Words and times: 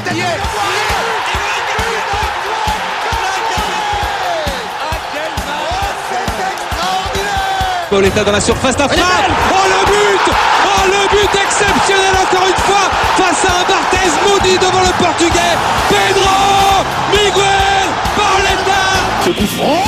tête 0.00 0.14
de 0.14 0.20
Pauletta 7.90 8.22
dans 8.22 8.32
la 8.32 8.40
surface, 8.40 8.78
la 8.78 8.88
frappe. 8.88 9.00
Oh 9.50 9.66
le 9.66 9.84
but. 9.90 10.32
Oh 10.64 10.84
le 10.86 11.08
but 11.10 11.34
exceptionnel 11.34 12.14
encore 12.22 12.46
une 12.46 12.62
fois 12.62 12.86
face 13.16 13.44
à 13.44 13.52
un 13.58 13.64
Barthez 13.68 14.10
maudit 14.28 14.58
devant 14.58 14.80
le 14.80 14.92
portugais. 15.02 15.56
Pedro 15.88 16.84
Miguel 17.10 17.70
coup 19.34 19.46
franc. 19.56 19.84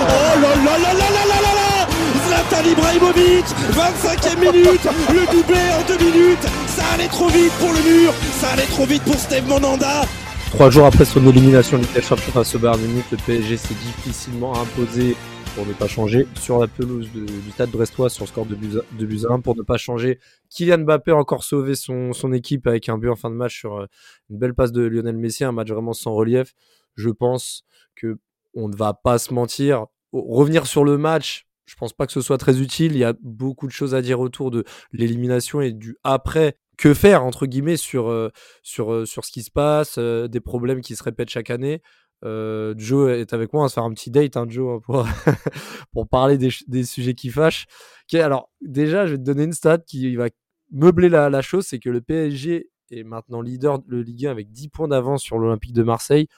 Oh 0.00 0.40
là 0.40 0.48
là 0.48 0.78
là 0.78 0.92
là 0.92 1.08
là 1.10 1.24
là 1.26 1.38
là 1.40 1.52
là. 1.54 1.86
Zlatan 2.26 2.64
Ibrahimovic 2.68 3.46
25e 3.72 4.38
minute. 4.38 4.86
Le 5.08 5.26
doublé 5.32 5.60
en 5.78 5.82
deux 5.88 5.98
minutes 6.04 6.46
allait 6.94 7.08
trop 7.08 7.28
vite 7.28 7.52
pour 7.58 7.72
le 7.72 7.82
mur 7.82 8.12
Ça 8.38 8.50
allait 8.50 8.66
trop 8.66 8.86
vite 8.86 9.02
pour 9.02 9.14
Steve 9.14 9.46
Monanda 9.48 10.02
Trois 10.50 10.70
jours 10.70 10.86
après 10.86 11.04
son 11.04 11.26
élimination 11.26 11.78
des 11.78 12.00
Champions 12.00 12.30
face 12.30 12.54
au 12.54 12.60
Bayern 12.60 12.80
Munich, 12.80 13.04
le 13.10 13.16
PSG 13.16 13.56
s'est 13.56 13.74
difficilement 13.74 14.54
imposé 14.60 15.16
pour 15.56 15.66
ne 15.66 15.72
pas 15.72 15.88
changer 15.88 16.28
sur 16.36 16.60
la 16.60 16.68
pelouse 16.68 17.10
du 17.10 17.50
stade 17.50 17.70
brestois 17.70 18.08
sur 18.08 18.24
le 18.24 18.28
score 18.28 18.46
de 18.46 18.54
buts 18.54 18.78
de 18.92 19.06
buts 19.06 19.22
à 19.28 19.32
1 19.32 19.40
pour 19.40 19.56
ne 19.56 19.62
pas 19.62 19.76
changer. 19.76 20.20
Kylian 20.50 20.78
Mbappé 20.78 21.10
a 21.10 21.16
encore 21.16 21.42
sauvé 21.42 21.74
son, 21.74 22.12
son 22.12 22.32
équipe 22.32 22.68
avec 22.68 22.88
un 22.88 22.96
but 22.96 23.08
en 23.08 23.16
fin 23.16 23.30
de 23.30 23.34
match 23.34 23.58
sur 23.58 23.76
euh, 23.76 23.86
une 24.30 24.38
belle 24.38 24.54
passe 24.54 24.70
de 24.70 24.82
Lionel 24.82 25.16
Messi, 25.16 25.42
un 25.42 25.52
match 25.52 25.68
vraiment 25.68 25.92
sans 25.92 26.12
relief. 26.14 26.54
Je 26.94 27.10
pense 27.10 27.64
que 27.96 28.18
on 28.54 28.68
ne 28.68 28.76
va 28.76 28.94
pas 28.94 29.18
se 29.18 29.34
mentir. 29.34 29.86
Revenir 30.12 30.66
sur 30.68 30.84
le 30.84 30.96
match, 30.96 31.46
je 31.66 31.74
pense 31.74 31.92
pas 31.92 32.06
que 32.06 32.12
ce 32.12 32.20
soit 32.20 32.38
très 32.38 32.60
utile. 32.60 32.92
Il 32.92 32.98
y 32.98 33.04
a 33.04 33.14
beaucoup 33.20 33.66
de 33.66 33.72
choses 33.72 33.96
à 33.96 34.02
dire 34.02 34.20
autour 34.20 34.52
de 34.52 34.64
l'élimination 34.92 35.60
et 35.60 35.72
du 35.72 35.96
après. 36.04 36.56
Que 36.76 36.94
faire 36.94 37.24
entre 37.24 37.46
guillemets 37.46 37.76
sur 37.76 38.30
sur 38.62 39.06
sur 39.06 39.24
ce 39.24 39.30
qui 39.30 39.42
se 39.42 39.50
passe, 39.50 39.98
des 39.98 40.40
problèmes 40.40 40.80
qui 40.80 40.96
se 40.96 41.02
répètent 41.02 41.30
chaque 41.30 41.50
année. 41.50 41.82
Joe 42.22 43.10
est 43.10 43.32
avec 43.32 43.52
moi, 43.52 43.62
on 43.62 43.64
va 43.66 43.68
se 43.68 43.74
faire 43.74 43.84
un 43.84 43.92
petit 43.92 44.10
date, 44.10 44.36
hein, 44.36 44.46
Joe, 44.48 44.76
hein, 44.76 44.80
pour, 44.82 45.06
pour 45.92 46.08
parler 46.08 46.38
des, 46.38 46.48
des 46.68 46.84
sujets 46.84 47.14
qui 47.14 47.28
fâchent. 47.28 47.66
Alors, 48.14 48.50
déjà, 48.62 49.06
je 49.06 49.12
vais 49.12 49.18
te 49.18 49.24
donner 49.24 49.44
une 49.44 49.52
stat 49.52 49.78
qui 49.78 50.16
va 50.16 50.28
meubler 50.70 51.08
la, 51.08 51.30
la 51.30 51.42
chose 51.42 51.66
c'est 51.66 51.78
que 51.78 51.90
le 51.90 52.00
PSG 52.00 52.70
est 52.90 53.04
maintenant 53.04 53.40
leader 53.40 53.78
de 53.80 53.96
Ligue 53.96 54.26
1 54.26 54.30
avec 54.30 54.50
10 54.50 54.68
points 54.68 54.88
d'avance 54.88 55.22
sur 55.22 55.38
l'Olympique 55.38 55.72
de 55.72 55.82
Marseille. 55.82 56.28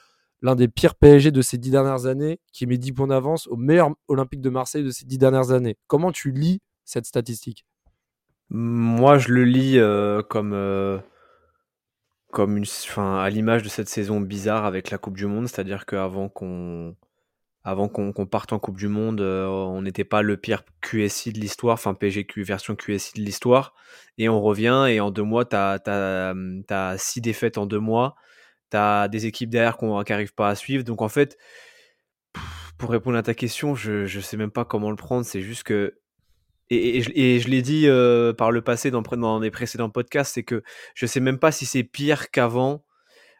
L'un 0.41 0.55
des 0.55 0.67
pires 0.67 0.95
PSG 0.95 1.31
de 1.31 1.41
ces 1.41 1.57
10 1.57 1.71
dernières 1.71 2.05
années, 2.05 2.39
qui 2.53 2.67
met 2.67 2.77
10 2.77 2.93
points 2.93 3.07
d'avance 3.07 3.47
au 3.47 3.55
meilleur 3.55 3.89
Olympique 4.07 4.41
de 4.41 4.49
Marseille 4.49 4.83
de 4.83 4.91
ces 4.91 5.05
10 5.05 5.17
dernières 5.17 5.51
années. 5.51 5.77
Comment 5.87 6.11
tu 6.11 6.31
lis 6.31 6.59
cette 6.85 7.05
statistique? 7.05 7.65
Moi, 8.49 9.17
je 9.17 9.29
le 9.29 9.43
lis 9.45 9.77
euh, 9.79 10.21
comme, 10.21 10.53
euh, 10.53 10.99
comme 12.31 12.57
une, 12.57 12.63
enfin, 12.63 13.19
à 13.19 13.29
l'image 13.29 13.63
de 13.63 13.69
cette 13.69 13.89
saison 13.89 14.19
bizarre 14.21 14.65
avec 14.65 14.91
la 14.91 14.97
Coupe 14.97 15.15
du 15.17 15.25
Monde, 15.25 15.47
c'est-à-dire 15.47 15.85
qu'avant 15.85 16.29
qu'on, 16.29 16.95
avant 17.63 17.89
qu'on 17.89 18.13
qu'on 18.13 18.27
parte 18.27 18.53
en 18.53 18.59
Coupe 18.59 18.77
du 18.77 18.87
Monde, 18.89 19.21
euh, 19.21 19.47
on 19.47 19.81
n'était 19.83 20.05
pas 20.05 20.21
le 20.23 20.37
pire 20.37 20.63
QSI 20.81 21.33
de 21.33 21.39
l'histoire, 21.39 21.75
enfin 21.75 21.93
PGQ 21.95 22.43
version 22.43 22.75
QSI 22.75 23.13
de 23.19 23.21
l'histoire, 23.23 23.75
et 24.17 24.29
on 24.29 24.41
revient 24.41 24.87
et 24.89 24.99
en 25.01 25.11
deux 25.11 25.23
mois, 25.23 25.45
t'as 25.45 25.79
as, 25.87 26.35
as 26.69 26.97
six 26.99 27.21
défaites 27.21 27.57
en 27.59 27.65
deux 27.67 27.79
mois, 27.81 28.15
t'as 28.71 29.07
des 29.09 29.27
équipes 29.27 29.49
derrière 29.51 29.77
qu'on- 29.77 30.03
qui 30.03 30.13
n'arrivent 30.13 30.35
pas 30.35 30.49
à 30.49 30.55
suivre, 30.55 30.83
donc 30.85 31.01
en 31.03 31.09
fait, 31.09 31.37
pour 32.77 32.89
répondre 32.91 33.17
à 33.17 33.23
ta 33.23 33.33
question, 33.33 33.75
je 33.75 34.05
je 34.05 34.19
sais 34.19 34.37
même 34.37 34.51
pas 34.51 34.65
comment 34.65 34.89
le 34.91 34.95
prendre, 34.95 35.25
c'est 35.25 35.41
juste 35.41 35.63
que 35.63 35.97
et, 36.69 37.01
je, 37.01 37.47
l'ai 37.47 37.61
dit 37.61 37.87
euh, 37.87 38.33
par 38.33 38.51
le 38.51 38.61
passé 38.61 38.91
dans, 38.91 39.01
dans 39.01 39.39
des 39.39 39.51
précédents 39.51 39.89
podcasts, 39.89 40.33
c'est 40.33 40.43
que 40.43 40.63
je 40.95 41.05
sais 41.05 41.19
même 41.19 41.39
pas 41.39 41.51
si 41.51 41.65
c'est 41.65 41.83
pire 41.83 42.29
qu'avant. 42.31 42.83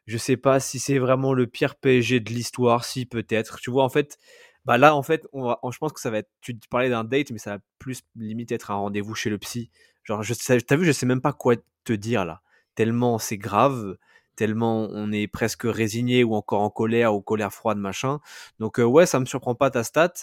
Je 0.06 0.18
sais 0.18 0.38
pas 0.38 0.60
si 0.62 0.80
c'est 0.80 1.00
vraiment 1.00 1.34
le 1.34 1.48
pire 1.48 1.76
PSG 1.76 2.22
de 2.22 2.30
l'histoire, 2.30 2.86
si 2.86 3.06
peut-être. 3.06 3.60
Tu 3.60 3.70
vois, 3.70 3.84
en 3.84 3.90
fait, 3.90 4.18
bah 4.66 4.78
là, 4.78 4.96
en 4.96 5.04
fait, 5.04 5.28
on 5.34 5.44
va, 5.44 5.60
je 5.70 5.78
pense 5.78 5.94
que 5.94 6.00
ça 6.00 6.10
va 6.10 6.20
être. 6.20 6.30
Tu 6.42 6.56
parlais 6.70 6.90
d'un 6.90 7.04
date, 7.04 7.32
mais 7.32 7.40
ça 7.40 7.58
va 7.58 7.64
plus 7.80 8.04
limite 8.16 8.52
être 8.52 8.72
un 8.72 8.76
rendez-vous 8.76 9.16
chez 9.16 9.30
le 9.30 9.38
psy. 9.38 9.70
Genre, 10.04 10.24
je 10.24 10.34
t'as 10.34 10.76
vu, 10.78 10.86
je 10.86 10.92
sais 10.94 11.06
même 11.06 11.22
pas 11.22 11.34
quoi 11.34 11.56
te 11.84 11.94
dire 11.94 12.26
là. 12.26 12.42
Tellement 12.76 13.18
c'est 13.20 13.38
grave, 13.38 13.98
tellement 14.36 14.88
on 14.92 15.12
est 15.12 15.28
presque 15.28 15.64
résigné 15.66 16.24
ou 16.24 16.36
encore 16.36 16.62
en 16.62 16.70
colère 16.70 17.14
ou 17.16 17.22
colère 17.22 17.54
froide, 17.54 17.78
machin. 17.78 18.20
Donc, 18.60 18.80
euh, 18.80 18.84
ouais, 18.84 19.06
ça 19.06 19.20
me 19.20 19.26
surprend 19.26 19.56
pas 19.56 19.72
ta 19.72 19.84
stat 19.84 20.14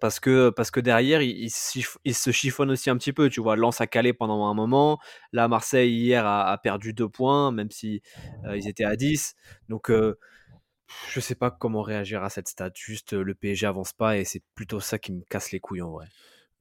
parce 0.00 0.20
que 0.20 0.50
parce 0.50 0.70
que 0.70 0.80
derrière 0.80 1.22
il, 1.22 1.50
se 1.50 2.30
chiffonne 2.30 2.70
aussi 2.70 2.90
un 2.90 2.96
petit 2.96 3.12
peu 3.12 3.28
tu 3.28 3.40
vois 3.40 3.56
Lens 3.56 3.80
a 3.80 3.86
calé 3.86 4.12
pendant 4.12 4.46
un 4.46 4.54
moment 4.54 4.98
là 5.32 5.48
Marseille 5.48 5.92
hier 5.92 6.26
a, 6.26 6.56
perdu 6.58 6.92
deux 6.92 7.08
points 7.08 7.52
même 7.52 7.70
si 7.70 8.02
euh, 8.44 8.56
ils 8.56 8.68
étaient 8.68 8.84
à 8.84 8.96
10 8.96 9.34
donc 9.68 9.90
euh, 9.90 10.18
je 11.10 11.20
sais 11.20 11.34
pas 11.34 11.50
comment 11.50 11.82
réagir 11.82 12.22
à 12.22 12.30
cette 12.30 12.48
stat 12.48 12.70
juste 12.74 13.12
euh, 13.12 13.22
le 13.22 13.34
PSG 13.34 13.66
avance 13.66 13.92
pas 13.92 14.16
et 14.16 14.24
c'est 14.24 14.42
plutôt 14.54 14.80
ça 14.80 14.98
qui 14.98 15.12
me 15.12 15.22
casse 15.28 15.52
les 15.52 15.60
couilles 15.60 15.82
en 15.82 15.90
vrai 15.90 16.06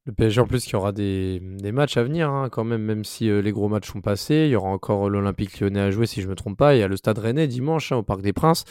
Le 0.05 0.13
PSG 0.13 0.41
en 0.41 0.47
plus 0.47 0.65
qui 0.65 0.75
aura 0.75 0.91
des, 0.91 1.39
des 1.41 1.71
matchs 1.71 1.97
à 1.97 2.03
venir 2.03 2.29
hein, 2.29 2.49
quand 2.49 2.63
même, 2.63 2.81
même 2.81 3.03
si 3.03 3.29
euh, 3.29 3.41
les 3.41 3.51
gros 3.51 3.69
matchs 3.69 3.91
sont 3.91 4.01
passés. 4.01 4.45
Il 4.45 4.49
y 4.49 4.55
aura 4.55 4.69
encore 4.69 5.09
l'Olympique 5.09 5.59
lyonnais 5.59 5.79
à 5.79 5.91
jouer 5.91 6.05
si 6.05 6.21
je 6.21 6.27
me 6.27 6.35
trompe 6.35 6.57
pas. 6.57 6.75
Il 6.75 6.79
y 6.79 6.83
a 6.83 6.87
le 6.87 6.97
Stade 6.97 7.19
rennais 7.19 7.47
dimanche 7.47 7.91
hein, 7.91 7.97
au 7.97 8.03
Parc 8.03 8.21
des 8.21 8.33
Princes. 8.33 8.65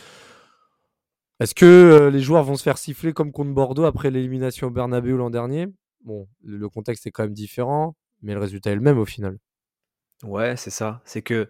Est-ce 1.41 1.55
que 1.55 1.65
euh, 1.65 2.11
les 2.11 2.21
joueurs 2.21 2.45
vont 2.45 2.56
se 2.56 2.62
faire 2.62 2.78
siffler 2.78 3.12
comme 3.12 3.33
contre 3.33 3.50
Bordeaux 3.50 3.84
après 3.84 4.11
l'élimination 4.11 4.69
au 4.69 4.71
Bernabeu 4.71 5.17
l'an 5.17 5.31
dernier? 5.31 5.67
Bon, 6.05 6.28
le, 6.45 6.69
contexte 6.69 7.06
est 7.06 7.11
quand 7.11 7.25
même 7.25 7.33
différent, 7.33 7.97
mais 8.22 8.34
le 8.34 8.41
résultat 8.41 8.71
est 8.71 8.77
le 8.77 8.81
même 8.81 8.99
au 8.99 9.05
final. 9.05 9.39
ouais 10.23 10.56
c'est 10.56 10.71
ça. 10.71 11.03
C'est 11.05 11.23
que 11.23 11.49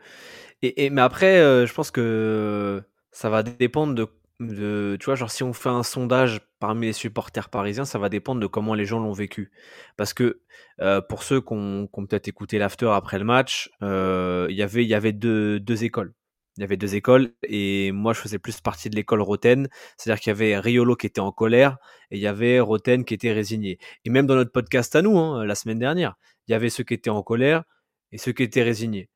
et, 0.62 0.88
mais 0.90 1.02
après 1.02 1.38
euh, 1.40 1.66
je 1.66 1.74
pense 1.74 1.90
que 1.90 2.82
ça 3.10 3.28
va 3.28 3.42
dépendre 3.42 3.94
de, 3.94 4.08
de 4.40 4.96
tu 4.98 5.04
vois 5.06 5.16
genre 5.16 5.30
si 5.30 5.42
on 5.42 5.52
fait 5.52 5.68
un 5.68 5.82
sondage 5.82 6.40
parmi 6.60 6.86
les 6.86 6.92
supporters 6.94 7.50
parisiens 7.50 7.84
ça 7.84 7.98
va 7.98 8.08
dépendre 8.08 8.40
de 8.40 8.46
comment 8.46 8.74
les 8.74 8.86
gens 8.86 9.00
l'ont 9.00 9.12
vécu. 9.12 9.52
Parce 9.98 10.14
que 10.14 10.40
euh, 10.80 11.02
pour 11.02 11.24
ceux 11.24 11.42
qui 11.42 11.52
ont, 11.52 11.88
peut-être 12.08 12.28
écouté 12.28 12.58
l'after 12.58 12.90
après 12.90 13.18
le 13.18 13.24
match 13.26 13.70
il 13.82 14.56
y 14.56 14.94
avait 14.94 15.12
deux 15.12 15.84
écoles 15.84 16.14
il 16.56 16.60
y 16.60 16.64
avait 16.64 16.76
deux 16.76 16.94
écoles 16.94 17.32
et 17.42 17.90
moi 17.92 18.12
je 18.12 18.20
faisais 18.20 18.38
plus 18.38 18.60
partie 18.60 18.90
de 18.90 18.96
l'école 18.96 19.22
Roten. 19.22 19.68
C'est-à-dire 19.96 20.20
qu'il 20.20 20.30
y 20.30 20.32
avait 20.32 20.58
Riolo 20.58 20.96
qui 20.96 21.06
était 21.06 21.20
en 21.20 21.32
colère 21.32 21.78
et 22.10 22.16
il 22.16 22.22
y 22.22 22.26
avait 22.26 22.60
Roten 22.60 23.04
qui 23.04 23.14
était 23.14 23.32
résigné. 23.32 23.78
Et 24.04 24.10
même 24.10 24.26
dans 24.26 24.36
notre 24.36 24.52
podcast 24.52 24.94
à 24.96 25.02
nous 25.02 25.18
hein, 25.18 25.44
la 25.44 25.54
semaine 25.54 25.78
dernière 25.78 26.14
il 26.48 26.52
y 26.52 26.54
avait 26.54 26.70
ceux 26.70 26.84
qui 26.84 26.94
étaient 26.94 27.10
en 27.10 27.22
colère 27.22 27.64
et 28.12 28.18
ceux 28.18 28.32
qui 28.32 28.42
étaient 28.42 28.62
résignés. 28.62 29.08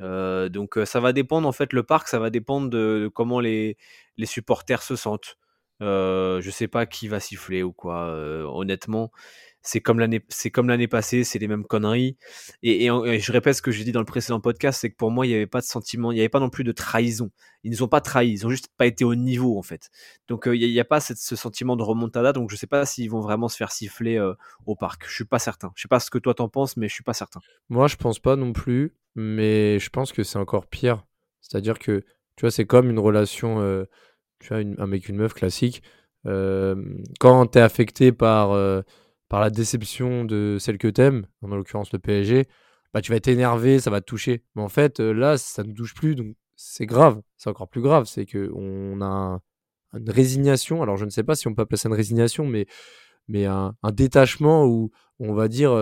Euh, 0.00 0.48
donc 0.48 0.78
euh, 0.78 0.86
ça 0.86 1.00
va 1.00 1.12
dépendre 1.12 1.46
en 1.46 1.52
fait 1.52 1.72
le 1.72 1.82
parc, 1.82 2.08
ça 2.08 2.18
va 2.18 2.30
dépendre 2.30 2.70
de, 2.70 3.10
comment 3.14 3.40
les 3.40 3.76
supporters 4.24 4.82
se 4.82 4.96
sentent. 4.96 5.36
Euh, 5.82 6.40
je 6.40 6.50
sais 6.50 6.68
pas 6.68 6.86
qui 6.86 7.08
va 7.08 7.20
siffler 7.20 7.62
ou 7.62 7.72
quoi. 7.72 8.06
euh, 8.08 8.44
honnêtement, 8.44 9.10
c'est 9.62 9.80
comme 9.80 9.98
l'année 9.98 10.22
c'est 10.28 10.50
comme 10.50 10.68
l'année 10.68 10.88
passée, 10.88 11.24
c'est 11.24 11.38
les 11.38 11.48
mêmes 11.48 11.64
conneries. 11.64 12.16
Et, 12.62 12.86
je 12.86 13.32
répète 13.32 13.54
ce 13.54 13.62
que 13.62 13.70
j'ai 13.70 13.84
dit 13.84 13.92
dans 13.92 14.00
le 14.00 14.06
précédent 14.06 14.40
podcast, 14.40 14.80
c'est 14.80 14.90
que 14.90 14.96
pour 14.96 15.10
moi 15.10 15.26
il 15.26 15.30
n'y 15.30 15.34
avait 15.34 15.46
pas 15.46 15.60
de 15.60 15.66
sentiment, 15.66 16.12
il 16.12 16.16
n'y 16.16 16.20
avait 16.20 16.28
pas 16.28 16.40
non 16.40 16.50
plus 16.50 16.64
de 16.64 16.72
trahison. 16.72 17.30
Ils 17.64 17.70
nous 17.70 17.82
ont 17.82 17.88
pas 17.88 18.00
trahis, 18.00 18.30
ils 18.30 18.46
ont 18.46 18.50
juste 18.50 18.68
pas 18.76 18.86
été 18.86 19.04
au 19.04 19.14
niveau 19.14 19.58
en 19.58 19.62
fait. 19.62 19.90
Donc 20.28 20.48
euh, 20.48 20.56
il 20.56 20.70
n'y 20.70 20.80
a, 20.80 20.84
pas 20.84 21.00
ce 21.00 21.36
sentiment 21.36 21.76
de 21.76 21.82
remontada. 21.82 22.32
Donc 22.32 22.50
je 22.50 22.56
sais 22.56 22.66
pas 22.66 22.84
s'ils 22.86 23.10
vont 23.10 23.20
vraiment 23.20 23.48
se 23.48 23.56
faire 23.56 23.72
siffler 23.72 24.18
au 24.66 24.76
parc. 24.76 25.06
Je 25.08 25.14
suis 25.14 25.24
pas 25.24 25.38
certain. 25.38 25.72
Je 25.76 25.82
sais 25.82 25.88
pas 25.88 26.00
ce 26.00 26.10
que 26.10 26.18
toi 26.18 26.34
t'en 26.34 26.48
penses, 26.48 26.76
mais 26.76 26.88
je 26.88 26.94
suis 26.94 27.04
pas 27.04 27.14
certain. 27.14 27.40
Moi, 27.68 27.86
je 27.86 27.96
pense 27.96 28.18
pas 28.18 28.36
non 28.36 28.52
plus, 28.52 28.94
mais 29.14 29.78
je 29.78 29.90
pense 29.90 30.12
que 30.12 30.22
c'est 30.22 30.38
encore 30.38 30.66
pire. 30.66 31.06
C'est-à-dire 31.40 31.78
que, 31.78 32.04
tu 32.36 32.42
vois, 32.42 32.50
c'est 32.50 32.66
comme 32.66 32.90
une 32.90 32.98
relation, 32.98 33.86
tu 34.40 34.54
une- 34.60 34.76
un 34.78 34.86
mec, 34.86 35.08
une 35.08 35.16
meuf 35.16 35.34
classique. 35.34 35.82
Euh, 36.26 36.74
quand 37.18 37.46
tu 37.46 37.58
es 37.58 37.62
affecté 37.62 38.12
par, 38.12 38.52
euh, 38.52 38.82
par 39.28 39.40
la 39.40 39.50
déception 39.50 40.24
de 40.24 40.56
celle 40.58 40.78
que 40.78 40.88
t'aimes, 40.88 41.26
en 41.42 41.48
l'occurrence 41.48 41.92
le 41.92 41.98
PSG, 41.98 42.46
bah, 42.92 43.00
tu 43.00 43.12
vas 43.12 43.16
être 43.16 43.28
énervé, 43.28 43.78
ça 43.78 43.90
va 43.90 44.00
te 44.00 44.06
toucher. 44.06 44.42
Mais 44.56 44.62
en 44.62 44.68
fait, 44.68 45.00
euh, 45.00 45.12
là, 45.12 45.38
ça 45.38 45.62
ne 45.62 45.72
touche 45.72 45.94
plus, 45.94 46.14
donc 46.16 46.34
c'est 46.56 46.86
grave. 46.86 47.20
C'est 47.36 47.48
encore 47.48 47.68
plus 47.68 47.80
grave. 47.82 48.06
C'est 48.06 48.26
qu'on 48.26 49.00
a 49.00 49.06
un- 49.06 49.40
une 49.94 50.10
résignation. 50.10 50.82
Alors, 50.82 50.96
je 50.96 51.04
ne 51.04 51.10
sais 51.10 51.22
pas 51.22 51.34
si 51.34 51.48
on 51.48 51.54
peut 51.54 51.62
appeler 51.62 51.76
ça 51.78 51.88
une 51.88 51.94
résignation, 51.94 52.46
mais, 52.46 52.66
mais 53.28 53.46
un, 53.46 53.74
détachement 53.92 54.66
où 54.66 54.90
on 55.20 55.34
va 55.34 55.48
dire 55.48 55.72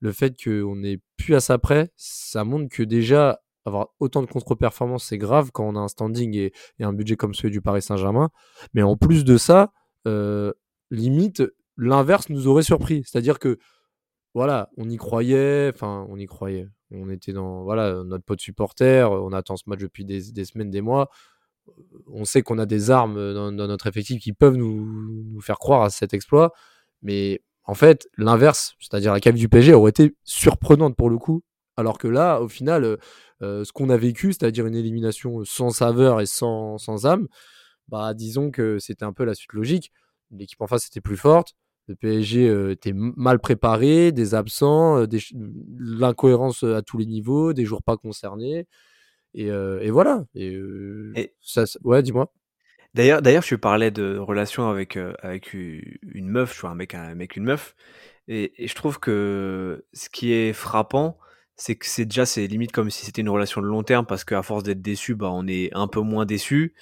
le 0.00 0.12
fait 0.12 0.34
qu'on 0.42 0.76
n'est 0.76 0.98
plus 1.16 1.34
à 1.34 1.40
ça 1.40 1.58
près, 1.58 1.90
ça 1.96 2.44
montre 2.44 2.68
que 2.74 2.82
déjà 2.82 3.40
avoir 3.64 3.88
autant 4.00 4.22
de 4.22 4.26
contre-performances, 4.26 5.04
c'est 5.04 5.18
grave 5.18 5.50
quand 5.52 5.66
on 5.66 5.76
a 5.76 5.80
un 5.80 5.88
standing 5.88 6.34
et, 6.36 6.52
un 6.80 6.92
budget 6.92 7.16
comme 7.16 7.34
celui 7.34 7.50
du 7.50 7.60
Paris 7.60 7.82
Saint-Germain. 7.82 8.30
Mais 8.74 8.82
en 8.82 8.96
plus 8.96 9.24
de 9.24 9.36
ça, 9.36 9.72
euh, 10.06 10.52
limite, 10.90 11.42
l'inverse 11.76 12.28
nous 12.28 12.46
aurait 12.46 12.62
surpris. 12.62 13.02
C'est-à-dire 13.06 13.38
que, 13.38 13.58
voilà, 14.34 14.70
on 14.76 14.88
y 14.88 14.96
croyait, 14.96 15.70
enfin, 15.74 16.06
on 16.08 16.18
y 16.18 16.26
croyait. 16.26 16.68
On 16.90 17.08
était 17.10 17.32
dans, 17.32 17.62
voilà, 17.62 18.02
notre 18.04 18.24
pote 18.24 18.40
supporter, 18.40 19.08
on 19.10 19.32
attend 19.32 19.56
ce 19.56 19.64
match 19.66 19.80
depuis 19.80 20.04
des, 20.04 20.44
semaines, 20.44 20.70
des 20.70 20.80
mois. 20.80 21.08
On 22.06 22.24
sait 22.24 22.42
qu'on 22.42 22.58
a 22.58 22.66
des 22.66 22.90
armes 22.90 23.32
dans, 23.32 23.52
notre 23.52 23.86
effectif 23.86 24.20
qui 24.20 24.32
peuvent 24.32 24.56
nous, 24.56 24.84
nous 25.32 25.40
faire 25.40 25.58
croire 25.58 25.82
à 25.82 25.90
cet 25.90 26.12
exploit. 26.12 26.52
Mais 27.02 27.42
en 27.64 27.74
fait, 27.74 28.08
l'inverse, 28.16 28.74
c'est-à-dire 28.80 29.12
la 29.12 29.20
cave 29.20 29.34
du 29.34 29.48
PSG, 29.48 29.72
aurait 29.72 29.90
été 29.90 30.16
surprenante 30.24 30.96
pour 30.96 31.10
le 31.10 31.18
coup. 31.18 31.42
Alors 31.76 31.98
que 31.98 32.08
là, 32.08 32.40
au 32.40 32.48
final, 32.48 32.98
euh, 33.42 33.64
ce 33.64 33.72
qu'on 33.72 33.90
a 33.90 33.96
vécu, 33.96 34.32
c'est-à-dire 34.32 34.66
une 34.66 34.74
élimination 34.74 35.44
sans 35.44 35.70
saveur 35.70 36.20
et 36.20 36.26
sans, 36.26 36.78
sans 36.78 37.06
âme, 37.06 37.28
bah 37.88 38.14
disons 38.14 38.50
que 38.50 38.78
c'était 38.78 39.04
un 39.04 39.12
peu 39.12 39.24
la 39.24 39.34
suite 39.34 39.52
logique. 39.52 39.92
L'équipe 40.30 40.60
en 40.60 40.66
face 40.66 40.86
était 40.86 41.00
plus 41.00 41.16
forte, 41.16 41.54
le 41.88 41.96
PSG 41.96 42.70
était 42.70 42.92
mal 42.94 43.38
préparé, 43.38 44.12
des 44.12 44.34
absents, 44.34 45.06
des 45.06 45.18
l'incohérence 45.78 46.62
à 46.62 46.80
tous 46.82 46.96
les 46.96 47.06
niveaux, 47.06 47.52
des 47.52 47.64
joueurs 47.64 47.82
pas 47.82 47.96
concernés. 47.96 48.66
Et, 49.34 49.48
et 49.48 49.90
voilà. 49.90 50.24
Et, 50.34 50.58
ça, 51.42 51.64
ouais, 51.84 52.02
dis-moi. 52.02 52.32
D'ailleurs, 52.94 53.20
d'ailleurs, 53.20 53.42
tu 53.42 53.58
parlais 53.58 53.90
de 53.90 54.16
relation 54.16 54.68
avec, 54.68 54.98
avec 55.22 55.52
une 55.54 56.28
meuf, 56.28 56.54
tu 56.54 56.60
vois, 56.62 56.70
un 56.70 56.74
mec, 56.74 56.94
un 56.94 57.14
mec, 57.14 57.36
une 57.36 57.44
meuf. 57.44 57.74
Et, 58.28 58.52
je 58.66 58.74
trouve 58.74 58.98
que 58.98 59.84
ce 59.92 60.08
qui 60.08 60.32
est 60.32 60.52
frappant, 60.52 61.18
c'est 61.56 61.76
que 61.76 61.86
c'est 61.86 62.04
déjà, 62.06 62.26
c'est 62.26 62.46
limite 62.46 62.72
comme 62.72 62.90
si 62.90 63.04
c'était 63.06 63.22
une 63.22 63.28
relation 63.28 63.60
de 63.60 63.66
long 63.66 63.82
terme 63.82 64.06
parce 64.06 64.24
qu'à 64.24 64.42
force 64.42 64.62
d'être 64.62 64.82
déçu, 64.82 65.14
bah, 65.14 65.30
on 65.32 65.46
est 65.46 65.70
un 65.74 65.86
peu 65.88 66.00
moins 66.00 66.26
déçu. 66.26 66.74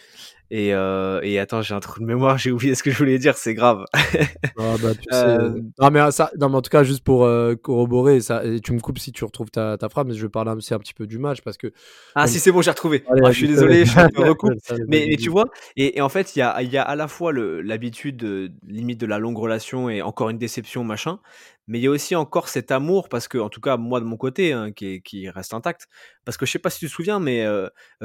Et, 0.53 0.75
euh, 0.75 1.21
et 1.23 1.39
attends, 1.39 1.63
j'ai 1.63 1.75
un 1.75 1.81
trou 1.81 2.01
de 2.01 2.05
mémoire, 2.05 2.37
j'ai 2.37 2.51
oublié 2.51 2.75
ce 2.75 2.83
que 2.83 2.91
je 2.91 2.99
voulais 2.99 3.19
dire, 3.19 3.37
c'est 3.37 3.55
grave. 3.55 3.85
Ah, 4.63 4.75
bah, 4.83 4.95
tu 4.95 5.05
sais, 5.11 5.15
euh, 5.15 5.53
euh, 5.53 5.61
non, 5.81 5.91
mais 5.91 6.11
ça, 6.11 6.31
non, 6.39 6.51
mais 6.51 6.57
en 6.57 6.63
tout 6.63 6.69
cas, 6.69 6.83
juste 6.83 7.03
pour 7.03 7.27
corroborer, 7.63 8.21
ça, 8.21 8.45
et 8.45 8.61
tu 8.61 8.73
me 8.73 8.81
coupes 8.81 8.99
si 8.99 9.11
tu 9.11 9.25
retrouves 9.25 9.51
ta, 9.51 9.79
ta 9.79 9.89
phrase, 9.89 10.05
mais 10.07 10.13
je 10.13 10.21
vais 10.21 10.29
parler 10.29 10.51
aussi 10.51 10.75
un 10.75 10.79
petit 10.79 10.93
peu 10.93 11.07
du 11.07 11.19
match 11.19 11.41
parce 11.41 11.57
que. 11.57 11.73
Ah, 12.15 12.27
si, 12.27 12.39
c'est 12.39 12.53
bon, 12.53 12.61
j'ai 12.61 12.71
retrouvé. 12.71 13.05
Ah, 13.09 13.31
je 13.31 13.39
suis 13.39 13.49
désolé, 13.49 13.87
je 13.87 13.99
me 13.99 14.21
recoupe. 14.29 14.53
mais, 14.87 15.07
mais, 15.09 15.17
tu 15.17 15.31
vois, 15.31 15.47
et, 15.77 15.97
et 15.97 16.01
en 16.03 16.11
fait, 16.11 16.37
il 16.37 16.41
y 16.41 16.43
a, 16.43 16.61
y 16.63 16.77
a 16.77 16.83
à 16.83 16.95
la 16.95 17.09
fois 17.09 17.33
l'habitude, 17.33 18.53
limite 18.67 19.01
de 19.01 19.07
la 19.07 19.19
longue 19.19 19.39
relation 19.39 19.89
et 19.89 20.03
encore 20.03 20.29
une 20.29 20.39
déception, 20.39 20.85
machin, 20.85 21.21
mais 21.67 21.79
il 21.79 21.83
y 21.83 21.87
a 21.87 21.91
aussi 21.91 22.15
encore 22.17 22.49
cet 22.49 22.71
amour, 22.71 23.09
parce 23.09 23.29
que, 23.29 23.39
en 23.39 23.49
tout 23.49 23.61
cas, 23.61 23.79
moi 23.79 24.01
de 24.01 24.05
mon 24.05 24.17
côté, 24.19 24.53
hein, 24.53 24.73
qui, 24.73 25.01
qui, 25.01 25.31
reste 25.31 25.55
intact, 25.55 25.89
parce 26.27 26.37
que 26.37 26.45
je 26.45 26.53
sais 26.53 26.59
pas 26.59 26.71
si 26.71 26.81
tu 26.81 26.87
te 26.87 26.93
souviens, 26.93 27.19
mais 27.19 27.47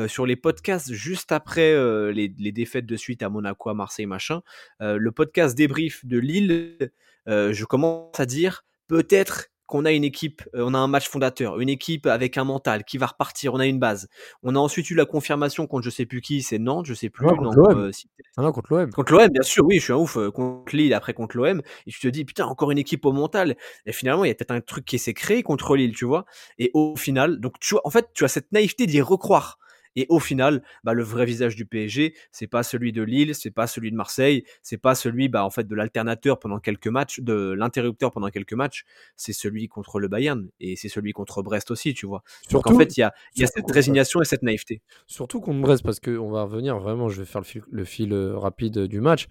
sur 0.08 0.26
les 0.26 0.38
podcasts 0.38 0.94
juste 0.94 1.34
après 1.34 1.74
les, 2.14 2.34
les, 2.38 2.52
défaites 2.52 2.86
de 2.86 2.96
suite 2.96 3.24
à 3.24 3.30
Monaco, 3.30 3.70
à 3.70 3.74
Marseille, 3.74 4.06
machin, 4.06 4.42
le 4.80 5.10
podcast 5.12 5.56
débrief 5.58 6.06
de 6.06 6.18
Lille, 6.18 6.92
je 7.28 7.66
commence 7.66 8.20
à 8.20 8.26
dire 8.26 8.66
peut-être 8.88 9.50
qu'on 9.66 9.86
a 9.86 9.92
une 9.92 10.04
équipe, 10.04 10.44
euh, 10.54 10.64
on 10.66 10.74
a 10.74 10.78
un 10.78 10.88
match 10.88 11.10
fondateur, 11.10 11.60
une 11.60 11.70
équipe 11.70 12.06
avec 12.06 12.38
un 12.38 12.44
mental 12.44 12.84
qui 12.84 12.98
va 12.98 13.08
repartir, 13.08 13.54
on 13.54 13.60
a 13.60 13.66
une 13.66 13.80
base. 13.80 14.08
On 14.44 14.56
a 14.56 14.60
ensuite 14.60 14.90
eu 14.92 14.96
la 14.96 15.06
confirmation 15.06 15.66
contre 15.66 15.84
je 15.84 15.90
sais 15.90 16.06
plus 16.06 16.22
qui, 16.22 16.42
c'est 16.42 16.60
Nantes, 16.60 16.86
je 16.86 16.94
sais 16.94 17.10
plus. 17.10 17.26
Non, 17.26 17.36
contre 17.36 17.58
l'OM. 17.58 17.78
Euh, 17.80 17.92
ah 18.38 18.52
contre 18.52 18.74
l'OM. 18.74 18.92
Contre 18.92 19.14
l'OM, 19.14 19.28
bien 19.30 19.42
sûr, 19.42 19.66
oui, 19.66 19.78
je 19.80 19.86
suis 19.86 19.94
un 19.94 19.98
ouf. 19.98 20.18
Euh, 20.18 20.30
contre 20.30 20.76
Lille, 20.76 20.94
après 20.94 21.14
contre 21.14 21.38
l'OM, 21.38 21.62
et 21.88 21.92
tu 21.92 22.00
te 22.00 22.08
dis 22.08 22.26
putain 22.26 22.46
encore 22.46 22.72
une 22.72 22.78
équipe 22.78 23.06
au 23.06 23.12
mental. 23.12 23.56
Et 23.86 23.92
finalement, 23.92 24.24
il 24.24 24.28
y 24.28 24.32
a 24.32 24.36
peut-être 24.36 24.52
un 24.52 24.62
truc 24.62 24.86
qui 24.86 25.00
s'est 25.00 25.14
créé 25.14 25.42
contre 25.42 25.76
Lille, 25.76 25.96
tu 25.96 26.06
vois. 26.06 26.26
Et 26.60 26.70
au 26.74 26.96
final, 26.96 27.40
donc 27.40 27.60
tu 27.60 27.74
vois, 27.74 27.82
en 27.86 27.90
fait, 27.90 28.10
tu 28.14 28.24
as 28.24 28.28
cette 28.28 28.52
naïveté 28.52 28.86
d'y 28.86 29.02
recroire. 29.02 29.58
Et 29.96 30.06
au 30.10 30.20
final, 30.20 30.64
bah, 30.84 30.94
le 30.94 31.04
vrai 31.04 31.26
visage 31.26 31.56
du 31.56 31.66
PSG, 31.66 32.16
c'est 32.32 32.48
pas 32.48 32.64
celui 32.64 32.92
de 32.92 33.02
Lille, 33.02 33.36
c'est 33.36 33.52
pas 33.52 33.68
celui 33.68 33.92
de 33.92 33.96
Marseille, 33.96 34.44
c'est 34.62 34.78
pas 34.78 34.96
celui, 34.96 35.30
bah, 35.30 35.46
en 35.46 35.50
fait, 35.50 35.68
de 35.68 35.76
l'alternateur 35.76 36.40
pendant 36.40 36.60
quelques 36.60 36.88
matchs, 36.88 37.20
de 37.20 37.54
l'interrupteur 37.58 38.12
pendant 38.12 38.30
quelques 38.30 38.54
matchs, 38.54 38.84
c'est 39.16 39.34
celui 39.34 39.68
contre 39.68 40.00
le 40.00 40.08
Bayern 40.08 40.48
et 40.60 40.76
c'est 40.76 40.90
celui 40.90 41.14
contre 41.14 41.42
Brest 41.44 41.72
aussi, 41.72 41.94
tu 41.94 42.06
vois. 42.06 42.24
Donc 42.52 42.68
en 42.68 42.78
fait, 42.78 42.98
il 42.98 43.02
y 43.02 43.04
a, 43.04 43.14
y 43.36 43.44
a 43.44 43.48
cette 43.48 43.70
résignation 43.72 44.22
et 44.22 44.26
cette 44.26 44.44
naïveté. 44.44 44.82
Surtout 45.08 45.42
contre 45.42 45.62
Brest, 45.62 45.84
parce 45.84 46.00
qu'on 46.00 46.30
va 46.30 46.44
revenir 46.44 46.78
vraiment, 46.78 47.10
je 47.10 47.22
vais 47.22 47.26
faire 47.26 47.42
le 47.42 47.46
fil, 47.46 47.64
le 47.70 47.86
fil 47.86 48.14
euh, 48.14 48.38
rapide 48.38 48.80
du 48.80 49.02
match. 49.02 49.28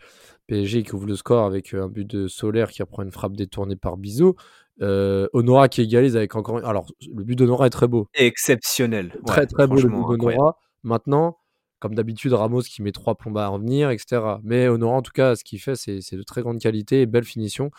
PSG 0.46 0.82
qui 0.82 0.94
ouvre 0.94 1.06
le 1.06 1.16
score 1.16 1.46
avec 1.46 1.72
euh, 1.74 1.84
un 1.84 1.88
but 1.88 2.06
de 2.06 2.28
Solaire 2.28 2.70
qui 2.70 2.82
apprend 2.82 3.02
une 3.02 3.10
frappe 3.10 3.34
détournée 3.34 3.76
par 3.76 3.96
Bizot. 3.96 4.36
Euh, 4.82 5.28
Honora 5.32 5.68
qui 5.68 5.82
égalise 5.82 6.16
avec 6.16 6.34
encore. 6.34 6.64
Alors, 6.64 6.86
le 7.12 7.24
but 7.24 7.36
d'Honora 7.36 7.66
est 7.66 7.70
très 7.70 7.88
beau. 7.88 8.08
Exceptionnel. 8.14 9.16
Très, 9.26 9.46
très 9.46 9.66
beau 9.66 9.76
le 9.76 9.88
but 9.88 10.18
d'Honora. 10.18 10.56
Maintenant, 10.82 11.38
comme 11.78 11.94
d'habitude, 11.94 12.32
Ramos 12.32 12.62
qui 12.62 12.82
met 12.82 12.92
trois 12.92 13.14
plombes 13.14 13.38
à 13.38 13.48
revenir, 13.48 13.90
etc. 13.90 14.20
Mais 14.42 14.68
Honora, 14.68 14.96
en 14.96 15.02
tout 15.02 15.12
cas, 15.12 15.36
ce 15.36 15.44
qu'il 15.44 15.60
fait, 15.60 15.76
c'est 15.76 16.16
de 16.16 16.22
très 16.22 16.42
grande 16.42 16.58
qualité 16.58 17.02
et 17.02 17.06
belle 17.06 17.24
finition. 17.24 17.70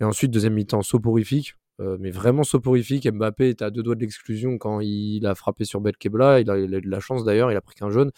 Et 0.00 0.04
ensuite, 0.04 0.30
deuxième 0.30 0.54
mi-temps, 0.54 0.82
soporifique. 0.82 1.54
Euh, 1.80 1.96
mais 1.98 2.10
vraiment 2.10 2.42
soporifique. 2.42 3.10
Mbappé 3.10 3.50
est 3.50 3.62
à 3.62 3.70
deux 3.70 3.82
doigts 3.82 3.94
de 3.94 4.00
l'exclusion 4.00 4.58
quand 4.58 4.80
il 4.80 5.26
a 5.26 5.34
frappé 5.34 5.64
sur 5.64 5.80
Belkebla. 5.80 6.40
Il 6.40 6.50
a, 6.50 6.58
il 6.58 6.74
a 6.74 6.78
eu 6.78 6.82
de 6.82 6.90
la 6.90 7.00
chance 7.00 7.24
d'ailleurs, 7.24 7.50
il 7.50 7.56
a 7.56 7.60
pris 7.62 7.74
qu'un 7.74 7.90
jaune. 7.90 8.10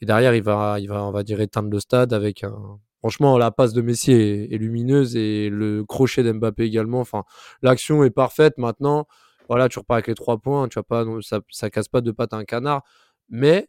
Et 0.00 0.06
derrière, 0.06 0.34
il 0.34 0.42
va, 0.42 0.78
il 0.80 0.88
va, 0.88 1.04
on 1.04 1.12
va 1.12 1.22
dire, 1.22 1.40
éteindre 1.40 1.70
le 1.70 1.80
stade 1.80 2.12
avec 2.12 2.44
un, 2.44 2.78
Franchement, 3.00 3.38
la 3.38 3.50
passe 3.50 3.72
de 3.72 3.80
Messi 3.80 4.12
est, 4.12 4.58
lumineuse 4.58 5.16
et 5.16 5.50
le 5.50 5.84
crochet 5.84 6.22
d'Mbappé 6.22 6.64
également. 6.64 7.00
Enfin, 7.00 7.24
l'action 7.62 8.02
est 8.02 8.10
parfaite. 8.10 8.58
Maintenant, 8.58 9.06
voilà, 9.48 9.68
tu 9.68 9.78
repars 9.78 9.96
avec 9.96 10.08
les 10.08 10.14
trois 10.14 10.38
points. 10.38 10.68
Tu 10.68 10.82
pas, 10.82 11.04
ça, 11.22 11.40
ça 11.50 11.70
casse 11.70 11.88
pas 11.88 12.00
de 12.00 12.10
pattes 12.10 12.32
à 12.32 12.36
un 12.36 12.44
canard. 12.44 12.82
Mais 13.28 13.68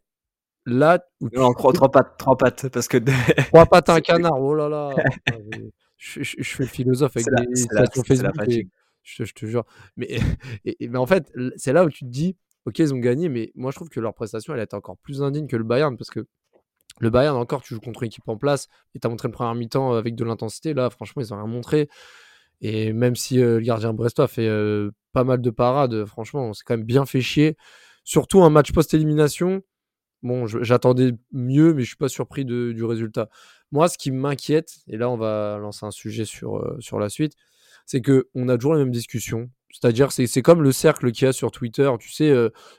là, 0.66 1.00
où 1.22 1.30
non, 1.32 1.54
trois, 1.54 1.92
pattes, 1.92 2.18
trois 2.18 2.38
pattes, 2.38 2.70
parce 2.70 2.88
que 2.88 2.98
trois 3.50 3.66
pattes 3.66 3.90
à 3.90 3.96
un 3.96 4.02
canard. 4.02 4.42
Oh 4.42 4.56
là 4.56 4.68
là. 4.68 4.96
je, 5.98 6.24
je, 6.24 6.56
fais 6.56 6.64
le 6.64 6.70
philosophe 6.70 7.16
avec 7.16 7.28
des 7.28 7.56
stations 7.56 8.04
Facebook. 8.04 8.34
je, 9.04 9.24
je, 9.26 9.34
te 9.34 9.46
jure. 9.46 9.64
Mais, 9.96 10.18
mais 10.82 10.98
en 10.98 11.06
fait, 11.06 11.32
c'est 11.56 11.74
là 11.74 11.84
où 11.86 11.90
tu 11.90 12.06
te 12.06 12.10
dis, 12.10 12.36
ok, 12.66 12.80
ils 12.80 12.94
ont 12.94 12.98
gagné, 12.98 13.30
mais 13.30 13.52
moi 13.56 13.72
je 13.72 13.76
trouve 13.76 13.90
que 13.90 14.00
leur 14.00 14.14
prestation, 14.14 14.54
elle 14.54 14.62
est 14.62 14.74
encore 14.74 14.98
plus 14.98 15.22
indigne 15.22 15.48
que 15.48 15.56
le 15.56 15.64
Bayern 15.64 15.98
parce 15.98 16.10
que 16.10 16.26
le 17.00 17.10
Bayern, 17.10 17.38
encore, 17.38 17.62
tu 17.62 17.74
joues 17.74 17.80
contre 17.80 18.04
une 18.04 18.08
équipe 18.08 18.28
en 18.28 18.38
place 18.38 18.68
et 18.94 19.00
tu 19.00 19.08
as 19.08 19.10
montré 19.10 19.28
le 19.28 19.32
premier 19.32 19.58
mi-temps 19.58 19.94
avec 19.94 20.16
de 20.16 20.24
l'intensité. 20.24 20.74
Là, 20.74 20.90
franchement, 20.90 21.22
ils 21.22 21.34
ont 21.34 21.38
rien 21.38 21.48
montré. 21.48 21.90
Et 22.62 22.94
même 22.94 23.16
si 23.16 23.40
euh, 23.40 23.56
le 23.56 23.62
gardien 23.62 23.94
brestois 23.94 24.28
fait 24.28 24.48
euh, 24.48 24.92
pas 25.14 25.24
mal 25.24 25.42
de 25.42 25.50
parades, 25.50 26.06
franchement, 26.06 26.48
on 26.48 26.54
s'est 26.54 26.64
quand 26.66 26.76
même 26.76 26.86
bien 26.86 27.06
fait 27.06 27.22
chier. 27.22 27.56
Surtout 28.04 28.44
un 28.44 28.50
match 28.50 28.72
post-élimination. 28.72 29.62
Bon, 30.22 30.48
j'attendais 30.48 31.14
mieux, 31.32 31.74
mais 31.74 31.84
je 31.84 31.88
suis 31.88 31.96
pas 31.96 32.10
surpris 32.10 32.44
du 32.44 32.84
résultat. 32.84 33.30
Moi, 33.72 33.88
ce 33.88 33.98
qui 33.98 34.12
m'inquiète, 34.12 34.80
et 34.88 34.98
là, 34.98 35.10
on 35.10 35.16
va 35.16 35.58
lancer 35.60 35.86
un 35.86 35.92
sujet 35.92 36.26
sur, 36.26 36.58
euh, 36.58 36.76
sur 36.82 37.00
la 37.00 37.08
suite, 37.08 37.34
c'est 37.86 38.02
que 38.02 38.28
on 38.36 38.50
a 38.50 38.58
toujours 38.58 38.74
la 38.74 38.80
même 38.80 38.92
discussion. 38.92 39.50
C'est-à-dire, 39.72 40.12
c'est 40.12 40.42
comme 40.42 40.62
le 40.62 40.74
cercle 40.74 41.12
qu'il 41.12 41.26
y 41.26 41.30
a 41.30 41.34
sur 41.34 41.52
Twitter. 41.52 41.90
Tu 42.00 42.12
sais, 42.12 42.34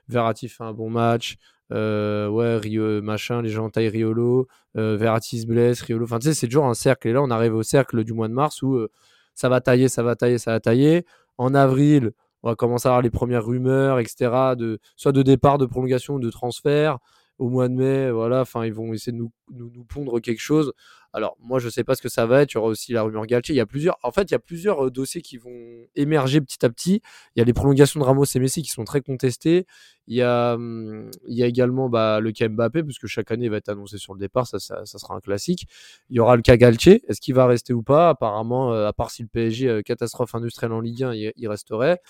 Verratti 0.08 0.49
fait 0.49 0.64
un 0.64 0.73
bon 0.73 0.90
match, 0.90 1.37
euh, 1.72 2.28
ouais, 2.28 2.56
Rio, 2.56 3.02
machin, 3.02 3.43
les 3.43 3.49
gens 3.49 3.70
taillent 3.70 3.88
Riolo, 3.88 4.49
euh, 4.76 4.96
Verratti 4.96 5.40
se 5.40 5.46
blesse, 5.46 5.82
Riolo. 5.82 6.05
Enfin, 6.05 6.19
tu 6.19 6.28
sais, 6.28 6.34
c'est 6.34 6.46
toujours 6.46 6.67
un 6.67 6.75
cercle. 6.75 7.08
Et 7.08 7.12
là, 7.12 7.22
on 7.22 7.31
arrive 7.31 7.55
au 7.55 7.62
cercle 7.62 8.05
du 8.05 8.12
mois 8.12 8.28
de 8.28 8.34
mars 8.34 8.62
où 8.62 8.75
euh, 8.75 8.90
ça 9.34 9.49
va 9.49 9.61
tailler, 9.61 9.88
ça 9.88 10.02
va 10.02 10.17
tailler, 10.17 10.38
ça 10.38 10.52
va 10.52 10.61
tailler. 10.61 11.05
En 11.38 11.55
avril, 11.55 12.12
on 12.43 12.50
va 12.50 12.56
commencer 12.56 12.88
à 12.88 12.90
avoir 12.90 13.02
les 13.02 13.11
premières 13.11 13.44
rumeurs, 13.44 13.99
etc., 13.99 14.55
de, 14.56 14.78
soit 14.96 15.12
de 15.12 15.22
départ, 15.22 15.58
de 15.58 15.67
prolongation, 15.67 16.19
de 16.19 16.31
transfert. 16.31 16.99
Au 17.40 17.48
mois 17.48 17.69
de 17.69 17.75
mai, 17.75 18.10
voilà, 18.10 18.42
enfin, 18.42 18.66
ils 18.66 18.72
vont 18.75 18.92
essayer 18.92 19.12
de 19.12 19.16
nous, 19.16 19.32
nous, 19.50 19.70
nous 19.75 19.85
pondre 19.85 20.20
quelque 20.20 20.42
chose. 20.42 20.75
Alors, 21.14 21.38
moi, 21.40 21.59
je 21.59 21.64
ne 21.66 21.70
sais 21.70 21.85
pas 21.85 21.94
ce 21.94 22.02
que 22.02 22.11
ça 22.11 22.26
va 22.26 22.42
être. 22.42 22.52
Il 22.52 22.56
y 22.56 22.59
aura 22.59 22.68
aussi 22.68 22.92
la 22.92 23.00
rumeur 23.00 23.25
Galtier. 23.25 23.54
Il 23.54 23.56
y 23.56 23.62
a 23.62 23.66
plusieurs, 23.66 23.97
en 24.02 24.12
fait, 24.12 24.30
il 24.30 24.32
y 24.32 24.35
a 24.35 24.38
plusieurs 24.38 24.85
euh, 24.87 24.90
dossiers 24.90 25.23
qui 25.23 25.38
vont 25.38 25.87
émerger 25.97 26.42
petit 26.42 26.62
à 26.66 26.68
petit. 26.68 27.00
Il 27.35 27.38
y 27.38 27.42
a 27.42 27.44
les 27.47 27.54
prolongations 27.54 27.99
de 27.99 28.04
Ramos 28.04 28.26
et 28.26 28.38
Messi 28.40 28.61
qui 28.61 28.68
sont 28.68 28.85
très 28.85 29.00
contestées. 29.00 29.66
Il 30.06 30.16
y 30.16 30.23
a, 30.23 30.52
hum, 30.52 31.11
il 31.26 31.35
y 31.35 31.42
a 31.42 31.47
également 31.47 31.88
bah, 31.88 32.20
le 32.20 32.30
cas 32.30 32.47
Mbappé, 32.47 32.82
puisque 32.82 33.06
chaque 33.06 33.30
année 33.30 33.47
il 33.47 33.50
va 33.50 33.56
être 33.56 33.70
annoncé 33.70 33.97
sur 33.97 34.12
le 34.12 34.20
départ. 34.20 34.47
Ça, 34.47 34.59
ça, 34.59 34.85
sera 34.85 35.14
un 35.14 35.20
classique. 35.20 35.66
Il 36.11 36.16
y 36.16 36.20
aura 36.20 36.37
le 36.37 36.42
cas 36.42 36.59
Galtier. 36.59 37.02
Est-ce 37.09 37.23
qu'il 37.23 37.35
va 37.35 37.47
rester 37.47 37.73
ou 37.73 37.82
pas? 37.82 38.11
Apparemment, 38.11 38.75
euh, 38.75 38.87
à 38.87 38.92
part 38.92 39.11
si 39.11 39.23
le 39.23 39.28
PSG, 39.28 39.66
euh, 39.66 39.82
catastrophe 39.82 40.35
industrielle 40.35 40.73
en 40.73 40.80
Ligue 40.80 41.04
1, 41.04 41.14
il, 41.14 41.49
resterait. 41.49 42.00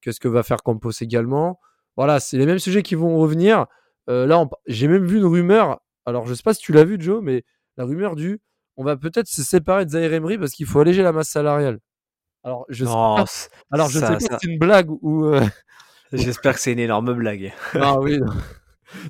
Qu'est-ce 0.00 0.18
que 0.18 0.28
va 0.28 0.42
faire 0.42 0.62
Campos 0.62 0.90
également? 1.00 1.60
Voilà, 1.96 2.18
c'est 2.18 2.36
les 2.36 2.46
mêmes 2.46 2.58
sujets 2.58 2.82
qui 2.82 2.96
vont 2.96 3.16
revenir. 3.16 3.66
Là, 4.08 4.46
j'ai 4.66 4.88
même 4.88 5.04
vu 5.04 5.18
une 5.18 5.26
rumeur. 5.26 5.80
Alors, 6.06 6.26
je 6.26 6.30
ne 6.30 6.34
sais 6.34 6.42
pas 6.42 6.54
si 6.54 6.60
tu 6.60 6.72
l'as 6.72 6.84
vu, 6.84 6.96
Joe, 7.00 7.22
mais 7.22 7.44
la 7.76 7.84
rumeur 7.84 8.14
du 8.16 8.40
on 8.76 8.84
va 8.84 8.96
peut-être 8.96 9.28
se 9.28 9.42
séparer 9.42 9.84
de 9.84 9.90
Zaire 9.90 10.12
Emery 10.12 10.38
parce 10.38 10.52
qu'il 10.52 10.66
faut 10.66 10.80
alléger 10.80 11.02
la 11.02 11.12
masse 11.12 11.28
salariale. 11.28 11.78
Alors, 12.42 12.66
je 12.68 12.84
sais 12.84 12.90
pas, 12.90 13.24
alors, 13.70 13.88
je 13.88 13.98
sais 13.98 14.06
pas 14.06 14.20
si 14.20 14.26
c'est 14.30 14.48
une 14.48 14.58
blague 14.58 14.90
ou. 15.02 15.26
Euh, 15.26 15.40
J'espère 16.12 16.54
que 16.54 16.60
c'est 16.60 16.72
une 16.72 16.78
énorme 16.78 17.14
blague. 17.14 17.52
ah 17.74 17.98
oui. 17.98 18.20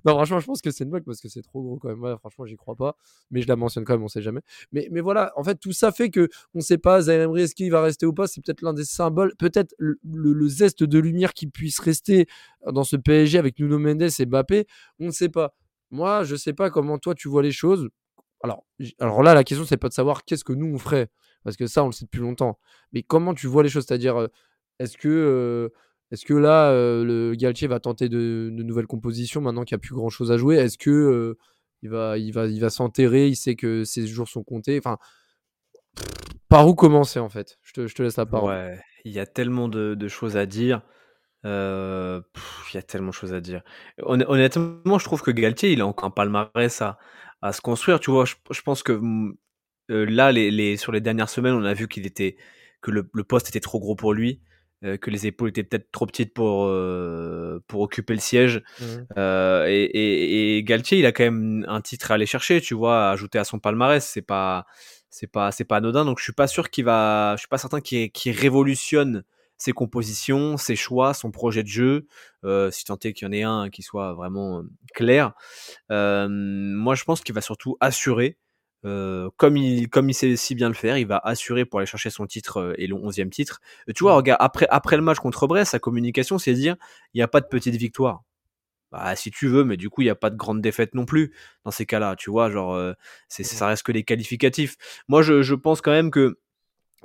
Non. 0.05 0.15
franchement, 0.15 0.41
je 0.41 0.47
pense 0.47 0.63
que 0.63 0.71
c'est 0.71 0.85
une 0.85 0.91
blague 0.91 1.05
parce 1.05 1.21
que 1.21 1.29
c'est 1.29 1.43
trop 1.43 1.63
gros 1.63 1.79
quand 1.79 1.95
même. 1.95 2.19
franchement, 2.19 2.47
j'y 2.47 2.57
crois 2.57 2.77
pas. 2.77 2.97
Mais 3.31 3.43
je 3.43 3.49
la 3.49 3.57
mentionne 3.57 3.85
quand 3.85 3.95
même, 3.95 4.03
on 4.03 4.09
sait 4.09 4.23
jamais. 4.23 4.41
Mais, 4.73 4.89
mais 4.91 5.01
voilà, 5.01 5.33
en 5.37 5.45
fait, 5.45 5.57
tout 5.57 5.73
ça 5.73 5.93
fait 5.93 6.11
que 6.11 6.29
on 6.55 6.61
sait 6.61 6.79
pas, 6.79 7.01
Zaire 7.03 7.35
est-ce 7.37 7.55
qu'il 7.55 7.71
va 7.71 7.83
rester 7.83 8.07
ou 8.07 8.13
pas 8.13 8.27
C'est 8.27 8.41
peut-être 8.45 8.63
l'un 8.63 8.75
des 8.75 8.85
symboles, 8.85 9.35
peut-être 9.39 9.75
le, 9.79 10.49
zeste 10.49 10.83
de 10.83 10.99
lumière 10.99 11.33
qui 11.33 11.47
puisse 11.47 11.79
rester 11.81 12.27
dans 12.71 12.85
ce 12.85 12.97
PSG 12.97 13.39
avec 13.39 13.59
Nuno 13.59 13.79
Mendes 13.79 14.03
et 14.03 14.27
Mbappé. 14.27 14.67
On 14.99 15.07
ne 15.07 15.11
sait 15.11 15.29
pas. 15.29 15.55
Moi, 15.91 16.25
je 16.25 16.37
sais 16.37 16.53
pas 16.53 16.71
comment 16.71 16.99
toi 16.99 17.15
tu 17.15 17.29
vois 17.29 17.43
les 17.43 17.53
choses. 17.53 17.89
Alors, 18.43 18.65
alors 19.01 19.23
là, 19.23 19.35
la 19.35 19.45
question, 19.45 19.65
c'est 19.65 19.77
pas 19.77 19.89
de 19.89 19.95
savoir 19.95 20.25
qu'est-ce 20.25 20.45
que 20.45 20.53
nous 20.53 20.67
on 20.67 20.79
ferait, 20.79 21.09
parce 21.45 21.57
que 21.57 21.67
ça, 21.67 21.83
on 21.83 21.87
le 21.87 21.93
sait 21.93 22.05
depuis 22.05 22.21
longtemps. 22.21 22.59
Mais 22.93 23.03
comment 23.03 23.33
tu 23.33 23.47
vois 23.47 23.63
les 23.63 23.69
choses? 23.69 23.87
C'est-à-dire, 23.87 24.29
est-ce 24.79 24.99
que, 24.99 25.73
est-ce 26.15 26.25
que 26.25 26.35
là, 26.35 26.73
le 26.73 27.35
Galtier 27.37 27.69
va 27.69 27.81
tenter 27.81 28.09
de, 28.09 28.51
nouvelles 28.51 28.87
compositions 28.87 29.41
maintenant 29.41 29.65
qu'il 29.65 29.77
n'y 29.77 29.81
a 29.81 29.85
plus 29.85 29.95
grand-chose 29.95 30.33
à 30.33 30.37
jouer? 30.37 30.57
Est-ce 30.57 30.79
que 30.79 31.37
il 31.83 31.91
va, 31.91 32.17
il 32.17 32.33
va, 32.33 32.47
il 32.47 32.61
va 32.61 32.71
s'enterrer 32.71 33.29
Il 33.29 33.37
sait 33.37 33.57
que 33.57 33.85
ses 33.85 34.07
jours 34.07 34.29
sont 34.29 34.43
comptés? 34.43 34.79
Enfin, 34.79 34.99
par 36.49 36.67
où 36.67 36.75
commencer 36.75 37.19
en 37.19 37.29
fait? 37.29 37.59
Je 37.63 37.73
te, 37.73 37.87
je 37.87 37.95
te, 37.95 38.03
laisse 38.03 38.17
la 38.17 38.27
parole. 38.27 38.51
Ouais, 38.51 38.81
il 39.05 39.13
y 39.13 39.21
a 39.21 39.27
tellement 39.27 39.69
de, 39.69 40.09
choses 40.09 40.37
à 40.37 40.47
dire. 40.47 40.83
il 41.45 41.49
y 41.49 42.79
a 42.79 42.83
tellement 42.83 43.11
de 43.11 43.15
choses 43.15 43.35
à 43.35 43.41
dire. 43.41 43.63
Honnêtement, 44.03 44.99
je 44.99 45.05
trouve 45.05 45.23
que 45.23 45.31
Galtier, 45.31 45.73
il 45.73 45.81
a 45.81 45.87
encore 45.87 46.07
un 46.07 46.11
palmarès 46.11 46.81
à, 46.81 46.99
à 47.45 47.53
se 47.53 47.61
construire. 47.61 48.01
Tu 48.01 48.11
vois, 48.11 48.25
je, 48.25 48.63
pense 48.63 48.83
que 48.83 48.93
mmh, 48.93 49.37
là, 49.89 50.33
les, 50.33 50.77
sur 50.77 50.93
les 50.93 51.01
dernières 51.01 51.29
semaines, 51.29 51.55
on 51.55 51.65
a 51.65 51.75
vu 51.75 51.89
qu'il 51.89 52.07
était 52.07 52.37
que 52.81 52.91
le, 52.91 53.25
poste 53.25 53.49
était 53.49 53.61
trop 53.61 53.79
gros 53.79 53.97
pour 53.97 54.15
lui. 54.15 54.41
Euh, 54.85 54.99
que 54.99 55.11
les 55.11 55.27
épaules 55.27 55.49
étaient 55.49 55.63
peut-être 55.63 55.91
trop 55.93 56.05
petites 56.05 56.35
pour, 56.35 56.67
euh, 56.67 57.63
pour 57.69 57.81
occuper 57.81 58.13
le 58.13 58.21
siège. 58.21 58.63
Mmh. 58.81 58.85
Euh, 59.17 59.65
et, 59.67 60.63
Galtier, 60.65 60.99
il 60.99 61.07
a 61.07 61.13
quand 61.13 61.25
même 61.25 61.65
un 61.69 61.81
titre 61.81 62.11
à 62.11 62.15
aller 62.15 62.27
chercher, 62.27 62.61
tu 62.61 62.75
vois, 62.75 63.09
à 63.09 63.13
ajouter 63.13 63.39
à 63.39 63.45
son 63.45 63.59
palmarès. 63.59 64.05
C'est 64.05 64.23
pas, 64.23 64.67
c'est 65.09 65.27
pas, 65.27 65.53
c'est 65.53 65.65
pas 65.65 65.77
anodin. 65.77 66.05
Donc 66.05 66.19
je 66.19 66.25
suis 66.25 66.35
pas 66.35 66.47
sûr 66.47 66.69
qu'il 66.69 66.85
va, 66.85 67.35
je 67.37 67.41
suis 67.41 67.49
pas 67.49 67.57
certain 67.57 67.81
qu'il, 67.81 68.11
révolutionne 68.27 69.25
ses 69.57 69.73
compositions, 69.73 70.59
ses 70.59 70.77
choix, 70.77 71.15
son 71.15 71.31
projet 71.31 71.63
de 71.63 71.69
jeu, 71.69 72.07
si 72.71 72.85
tant 72.85 72.99
est 73.05 73.15
qu'il 73.15 73.27
y 73.27 73.29
en 73.29 73.33
ait 73.33 73.43
un 73.43 73.71
qui 73.71 73.83
soit 73.83 74.13
vraiment 74.13 74.65
clair. 74.95 75.33
moi, 75.89 76.95
je 76.95 77.05
pense 77.05 77.23
qu'il 77.23 77.35
va 77.35 77.41
surtout 77.41 77.79
assurer 77.81 78.37
euh, 78.85 79.31
comme 79.37 79.57
il 79.57 79.89
comme 79.89 80.11
il 80.11 80.15
sait 80.15 80.37
si 80.37 80.55
bien 80.55 80.69
le 80.69 80.75
faire, 80.75 80.99
il 80.99 81.07
va 81.07 81.19
assurer 81.25 81.65
pour 81.65 81.79
aller 81.81 81.87
chercher 81.87 82.11
son 82.11 82.27
titre 82.27 82.59
euh, 82.59 82.75
et 82.79 82.87
le 82.87 82.95
11e 82.95 83.31
titre. 83.31 83.61
Euh, 83.89 83.93
tu 83.95 84.05
vois, 84.05 84.13
mmh. 84.13 84.17
regarde, 84.17 84.39
après, 84.43 84.67
après 84.71 84.97
le 84.97 85.03
match 85.03 85.19
contre 85.19 85.47
Brest, 85.47 85.73
sa 85.73 85.79
communication, 85.79 86.39
c'est 86.39 86.53
dire 86.55 86.77
il 87.15 87.19
n'y 87.19 87.23
a 87.23 87.29
pas 87.29 87.41
de 87.41 87.47
petite 87.47 87.77
victoire. 87.77 88.23
Bah, 88.93 89.17
si 89.17 89.31
tu 89.31 89.49
veux, 89.49 89.65
mais 89.65 89.77
du 89.77 89.91
coup, 89.91 90.03
il 90.03 90.05
n'y 90.05 90.11
a 90.11 90.15
pas 90.15 90.31
de 90.31 90.37
grande 90.37 90.61
défaite 90.61 90.95
non 90.95 91.05
plus 91.07 91.33
dans 91.65 91.71
ces 91.71 91.87
cas-là. 91.87 92.15
Tu 92.17 92.31
vois, 92.31 92.51
genre, 92.51 92.79
c'est, 93.29 93.43
mmh. 93.43 93.47
ça 93.47 93.67
reste 93.69 93.83
que 93.85 93.93
les 93.93 94.05
qualificatifs. 94.05 94.77
Moi, 95.09 95.23
je, 95.23 95.43
je 95.43 95.55
pense 95.55 95.81
quand 95.81 95.91
même 95.91 96.11
que 96.11 96.39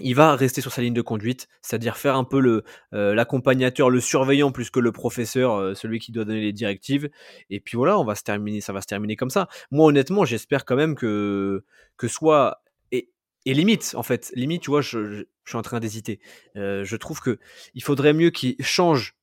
il 0.02 0.16
va 0.16 0.36
rester 0.36 0.62
sur 0.62 0.72
sa 0.72 0.82
ligne 0.82 0.94
de 0.94 1.02
conduite, 1.02 1.48
c'est-à-dire 1.62 1.98
faire 1.98 2.16
un 2.16 2.24
peu 2.24 2.64
euh, 2.94 3.14
l'accompagnateur, 3.14 3.90
le 3.90 4.00
surveillant 4.00 4.52
plus 4.52 4.70
que 4.70 4.80
le 4.80 4.92
professeur, 4.92 5.56
euh, 5.56 5.74
celui 5.74 6.00
qui 6.00 6.12
doit 6.12 6.26
donner 6.26 6.42
les 6.42 6.54
directives. 6.54 7.10
Et 7.50 7.60
puis 7.60 7.78
voilà, 7.78 8.00
on 8.00 8.04
va 8.04 8.16
se 8.16 8.24
terminer, 8.24 8.62
ça 8.62 8.74
va 8.74 8.82
se 8.82 8.88
terminer 8.88 9.16
comme 9.16 9.30
ça. 9.30 9.48
Moi, 9.72 9.88
honnêtement, 9.88 10.26
j'espère 10.26 10.66
quand 10.66 10.76
même 10.76 10.96
que 10.96 11.64
que 11.98 12.08
soit 12.08 12.62
et, 12.92 13.10
et 13.46 13.54
limite 13.54 13.94
en 13.96 14.04
fait, 14.04 14.32
limite, 14.36 14.62
tu 14.64 14.72
vois, 14.72 14.82
je, 14.82 15.26
suis 15.46 15.58
en 15.58 15.62
train 15.62 15.80
d'hésiter. 15.80 16.20
Euh, 16.56 16.84
je 16.84 16.96
trouve 16.96 17.22
que 17.22 17.40
il 17.74 17.84
faudrait 17.84 18.14
mieux 18.14 18.30
qu'il 18.30 18.56
change. 18.62 19.16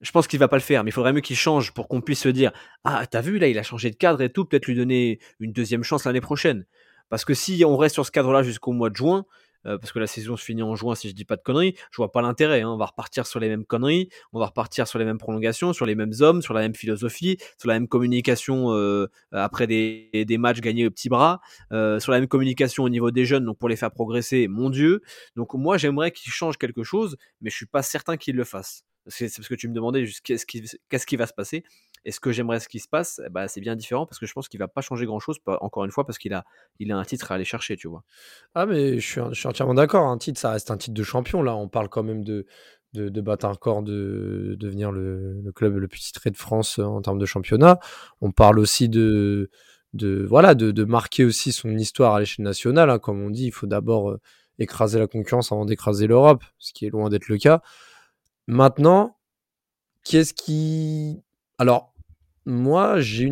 Je 0.00 0.10
pense 0.10 0.26
qu'il 0.26 0.38
va 0.38 0.48
pas 0.48 0.56
le 0.56 0.62
faire, 0.62 0.84
mais 0.84 0.90
il 0.90 0.92
faudrait 0.92 1.12
mieux 1.12 1.22
qu'il 1.22 1.36
change 1.36 1.72
pour 1.72 1.88
qu'on 1.88 2.02
puisse 2.02 2.20
se 2.20 2.28
dire 2.28 2.52
ah 2.84 3.06
t'as 3.06 3.22
vu 3.22 3.38
là, 3.38 3.48
il 3.48 3.58
a 3.58 3.62
changé 3.62 3.90
de 3.90 3.96
cadre 3.96 4.20
et 4.20 4.30
tout, 4.30 4.44
peut-être 4.44 4.66
lui 4.66 4.74
donner 4.74 5.18
une 5.40 5.52
deuxième 5.52 5.82
chance 5.82 6.04
l'année 6.04 6.20
prochaine. 6.20 6.66
Parce 7.08 7.24
que 7.24 7.34
si 7.34 7.64
on 7.64 7.76
reste 7.76 7.94
sur 7.94 8.04
ce 8.04 8.10
cadre-là 8.10 8.42
jusqu'au 8.42 8.72
mois 8.72 8.90
de 8.90 8.96
juin, 8.96 9.24
euh, 9.66 9.78
parce 9.78 9.92
que 9.92 9.98
la 9.98 10.06
saison 10.06 10.36
se 10.36 10.44
finit 10.44 10.62
en 10.62 10.74
juin 10.74 10.94
si 10.94 11.08
je 11.08 11.14
dis 11.14 11.24
pas 11.24 11.36
de 11.36 11.42
conneries, 11.42 11.74
je 11.90 11.96
vois 11.96 12.12
pas 12.12 12.22
l'intérêt. 12.22 12.62
Hein. 12.62 12.70
On 12.70 12.76
va 12.76 12.86
repartir 12.86 13.26
sur 13.26 13.40
les 13.40 13.48
mêmes 13.48 13.64
conneries, 13.64 14.08
on 14.32 14.38
va 14.38 14.46
repartir 14.46 14.86
sur 14.86 14.98
les 14.98 15.04
mêmes 15.04 15.18
prolongations, 15.18 15.72
sur 15.72 15.86
les 15.86 15.94
mêmes 15.94 16.12
hommes, 16.20 16.42
sur 16.42 16.54
la 16.54 16.60
même 16.60 16.74
philosophie, 16.74 17.38
sur 17.58 17.68
la 17.68 17.74
même 17.74 17.88
communication 17.88 18.72
euh, 18.72 19.06
après 19.32 19.66
des, 19.66 20.26
matchs 20.38 20.60
gagnés 20.60 20.86
au 20.86 20.90
petit 20.90 21.08
bras, 21.08 21.40
euh, 21.72 22.00
sur 22.00 22.12
la 22.12 22.20
même 22.20 22.28
communication 22.28 22.84
au 22.84 22.88
niveau 22.88 23.10
des 23.10 23.24
jeunes, 23.24 23.44
donc 23.44 23.58
pour 23.58 23.68
les 23.68 23.76
faire 23.76 23.90
progresser, 23.90 24.48
mon 24.48 24.70
Dieu. 24.70 25.02
Donc 25.36 25.54
moi 25.54 25.78
j'aimerais 25.78 26.10
qu'ils 26.10 26.32
changent 26.32 26.58
quelque 26.58 26.82
chose, 26.82 27.16
mais 27.40 27.50
je 27.50 27.56
suis 27.56 27.66
pas 27.66 27.82
certain 27.82 28.16
qu'ils 28.16 28.36
le 28.36 28.44
fassent. 28.44 28.84
C'est 29.06 29.34
parce 29.36 29.48
que 29.48 29.54
tu 29.54 29.68
me 29.68 29.74
demandais 29.74 30.06
qu'est-ce 30.22 30.46
qui 31.06 31.16
va 31.16 31.26
se 31.26 31.34
passer. 31.34 31.62
Et 32.04 32.12
ce 32.12 32.20
que 32.20 32.32
j'aimerais 32.32 32.60
ce 32.60 32.68
qui 32.68 32.80
se 32.80 32.88
passe, 32.88 33.20
bah, 33.30 33.48
c'est 33.48 33.60
bien 33.60 33.76
différent 33.76 34.06
parce 34.06 34.18
que 34.18 34.26
je 34.26 34.32
pense 34.32 34.48
qu'il 34.48 34.60
va 34.60 34.68
pas 34.68 34.80
changer 34.80 35.06
grand 35.06 35.20
chose, 35.20 35.38
encore 35.46 35.84
une 35.84 35.90
fois, 35.90 36.04
parce 36.04 36.18
qu'il 36.18 36.34
a, 36.34 36.44
il 36.78 36.92
a 36.92 36.96
un 36.96 37.04
titre 37.04 37.32
à 37.32 37.36
aller 37.36 37.44
chercher, 37.44 37.76
tu 37.76 37.88
vois. 37.88 38.04
Ah, 38.54 38.66
mais 38.66 38.98
je 38.98 39.06
suis, 39.32 39.46
entièrement 39.46 39.74
d'accord. 39.74 40.06
Un 40.06 40.18
titre, 40.18 40.38
ça 40.38 40.50
reste 40.50 40.70
un 40.70 40.76
titre 40.76 40.94
de 40.94 41.02
champion. 41.02 41.42
Là, 41.42 41.56
on 41.56 41.68
parle 41.68 41.88
quand 41.88 42.02
même 42.02 42.22
de, 42.22 42.46
de, 42.92 43.20
battre 43.20 43.46
un 43.46 43.52
record, 43.52 43.82
de, 43.82 44.56
devenir 44.58 44.92
le, 44.92 45.40
le, 45.40 45.52
club 45.52 45.76
le 45.76 45.88
plus 45.88 46.00
titré 46.00 46.30
de 46.30 46.36
France 46.36 46.78
en 46.78 47.00
termes 47.00 47.18
de 47.18 47.26
championnat. 47.26 47.78
On 48.20 48.32
parle 48.32 48.58
aussi 48.58 48.88
de, 48.88 49.50
de, 49.94 50.26
voilà, 50.28 50.54
de, 50.54 50.70
de 50.72 50.84
marquer 50.84 51.24
aussi 51.24 51.52
son 51.52 51.70
histoire 51.70 52.14
à 52.14 52.20
l'échelle 52.20 52.44
nationale. 52.44 52.90
Hein. 52.90 52.98
Comme 52.98 53.22
on 53.22 53.30
dit, 53.30 53.46
il 53.46 53.52
faut 53.52 53.66
d'abord 53.66 54.10
euh, 54.10 54.20
écraser 54.58 54.98
la 54.98 55.06
concurrence 55.06 55.52
avant 55.52 55.64
d'écraser 55.64 56.06
l'Europe, 56.06 56.44
ce 56.58 56.72
qui 56.72 56.86
est 56.86 56.90
loin 56.90 57.08
d'être 57.08 57.28
le 57.28 57.38
cas. 57.38 57.62
Maintenant, 58.46 59.16
qu'est-ce 60.04 60.34
qui. 60.34 61.22
Alors, 61.58 61.93
moi, 62.46 63.00
j'ai 63.00 63.24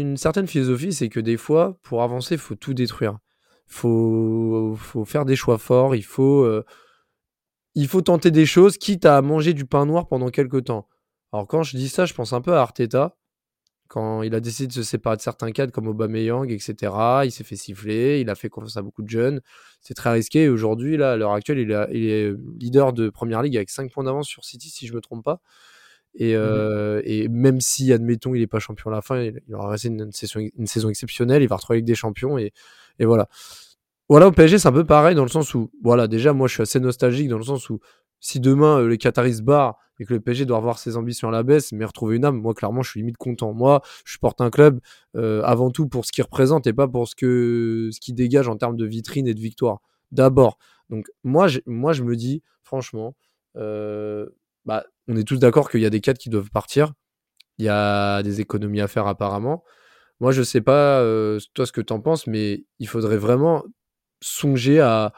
une, 0.00 0.16
certaine 0.16 0.46
philosophie, 0.46 0.92
c'est 0.92 1.08
que 1.08 1.20
des 1.20 1.36
fois, 1.36 1.78
pour 1.82 2.02
avancer, 2.02 2.34
il 2.34 2.40
faut 2.40 2.56
tout 2.56 2.74
détruire. 2.74 3.18
Il 3.68 3.74
faut, 3.74 4.76
faire 5.06 5.24
des 5.24 5.36
choix 5.36 5.58
forts, 5.58 5.94
il 5.94 6.04
faut, 6.04 6.42
euh, 6.42 6.64
il 7.74 7.86
faut 7.86 8.02
tenter 8.02 8.30
des 8.32 8.46
choses, 8.46 8.78
quitte 8.78 9.06
à 9.06 9.22
manger 9.22 9.54
du 9.54 9.64
pain 9.66 9.86
noir 9.86 10.08
pendant 10.08 10.30
quelques 10.30 10.64
temps. 10.64 10.88
Alors 11.32 11.46
quand 11.46 11.62
je 11.62 11.76
dis 11.76 11.88
ça, 11.88 12.06
je 12.06 12.14
pense 12.14 12.32
un 12.32 12.40
peu 12.40 12.54
à 12.54 12.60
Arteta, 12.60 13.16
quand 13.88 14.22
il 14.22 14.34
a 14.34 14.40
décidé 14.40 14.68
de 14.68 14.72
se 14.72 14.82
séparer 14.82 15.16
de 15.16 15.22
certains 15.22 15.52
cadres 15.52 15.72
comme 15.72 15.88
Aubameyang, 15.88 16.50
etc. 16.50 16.92
Il 17.24 17.32
s'est 17.32 17.44
fait 17.44 17.56
siffler, 17.56 18.20
il 18.20 18.30
a 18.30 18.34
fait 18.34 18.48
confiance 18.48 18.76
à 18.76 18.82
beaucoup 18.82 19.02
de 19.02 19.08
jeunes. 19.08 19.40
C'est 19.80 19.94
très 19.94 20.12
risqué. 20.12 20.48
Aujourd'hui, 20.48 21.00
à 21.02 21.16
l'heure 21.16 21.32
actuelle, 21.32 21.58
il, 21.58 21.86
il, 21.92 22.08
est 22.08 22.32
leader 22.58 22.92
de 22.92 23.10
Première 23.10 23.42
Ligue 23.42 23.56
avec 23.56 23.70
5 23.70 23.92
points 23.92 24.04
d'avance 24.04 24.28
sur 24.28 24.44
City, 24.44 24.70
si 24.70 24.86
je 24.86 24.94
me 24.94 25.00
trompe 25.00 25.24
pas. 25.24 25.40
Et, 26.14 26.34
mmh 26.34 26.38
euh, 26.38 27.02
et, 27.04 27.28
même 27.28 27.60
si, 27.60 27.92
admettons, 27.92 28.34
il 28.34 28.40
n'est 28.40 28.46
pas 28.46 28.58
champion 28.58 28.90
à 28.90 28.94
la 28.94 29.02
fin, 29.02 29.20
il, 29.20 29.40
aura 29.54 29.70
resté 29.70 29.88
une, 29.88 30.10
saison, 30.12 30.40
une, 30.40 30.66
saison, 30.66 30.88
exceptionnelle, 30.88 31.42
il 31.42 31.48
va 31.48 31.56
retrouver 31.56 31.76
avec 31.76 31.84
des 31.84 31.94
champions 31.94 32.36
et, 32.36 32.52
et 32.98 33.04
voilà. 33.04 33.28
Voilà, 34.08 34.26
au 34.26 34.32
PSG, 34.32 34.58
c'est 34.58 34.68
un 34.68 34.72
peu 34.72 34.84
pareil 34.84 35.14
dans 35.14 35.22
le 35.22 35.28
sens 35.30 35.54
où, 35.54 35.70
voilà, 35.84 36.08
déjà, 36.08 36.32
moi, 36.32 36.48
je 36.48 36.54
suis 36.54 36.62
assez 36.62 36.80
nostalgique 36.80 37.28
dans 37.28 37.38
le 37.38 37.44
sens 37.44 37.70
où 37.70 37.78
si 38.20 38.38
demain, 38.38 38.80
euh, 38.80 38.88
les 38.88 38.98
Qataris 38.98 39.36
se 39.36 39.42
barrent 39.42 39.76
et 39.98 40.04
que 40.04 40.14
le 40.14 40.20
PSG 40.20 40.46
doit 40.46 40.58
revoir 40.58 40.78
ses 40.78 40.96
ambitions 40.96 41.28
à 41.28 41.30
la 41.30 41.42
baisse, 41.42 41.72
mais 41.72 41.84
retrouver 41.84 42.16
une 42.16 42.24
âme, 42.24 42.40
moi, 42.40 42.54
clairement, 42.54 42.82
je 42.82 42.90
suis 42.90 43.00
limite 43.00 43.16
content. 43.16 43.52
Moi, 43.52 43.82
je 44.04 44.18
porte 44.18 44.40
un 44.40 44.50
club 44.50 44.80
euh, 45.16 45.42
avant 45.42 45.70
tout 45.70 45.88
pour 45.88 46.04
ce 46.04 46.12
qu'il 46.12 46.24
représente 46.24 46.66
et 46.66 46.72
pas 46.72 46.88
pour 46.88 47.08
ce 47.08 47.14
que 47.14 47.90
ce 47.92 48.00
qu'il 48.00 48.14
dégage 48.14 48.48
en 48.48 48.56
termes 48.56 48.76
de 48.76 48.86
vitrine 48.86 49.26
et 49.26 49.34
de 49.34 49.40
victoire. 49.40 49.80
D'abord. 50.12 50.58
Donc, 50.88 51.06
moi, 51.22 51.48
moi, 51.66 51.92
je 51.92 52.02
me 52.02 52.16
dis, 52.16 52.42
franchement, 52.62 53.14
euh, 53.56 54.26
bah, 54.64 54.84
on 55.08 55.16
est 55.16 55.24
tous 55.24 55.38
d'accord 55.38 55.70
qu'il 55.70 55.80
y 55.80 55.86
a 55.86 55.90
des 55.90 56.00
cadres 56.00 56.18
qui 56.18 56.30
doivent 56.30 56.50
partir. 56.50 56.92
Il 57.58 57.64
y 57.64 57.68
a 57.68 58.22
des 58.22 58.40
économies 58.40 58.80
à 58.80 58.88
faire 58.88 59.06
apparemment. 59.06 59.64
Moi, 60.20 60.32
je 60.32 60.42
sais 60.42 60.60
pas 60.60 61.00
euh, 61.00 61.38
toi 61.54 61.66
ce 61.66 61.72
que 61.72 61.80
tu 61.80 61.92
en 61.92 62.00
penses, 62.00 62.26
mais 62.26 62.64
il 62.78 62.88
faudrait 62.88 63.16
vraiment 63.16 63.64
songer 64.22 64.80
à, 64.80 65.12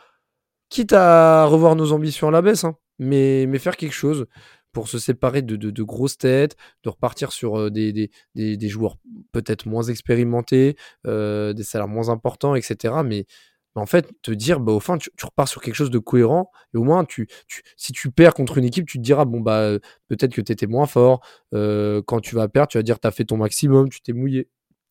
quitte 0.71 0.93
à 0.93 1.45
revoir 1.45 1.77
nos 1.77 1.93
ambitions 1.93 2.29
à 2.29 2.31
la 2.31 2.43
baisse, 2.43 2.65
hein, 2.65 2.77
mais, 2.99 3.47
mais 3.47 3.59
faire 3.59 3.77
quelque 3.77 3.93
chose 3.95 4.27
pour 4.73 4.89
se 4.89 4.99
séparer 4.99 5.43
de, 5.43 5.57
de, 5.57 5.83
grosses 5.83 6.17
têtes, 6.17 6.57
de 6.83 6.89
repartir 6.89 7.31
sur 7.33 7.59
euh, 7.59 7.71
des, 7.71 7.93
des, 7.93 8.57
des, 8.57 8.69
joueurs 8.69 8.97
peut-être 9.33 9.67
moins 9.67 9.83
expérimentés, 9.83 10.77
euh, 11.07 11.53
des 11.53 11.63
salaires 11.63 11.89
moins 11.89 12.09
importants, 12.09 12.55
etc. 12.55 12.95
Mais 13.05 13.27
en 13.75 13.87
fait, 13.87 14.11
te 14.23 14.31
dire, 14.31 14.61
bah, 14.61 14.73
au 14.73 14.81
fin, 14.81 14.99
tu, 14.99 15.11
repars 15.23 15.49
sur 15.49 15.63
quelque 15.63 15.75
chose 15.75 15.91
de 15.91 15.99
cohérent, 15.99 16.51
et 16.75 16.79
au 16.79 16.85
moins, 16.85 17.05
tu, 17.05 17.29
si 17.77 17.93
tu 17.93 18.11
perds 18.11 18.35
contre 18.35 18.59
une 18.59 18.65
équipe, 18.65 18.87
tu 18.87 18.99
te 18.99 19.03
diras, 19.03 19.25
bon, 19.25 19.41
bah, 19.41 19.79
peut-être 20.09 20.35
que 20.35 20.41
tu 20.41 20.53
étais 20.53 20.67
moins 20.67 20.87
fort. 20.87 21.21
Euh, 21.55 22.03
quand 22.07 22.21
tu 22.21 22.35
vas 22.35 22.49
perdre, 22.49 22.69
tu 22.69 22.79
vas 22.79 22.83
dire, 22.83 23.01
tu 23.01 23.07
as 23.09 23.11
fait 23.11 23.25
ton 23.25 23.39
maximum, 23.39 23.89
tu 23.89 24.03
t'es 24.03 24.13
mouillé. 24.13 24.49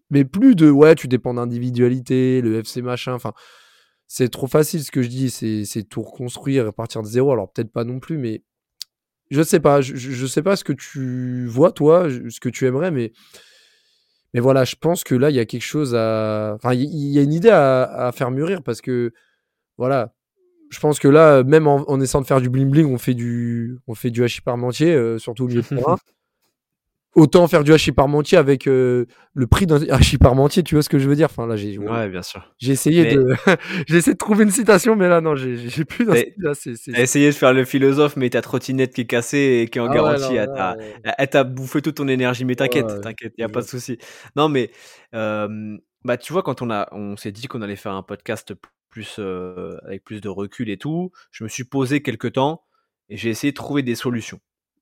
Mais 0.10 0.26
plus 0.26 0.56
de, 0.56 0.70
ouais, 0.70 0.96
tu 0.96 1.08
dépends 1.08 1.34
d'individualité, 1.36 2.42
le 2.42 2.60
FC 2.60 2.82
machin, 2.82 3.14
enfin, 3.14 3.34
c'est 4.08 4.30
trop 4.30 4.48
facile 4.48 4.84
ce 4.84 4.92
que 4.92 5.02
je 5.02 5.08
dis, 5.08 5.30
c'est 5.30 5.84
tout 5.84 6.02
reconstruire 6.02 6.68
et 6.68 6.72
partir 6.72 7.02
de 7.02 7.08
zéro. 7.08 7.32
Alors, 7.32 7.52
peut-être 7.52 7.72
pas 7.72 7.86
non 7.86 8.00
plus, 8.00 8.18
mais 8.18 8.44
je 9.30 9.42
sais 9.42 9.62
pas, 9.62 9.82
je, 9.82 9.96
je 9.96 10.28
sais 10.28 10.44
pas 10.44 10.56
ce 10.58 10.64
que 10.66 10.74
tu 10.74 11.46
vois, 11.48 11.72
toi, 11.72 12.10
ce 12.10 12.40
que 12.42 12.50
tu 12.50 12.66
aimerais, 12.68 12.92
mais 12.92 13.14
mais 14.34 14.40
voilà, 14.40 14.64
je 14.64 14.76
pense 14.76 15.04
que 15.04 15.16
là, 15.16 15.30
il 15.30 15.36
y 15.36 15.40
a 15.40 15.46
quelque 15.46 15.62
chose 15.62 15.94
à. 15.96 16.54
Enfin, 16.56 16.74
il 16.74 16.84
y, 16.84 17.20
a 17.20 17.22
une 17.22 17.34
idée 17.34 17.50
à, 17.50 18.12
faire 18.14 18.32
mûrir 18.32 18.64
parce 18.64 18.82
que, 18.82 19.12
voilà, 19.78 20.14
je 20.70 20.80
pense 20.80 21.00
que 21.00 21.08
là, 21.08 21.44
même 21.44 21.68
en, 21.68 22.00
essayant 22.00 22.22
de 22.22 22.28
faire 22.28 22.40
du 22.40 22.50
bling-bling, 22.50 22.86
on 22.86 22.98
fait 22.98 23.14
du, 23.14 23.78
on 23.88 23.96
fait 23.96 24.10
du 24.10 24.24
hachis 24.24 24.42
parmentier, 24.42 24.94
euh, 24.94 25.18
surtout 25.18 25.46
au 25.46 25.48
milieu 25.48 25.62
de 25.62 25.68
terrain. 25.76 25.98
Autant 27.14 27.46
faire 27.48 27.64
du 27.64 27.74
hachis 27.74 27.92
parmentier 27.92 28.38
avec 28.38 28.68
euh, 28.68 29.06
le 29.34 29.46
prix 29.46 29.66
d'un 29.66 29.82
hachis 29.90 30.18
parmentier, 30.18 30.64
tu 30.64 30.76
vois 30.76 30.82
ce 30.82 30.90
que 30.90 30.98
je 30.98 31.10
veux 31.10 31.16
dire? 31.16 31.28
Enfin 31.30 31.46
là, 31.46 31.56
j'ai 31.56 31.78
ouais, 31.78 32.08
bien 32.10 32.22
sûr. 32.22 32.54
J'ai 32.58 32.72
essayé 32.72 33.16
de 33.16 33.36
j'ai 33.88 33.98
essayé 33.98 34.14
de 34.14 34.18
trouver 34.18 34.44
une 34.44 34.52
citation, 34.52 34.96
mais 34.96 35.10
là 35.10 35.20
non, 35.20 35.36
j'ai 35.36 35.86
plus. 35.86 36.06
T'as 36.06 37.02
essayé 37.02 37.28
de 37.28 37.36
faire 37.36 37.54
le 37.54 37.66
philosophe, 37.66 38.16
mais 38.16 38.30
ta 38.30 38.42
trottinette 38.42 38.94
qui 38.94 39.02
est 39.02 39.06
cassée 39.06 39.62
et 39.64 39.68
qui 39.68 39.80
est 39.80 39.82
en 39.82 39.90
ah 39.90 39.94
garantie, 39.94 40.36
elle 40.36 41.30
t'a 41.30 41.44
bouffé 41.44 41.82
toute 41.82 41.96
ton 41.96 42.08
énergie. 42.08 42.46
Mais 42.46 42.56
t'inquiète, 42.56 43.02
t'inquiète, 43.02 43.34
y 43.38 43.44
a 43.44 43.50
pas 43.50 43.62
de 43.62 43.68
souci. 43.68 43.98
Non, 44.36 44.50
mais 44.50 44.72
bah 45.12 46.18
tu 46.18 46.34
vois 46.34 46.42
quand 46.42 46.62
on 46.62 46.72
a 46.72 46.88
on 46.94 47.16
s'est 47.16 47.32
dit 47.32 47.48
qu'on 47.48 47.62
allait 47.62 47.76
faire 47.76 47.92
un 47.92 48.04
podcast 48.04 48.56
plus 48.92 49.16
euh, 49.18 49.78
avec 49.86 50.04
plus 50.04 50.22
de 50.22 50.30
recul 50.30 50.70
et 50.70 50.78
tout, 50.78 51.12
je 51.32 51.44
me 51.44 51.50
suis 51.50 51.64
posé 51.64 52.04
quelques 52.04 52.34
temps 52.34 52.64
et 53.10 53.18
j'ai 53.18 53.30
essayé 53.30 53.52
de 53.52 53.56
trouver 53.56 53.82
des 53.82 53.96
solutions. 53.96 54.40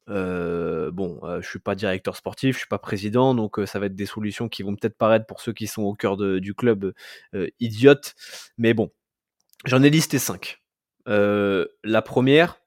Euh, 0.09 0.91
bon, 0.91 1.19
euh, 1.23 1.41
je 1.41 1.47
suis 1.47 1.59
pas 1.59 1.75
directeur 1.75 2.15
sportif, 2.15 2.55
je 2.55 2.59
suis 2.59 2.67
pas 2.67 2.79
président, 2.79 3.35
donc 3.35 3.59
euh, 3.59 3.65
ça 3.65 3.79
va 3.79 3.85
être 3.87 3.95
des 3.95 4.05
solutions 4.05 4.49
qui 4.49 4.63
vont 4.63 4.75
peut-être 4.75 4.97
paraître 4.97 5.25
pour 5.25 5.41
ceux 5.41 5.53
qui 5.53 5.67
sont 5.67 5.83
au 5.83 5.93
cœur 5.93 6.17
du 6.17 6.53
club 6.53 6.93
idiotes. 7.59 8.15
Mais 8.57 8.73
bon, 8.73 8.91
j'en 9.65 9.83
ai 9.83 9.89
listé 9.89 10.19
cinq. 10.19 10.61
la 11.05 12.01
première, 12.01 12.59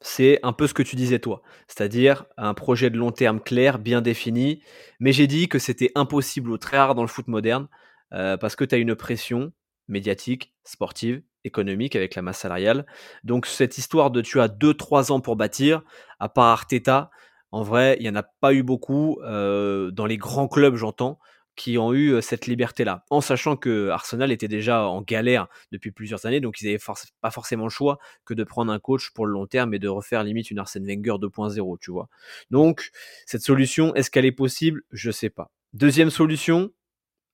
c'est 0.00 0.38
un 0.42 0.52
peu 0.52 0.66
ce 0.66 0.74
que 0.74 0.82
tu 0.82 0.96
disais 0.96 1.18
toi, 1.18 1.42
c'est-à-dire 1.68 2.26
un 2.36 2.54
projet 2.54 2.90
de 2.90 2.98
long 2.98 3.12
terme 3.12 3.40
clair, 3.40 3.78
bien 3.78 4.02
défini. 4.02 4.62
Mais 5.00 5.12
j'ai 5.12 5.26
dit 5.26 5.48
que 5.48 5.58
c'était 5.58 5.90
impossible 5.94 6.50
ou 6.50 6.58
très 6.58 6.78
rare 6.78 6.94
dans 6.94 7.02
le 7.02 7.08
foot 7.08 7.28
moderne 7.28 7.68
euh, 8.12 8.36
parce 8.36 8.56
que 8.56 8.64
tu 8.64 8.74
as 8.74 8.78
une 8.78 8.94
pression 8.94 9.52
médiatique, 9.88 10.54
sportive, 10.64 11.22
économique 11.46 11.96
avec 11.96 12.14
la 12.14 12.22
masse 12.22 12.38
salariale. 12.38 12.86
Donc 13.24 13.46
cette 13.46 13.78
histoire 13.78 14.10
de 14.10 14.20
tu 14.20 14.40
as 14.40 14.48
2-3 14.48 15.12
ans 15.12 15.20
pour 15.20 15.36
bâtir, 15.36 15.82
à 16.20 16.28
part 16.28 16.46
Arteta, 16.46 17.10
en 17.52 17.62
vrai, 17.62 17.96
il 17.98 18.02
n'y 18.02 18.10
en 18.10 18.16
a 18.16 18.22
pas 18.24 18.52
eu 18.52 18.62
beaucoup 18.62 19.18
euh, 19.22 19.90
dans 19.90 20.06
les 20.06 20.18
grands 20.18 20.48
clubs, 20.48 20.76
j'entends 20.76 21.18
qui 21.56 21.78
ont 21.78 21.94
eu 21.94 22.20
cette 22.22 22.46
liberté-là, 22.46 23.04
en 23.10 23.22
sachant 23.22 23.56
que 23.56 23.88
Arsenal 23.88 24.30
était 24.30 24.46
déjà 24.46 24.86
en 24.86 25.00
galère 25.00 25.48
depuis 25.72 25.90
plusieurs 25.90 26.26
années, 26.26 26.40
donc 26.40 26.60
ils 26.60 26.66
n'avaient 26.66 26.82
pas 27.22 27.30
forcément 27.30 27.64
le 27.64 27.70
choix 27.70 27.98
que 28.24 28.34
de 28.34 28.44
prendre 28.44 28.70
un 28.70 28.78
coach 28.78 29.10
pour 29.14 29.26
le 29.26 29.32
long 29.32 29.46
terme 29.46 29.72
et 29.72 29.78
de 29.78 29.88
refaire 29.88 30.22
limite 30.22 30.50
une 30.50 30.58
Arsène 30.58 30.86
Wenger 30.86 31.18
2.0, 31.18 31.78
tu 31.80 31.90
vois. 31.90 32.08
Donc 32.50 32.90
cette 33.24 33.42
solution, 33.42 33.94
est-ce 33.94 34.10
qu'elle 34.10 34.26
est 34.26 34.32
possible? 34.32 34.82
Je 34.92 35.10
sais 35.10 35.30
pas. 35.30 35.50
Deuxième 35.72 36.10
solution, 36.10 36.70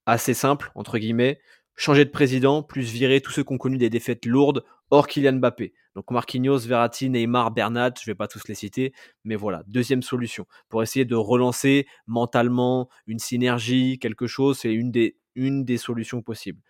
assez 0.07 0.35
simple 0.35 0.71
entre 0.77 0.99
guillemets, 0.99 1.41
changer 1.83 2.05
de 2.05 2.11
président, 2.11 2.63
plus 2.63 2.93
virer 2.93 3.21
tous 3.21 3.33
ceux 3.33 3.43
qui 3.43 3.53
ont 3.53 3.59
connu 3.59 3.77
des 3.77 3.91
défaites 3.91 4.25
lourdes 4.25 4.65
hors 4.91 5.09
Kylian 5.09 5.35
Mbappé. 5.35 5.75
Donc 5.97 6.11
Marquinhos, 6.11 6.61
Verratti, 6.61 7.11
Neymar, 7.11 7.51
Bernat, 7.51 7.95
je 8.01 8.07
vais 8.07 8.15
pas 8.15 8.29
tous 8.29 8.47
les 8.49 8.55
citer, 8.55 8.95
mais 9.25 9.35
voilà, 9.35 9.63
deuxième 9.67 10.03
solution 10.03 10.47
pour 10.69 10.83
essayer 10.83 11.05
de 11.05 11.17
relancer 11.17 11.87
mentalement 12.07 12.89
une 13.07 13.19
synergie, 13.19 13.99
quelque 13.99 14.27
chose, 14.27 14.59
c'est 14.61 14.73
une 14.73 14.91
des, 14.91 15.19
une 15.35 15.65
des 15.65 15.77
solutions 15.77 16.23
possibles. 16.23 16.61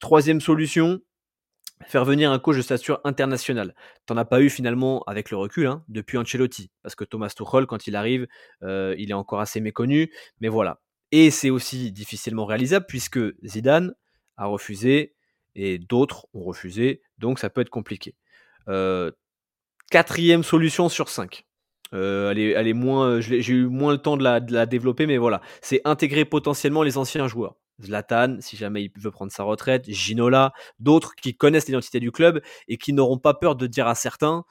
Troisième 0.00 0.40
solution, 0.40 1.00
faire 1.86 2.04
venir 2.04 2.32
un 2.32 2.38
coach 2.38 2.56
de 2.56 2.62
stature 2.62 3.00
internationale. 3.04 3.74
T'en 4.06 4.16
as 4.16 4.24
pas 4.24 4.40
eu 4.40 4.48
finalement 4.48 5.02
avec 5.06 5.30
le 5.30 5.36
recul 5.36 5.66
hein, 5.66 5.84
depuis 5.88 6.16
Ancelotti, 6.16 6.70
parce 6.82 6.94
que 6.94 7.04
Thomas 7.04 7.28
Tuchel, 7.36 7.66
quand 7.66 7.86
il 7.86 7.94
arrive, 7.94 8.26
euh, 8.62 8.94
il 8.98 9.10
est 9.10 9.14
encore 9.14 9.40
assez 9.40 9.60
méconnu, 9.60 10.10
mais 10.40 10.48
voilà. 10.48 10.80
Et 11.10 11.30
c'est 11.30 11.50
aussi 11.50 11.92
difficilement 11.92 12.46
réalisable 12.46 12.86
puisque 12.88 13.20
Zidane 13.44 13.92
a 14.36 14.46
refusé 14.46 15.14
et 15.54 15.78
d'autres 15.78 16.26
ont 16.34 16.44
refusé, 16.44 17.02
donc 17.18 17.38
ça 17.38 17.50
peut 17.50 17.60
être 17.60 17.70
compliqué. 17.70 18.14
Quatrième 19.90 20.42
solution 20.42 20.88
sur 20.88 21.08
cinq. 21.08 21.44
Elle, 21.92 22.74
moins, 22.74 23.20
j'ai 23.20 23.46
eu 23.52 23.66
moins 23.66 23.92
le 23.92 23.98
temps 23.98 24.16
de 24.16 24.24
la, 24.24 24.66
développer, 24.66 25.06
mais 25.06 25.18
voilà, 25.18 25.42
c'est 25.60 25.82
intégrer 25.84 26.24
potentiellement 26.24 26.82
les 26.82 26.96
anciens 26.96 27.28
joueurs. 27.28 27.56
Zlatan, 27.82 28.38
si 28.40 28.56
jamais 28.56 28.84
il 28.84 28.90
veut 28.96 29.10
prendre 29.10 29.32
sa 29.32 29.42
retraite, 29.42 29.90
Ginola, 29.90 30.52
d'autres 30.78 31.14
qui 31.14 31.36
connaissent 31.36 31.66
l'identité 31.66 32.00
du 32.00 32.12
club 32.12 32.40
et 32.68 32.78
qui 32.78 32.92
n'auront 32.92 33.18
pas 33.18 33.34
peur 33.34 33.56
de 33.56 33.66
dire 33.66 33.86
à 33.88 33.94
certains 33.94 34.44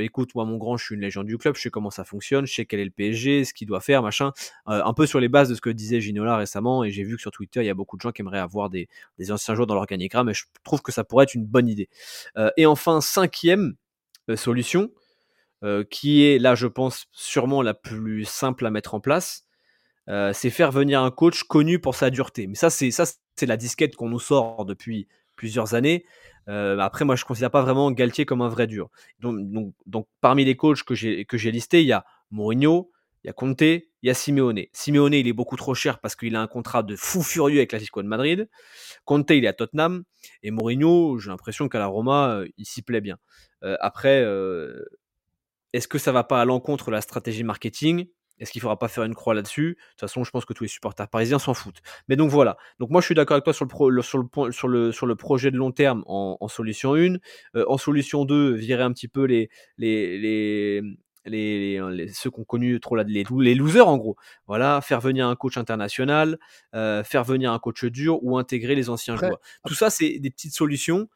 écoute, 0.00 0.34
moi, 0.34 0.44
mon 0.44 0.56
grand, 0.56 0.76
je 0.76 0.84
suis 0.84 0.94
une 0.94 1.00
légende 1.00 1.26
du 1.26 1.38
club, 1.38 1.56
je 1.56 1.62
sais 1.62 1.70
comment 1.70 1.90
ça 1.90 2.04
fonctionne, 2.04 2.46
je 2.46 2.54
sais 2.54 2.64
quel 2.64 2.80
est 2.80 2.84
le 2.84 2.90
PSG, 2.90 3.44
ce 3.44 3.54
qu'il 3.54 3.66
doit 3.66 3.80
faire, 3.80 4.02
machin. 4.02 4.32
Un 4.66 4.92
peu 4.94 5.06
sur 5.06 5.20
les 5.20 5.28
bases 5.28 5.48
de 5.48 5.54
ce 5.54 5.60
que 5.60 5.70
disait 5.70 6.00
Ginola 6.00 6.36
récemment, 6.36 6.84
et 6.84 6.90
j'ai 6.90 7.02
vu 7.02 7.16
que 7.16 7.22
sur 7.22 7.30
Twitter, 7.30 7.60
il 7.60 7.66
y 7.66 7.70
a 7.70 7.74
beaucoup 7.74 7.96
de 7.96 8.02
gens 8.02 8.12
qui 8.12 8.22
aimeraient 8.22 8.38
avoir 8.38 8.70
des, 8.70 8.88
anciens 9.30 9.54
joueurs 9.54 9.66
dans 9.66 9.74
l'organigramme, 9.74 10.28
et 10.28 10.34
je 10.34 10.44
trouve 10.62 10.82
que 10.82 10.92
ça 10.92 11.04
pourrait 11.04 11.24
être 11.24 11.34
une 11.34 11.46
bonne 11.46 11.68
idée. 11.68 11.88
Et 12.56 12.66
enfin, 12.66 13.00
cinquième 13.00 13.74
solution, 14.36 14.90
qui 15.90 16.24
est 16.24 16.38
là, 16.38 16.54
je 16.54 16.66
pense, 16.66 17.06
sûrement 17.12 17.62
la 17.62 17.74
plus 17.74 18.24
simple 18.24 18.66
à 18.66 18.70
mettre 18.70 18.94
en 18.94 19.00
place, 19.00 19.46
c'est 20.06 20.50
faire 20.50 20.70
venir 20.70 21.02
un 21.02 21.10
coach 21.10 21.44
connu 21.44 21.78
pour 21.78 21.94
sa 21.94 22.10
dureté. 22.10 22.46
Mais 22.46 22.54
ça, 22.54 22.70
c'est 22.70 23.46
la 23.46 23.56
disquette 23.56 23.96
qu'on 23.96 24.08
nous 24.08 24.20
sort 24.20 24.64
depuis 24.64 25.08
plusieurs 25.36 25.74
années. 25.74 26.04
Euh, 26.48 26.78
après, 26.78 27.04
moi, 27.04 27.16
je 27.16 27.22
ne 27.22 27.26
considère 27.26 27.50
pas 27.50 27.62
vraiment 27.62 27.90
Galtier 27.90 28.26
comme 28.26 28.42
un 28.42 28.48
vrai 28.48 28.66
dur. 28.66 28.90
Donc, 29.20 30.06
parmi 30.20 30.44
les 30.44 30.56
coachs 30.56 30.82
que 30.82 30.94
j'ai 30.94 31.50
listés, 31.50 31.82
il 31.82 31.86
y 31.86 31.92
a 31.92 32.04
Mourinho, 32.30 32.90
il 33.22 33.28
y 33.28 33.30
a 33.30 33.32
Conte, 33.32 33.62
il 33.62 33.82
y 34.02 34.10
a 34.10 34.14
Simeone. 34.14 34.64
Simeone, 34.72 35.14
il 35.14 35.26
est 35.26 35.32
beaucoup 35.32 35.56
trop 35.56 35.74
cher 35.74 35.98
parce 35.98 36.14
qu'il 36.14 36.36
a 36.36 36.42
un 36.42 36.46
contrat 36.46 36.82
de 36.82 36.94
fou 36.94 37.22
furieux 37.22 37.58
avec 37.58 37.72
l'Atlético 37.72 38.02
de 38.02 38.08
Madrid. 38.08 38.48
Conte, 39.06 39.30
il 39.30 39.44
est 39.44 39.48
à 39.48 39.54
Tottenham. 39.54 40.04
Et 40.42 40.50
Mourinho, 40.50 41.18
j'ai 41.18 41.30
l'impression 41.30 41.68
qu'à 41.68 41.78
la 41.78 41.86
Roma, 41.86 42.34
euh, 42.34 42.48
il 42.58 42.66
s'y 42.66 42.82
plaît 42.82 43.00
bien. 43.00 43.16
Euh, 43.62 43.76
après, 43.80 44.22
est-ce 45.72 45.88
que 45.88 45.98
ça 45.98 46.12
va 46.12 46.22
pas 46.22 46.40
à 46.40 46.44
l'encontre 46.44 46.86
de 46.86 46.92
la 46.92 47.00
stratégie 47.00 47.44
marketing? 47.44 48.06
Est-ce 48.38 48.50
qu'il 48.50 48.60
ne 48.60 48.62
faudra 48.62 48.78
pas 48.78 48.88
faire 48.88 49.04
une 49.04 49.14
croix 49.14 49.34
là-dessus? 49.34 49.70
De 49.70 49.90
toute 49.90 50.00
façon, 50.00 50.24
je 50.24 50.30
pense 50.30 50.44
que 50.44 50.52
tous 50.52 50.64
les 50.64 50.68
supporters 50.68 51.08
parisiens 51.08 51.38
s'en 51.38 51.54
foutent. 51.54 51.80
Mais 52.08 52.16
donc 52.16 52.30
voilà. 52.30 52.56
Donc 52.78 52.90
moi, 52.90 53.00
je 53.00 53.06
suis 53.06 53.14
d'accord 53.14 53.34
avec 53.34 53.44
toi 53.44 53.52
sur 53.52 53.64
le, 53.64 54.02
sur, 54.02 54.18
le, 54.18 54.52
sur, 54.52 54.68
le, 54.68 54.92
sur 54.92 55.06
le 55.06 55.16
projet 55.16 55.50
de 55.50 55.56
long 55.56 55.70
terme 55.70 56.02
en, 56.06 56.48
solution 56.48 56.94
1. 56.94 57.16
Euh, 57.56 57.64
en 57.68 57.78
solution 57.78 58.24
2, 58.24 58.52
virer 58.54 58.82
un 58.82 58.92
petit 58.92 59.08
peu 59.08 59.24
les, 59.24 59.50
les, 59.78 60.18
les, 60.18 60.82
les, 61.26 62.08
ceux 62.08 62.30
qui 62.30 62.40
ont 62.40 62.44
connu 62.44 62.80
trop 62.80 62.96
la, 62.96 63.04
les, 63.04 63.24
les 63.38 63.54
losers 63.54 63.88
en 63.88 63.96
gros. 63.96 64.16
Voilà, 64.46 64.80
faire 64.80 65.00
venir 65.00 65.28
un 65.28 65.36
coach 65.36 65.56
international, 65.56 66.38
euh, 66.74 67.04
faire 67.04 67.24
venir 67.24 67.52
un 67.52 67.58
coach 67.58 67.84
dur 67.84 68.22
ou 68.22 68.36
intégrer 68.36 68.74
les 68.74 68.90
anciens 68.90 69.16
joueurs. 69.16 69.40
Tout 69.66 69.74
ça, 69.74 69.90
c'est 69.90 70.18
des 70.18 70.30
petites 70.30 70.54
solutions 70.54 71.08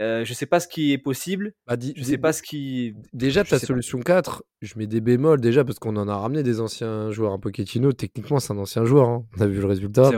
euh, 0.00 0.24
je 0.24 0.32
sais 0.32 0.46
pas 0.46 0.60
ce 0.60 0.68
qui 0.68 0.92
est 0.92 0.98
possible. 0.98 1.52
Bah, 1.66 1.76
je 1.78 2.02
sais 2.02 2.18
pas 2.18 2.32
ce 2.32 2.42
qui. 2.42 2.94
Déjà, 3.12 3.42
ta 3.44 3.58
solution 3.58 3.98
4, 3.98 4.44
je 4.62 4.74
mets 4.76 4.86
des 4.86 5.00
bémols 5.00 5.40
déjà 5.40 5.64
parce 5.64 5.78
qu'on 5.78 5.96
en 5.96 6.08
a 6.08 6.16
ramené 6.16 6.42
des 6.42 6.60
anciens 6.60 7.10
joueurs. 7.10 7.32
Un 7.32 7.38
Pochettino, 7.38 7.92
techniquement, 7.92 8.38
c'est 8.38 8.52
un 8.52 8.58
ancien 8.58 8.84
joueur. 8.84 9.08
Hein. 9.08 9.24
On 9.36 9.40
a 9.40 9.46
vu 9.46 9.60
le 9.60 9.66
résultat. 9.66 10.10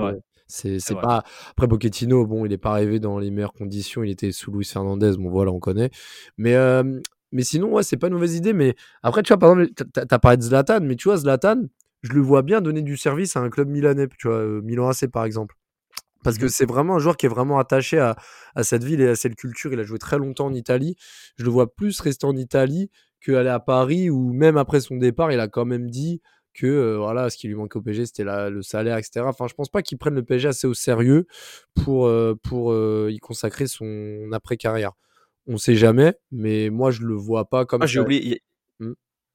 C'est 0.49 0.81
pas. 1.01 1.25
Après, 1.53 1.69
Pochettino, 1.69 2.27
bon, 2.27 2.45
il 2.45 2.53
est 2.53 2.59
pas 2.59 2.73
arrivé 2.73 3.01
dans 3.01 3.19
les 3.19 3.31
meilleures 3.31 3.55
conditions. 3.55 4.03
Il 4.03 4.11
était 4.11 4.33
sous 4.33 4.53
Luis 4.53 4.67
Fernandez. 4.67 5.13
Bon, 5.19 5.31
voilà, 5.31 5.51
on 5.51 5.61
connaît. 5.61 5.91
Mais, 6.37 6.57
euh, 6.57 7.01
mais 7.33 7.43
sinon, 7.43 7.73
ouais, 7.73 7.83
c'est 7.83 7.97
pas 7.97 8.09
une 8.09 8.15
mauvaise 8.15 8.35
idée. 8.35 8.53
Mais 8.53 8.75
après, 9.03 9.23
tu 9.23 9.29
vois, 9.29 9.39
par 9.39 9.59
exemple, 9.59 9.73
t'as 9.93 10.05
as 10.11 10.19
parlé 10.19 10.37
de 10.37 10.43
Zlatan. 10.43 10.81
Mais 10.83 10.97
tu 10.97 11.09
vois, 11.09 11.17
Zlatan, 11.17 11.63
je 12.03 12.13
le 12.13 12.21
vois 12.21 12.43
bien 12.43 12.61
donner 12.61 12.83
du 12.83 12.97
service 12.99 13.37
à 13.37 13.41
un 13.41 13.49
club 13.49 13.69
milanais. 13.69 14.09
Tu 14.19 14.29
vois, 14.29 14.39
euh, 14.39 14.61
Milan 14.63 14.89
AC, 14.89 15.09
par 15.11 15.25
exemple. 15.25 15.55
Parce 16.23 16.39
que 16.39 16.47
mmh 16.47 16.51
c'est 16.51 16.67
vraiment 16.67 16.97
un 16.97 16.99
joueur 16.99 17.17
qui 17.17 17.27
est 17.27 17.31
vraiment 17.31 17.59
attaché 17.59 17.99
à, 17.99 18.17
cette 18.63 18.85
ville 18.85 19.01
et 19.01 19.09
à 19.09 19.17
cette 19.17 19.37
culture. 19.37 19.73
Il 19.73 19.81
a 19.81 19.85
joué 19.85 19.99
très 19.99 20.19
longtemps 20.19 20.47
en 20.47 20.55
Italie. 20.55 20.97
Je 21.37 21.45
le 21.45 21.51
vois 21.51 21.75
plus 21.75 21.99
rester 22.01 22.27
en 22.27 22.37
Italie 22.37 22.91
qu'aller 23.25 23.49
à 23.49 23.61
Paris, 23.61 24.11
où 24.11 24.33
même 24.33 24.57
après 24.57 24.81
son 24.81 24.97
départ, 24.97 25.33
il 25.33 25.41
a 25.41 25.49
quand 25.49 25.65
même 25.65 25.91
dit 25.91 26.21
que 26.53 26.67
euh, 26.67 26.99
voilà, 26.99 27.31
ce 27.31 27.37
qui 27.37 27.49
lui 27.49 27.55
manquait 27.55 27.79
au 27.79 27.83
PSG, 27.83 28.07
c'était 28.07 28.25
le 28.25 28.63
salaire, 28.63 28.97
etc. 28.97 29.23
Enfin, 29.25 29.47
je 29.49 29.55
pense 29.55 29.69
pas 29.69 29.83
qu'il 29.83 29.99
prenne 29.99 30.15
le 30.15 30.25
PSG 30.25 30.49
assez 30.49 30.67
au 30.67 30.75
sérieux 30.75 31.27
pour, 31.75 32.07
euh, 32.07 32.35
pour 32.43 32.73
euh, 32.73 33.09
y 33.11 33.19
consacrer 33.19 33.67
son 33.67 34.31
après-carrière. 34.33 34.93
On 35.47 35.57
sait 35.57 35.75
jamais, 35.75 36.15
mais 36.31 36.71
moi, 36.71 36.91
je 36.91 37.03
le 37.03 37.15
vois 37.15 37.47
pas 37.47 37.65
comme. 37.65 37.83
Ah, 37.83 37.87
j'ai 37.87 38.01
oublié. 38.01 38.43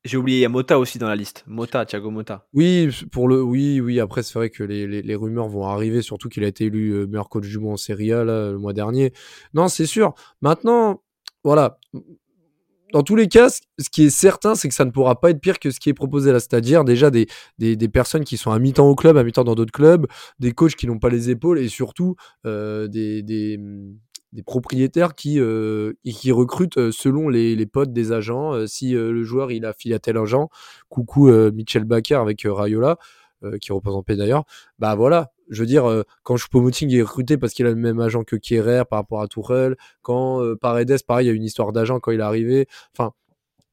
J'ai 0.05 0.17
oublié, 0.17 0.37
il 0.37 0.41
y 0.41 0.45
a 0.45 0.49
Mota 0.49 0.77
aussi 0.77 0.99
dans 0.99 1.07
la 1.07 1.15
liste. 1.15 1.43
Mota, 1.47 1.83
Thiago 1.83 2.11
Mota. 2.11 2.47
Oui, 2.53 2.89
pour 3.11 3.27
le, 3.27 3.41
oui, 3.41 3.81
oui. 3.81 3.99
Après, 3.99 4.21
c'est 4.21 4.35
vrai 4.37 4.51
que 4.51 4.63
les, 4.63 4.85
les, 5.01 5.15
rumeurs 5.15 5.47
vont 5.47 5.65
arriver, 5.65 6.03
surtout 6.03 6.29
qu'il 6.29 6.43
a 6.43 6.47
été 6.47 6.65
élu 6.65 6.91
euh, 6.91 7.07
meilleur 7.07 7.27
coach 7.27 7.47
du 7.47 7.57
monde 7.57 7.73
en 7.73 7.77
Serie 7.77 8.13
A 8.13 8.23
le 8.23 8.59
mois 8.59 8.73
dernier. 8.73 9.13
Non, 9.55 9.67
c'est 9.67 9.87
sûr. 9.87 10.13
Maintenant, 10.41 11.01
voilà. 11.43 11.79
Dans 12.93 13.01
tous 13.01 13.15
les 13.15 13.27
cas, 13.27 13.49
ce 13.49 13.89
qui 13.91 14.03
est 14.03 14.09
certain, 14.11 14.53
c'est 14.53 14.69
que 14.69 14.75
ça 14.75 14.85
ne 14.85 14.91
pourra 14.91 15.19
pas 15.19 15.31
être 15.31 15.41
pire 15.41 15.59
que 15.59 15.71
ce 15.71 15.79
qui 15.79 15.89
est 15.89 15.95
proposé 15.95 16.31
là. 16.31 16.39
C'est-à-dire 16.39 16.83
déjà 16.83 17.09
des, 17.09 17.25
des, 17.57 17.75
des, 17.75 17.89
personnes 17.89 18.23
qui 18.23 18.37
sont 18.37 18.51
à 18.51 18.59
mi-temps 18.59 18.87
au 18.87 18.93
club, 18.93 19.17
à 19.17 19.23
mi-temps 19.23 19.43
dans 19.43 19.55
d'autres 19.55 19.71
clubs, 19.71 20.05
des 20.39 20.51
coachs 20.51 20.75
qui 20.75 20.85
n'ont 20.85 20.99
pas 20.99 21.09
les 21.09 21.31
épaules 21.31 21.57
et 21.57 21.67
surtout 21.67 22.15
euh, 22.45 22.87
des, 22.87 23.23
des, 23.23 23.59
des 24.35 24.43
propriétaires 24.43 25.15
qui, 25.15 25.39
euh, 25.39 25.93
qui 26.03 26.31
recrutent 26.31 26.77
euh, 26.77 26.91
selon 26.91 27.29
les, 27.29 27.55
les 27.55 27.65
potes 27.65 27.93
des 27.93 28.11
agents. 28.11 28.53
Euh, 28.53 28.67
si 28.67 28.91
le 28.91 29.23
joueur 29.23 29.51
il 29.51 29.65
a 29.65 29.73
filé 29.73 29.95
à 29.95 29.99
tel 29.99 30.17
agent, 30.17 30.49
coucou 30.89 31.31
Michel 31.51 31.85
Baker 31.85 32.15
avec 32.15 32.45
Rayola, 32.45 32.97
qui 33.61 33.71
représente 33.71 34.07
d'ailleurs, 34.09 34.43
bah 34.79 34.95
voilà, 34.95 35.31
je 35.49 35.61
veux 35.61 35.67
dire, 35.67 36.03
quand 36.23 36.35
Choupo-Moting 36.35 36.93
est 36.95 37.01
recruté 37.01 37.37
parce 37.37 37.53
qu'il 37.53 37.65
a 37.65 37.69
le 37.69 37.75
même 37.75 37.99
agent 37.99 38.23
que 38.23 38.35
Kierer 38.35 38.83
par 38.89 38.99
rapport 38.99 39.21
à 39.21 39.27
Tourelle, 39.27 39.75
quand 40.01 40.41
Paredes, 40.59 41.03
pareil, 41.07 41.27
il 41.27 41.29
y 41.29 41.31
a 41.31 41.35
une 41.35 41.43
histoire 41.43 41.71
d'agent 41.71 41.99
quand 41.99 42.11
il 42.11 42.19
est 42.19 42.23
arrivé. 42.23 42.67
Enfin, 42.97 43.11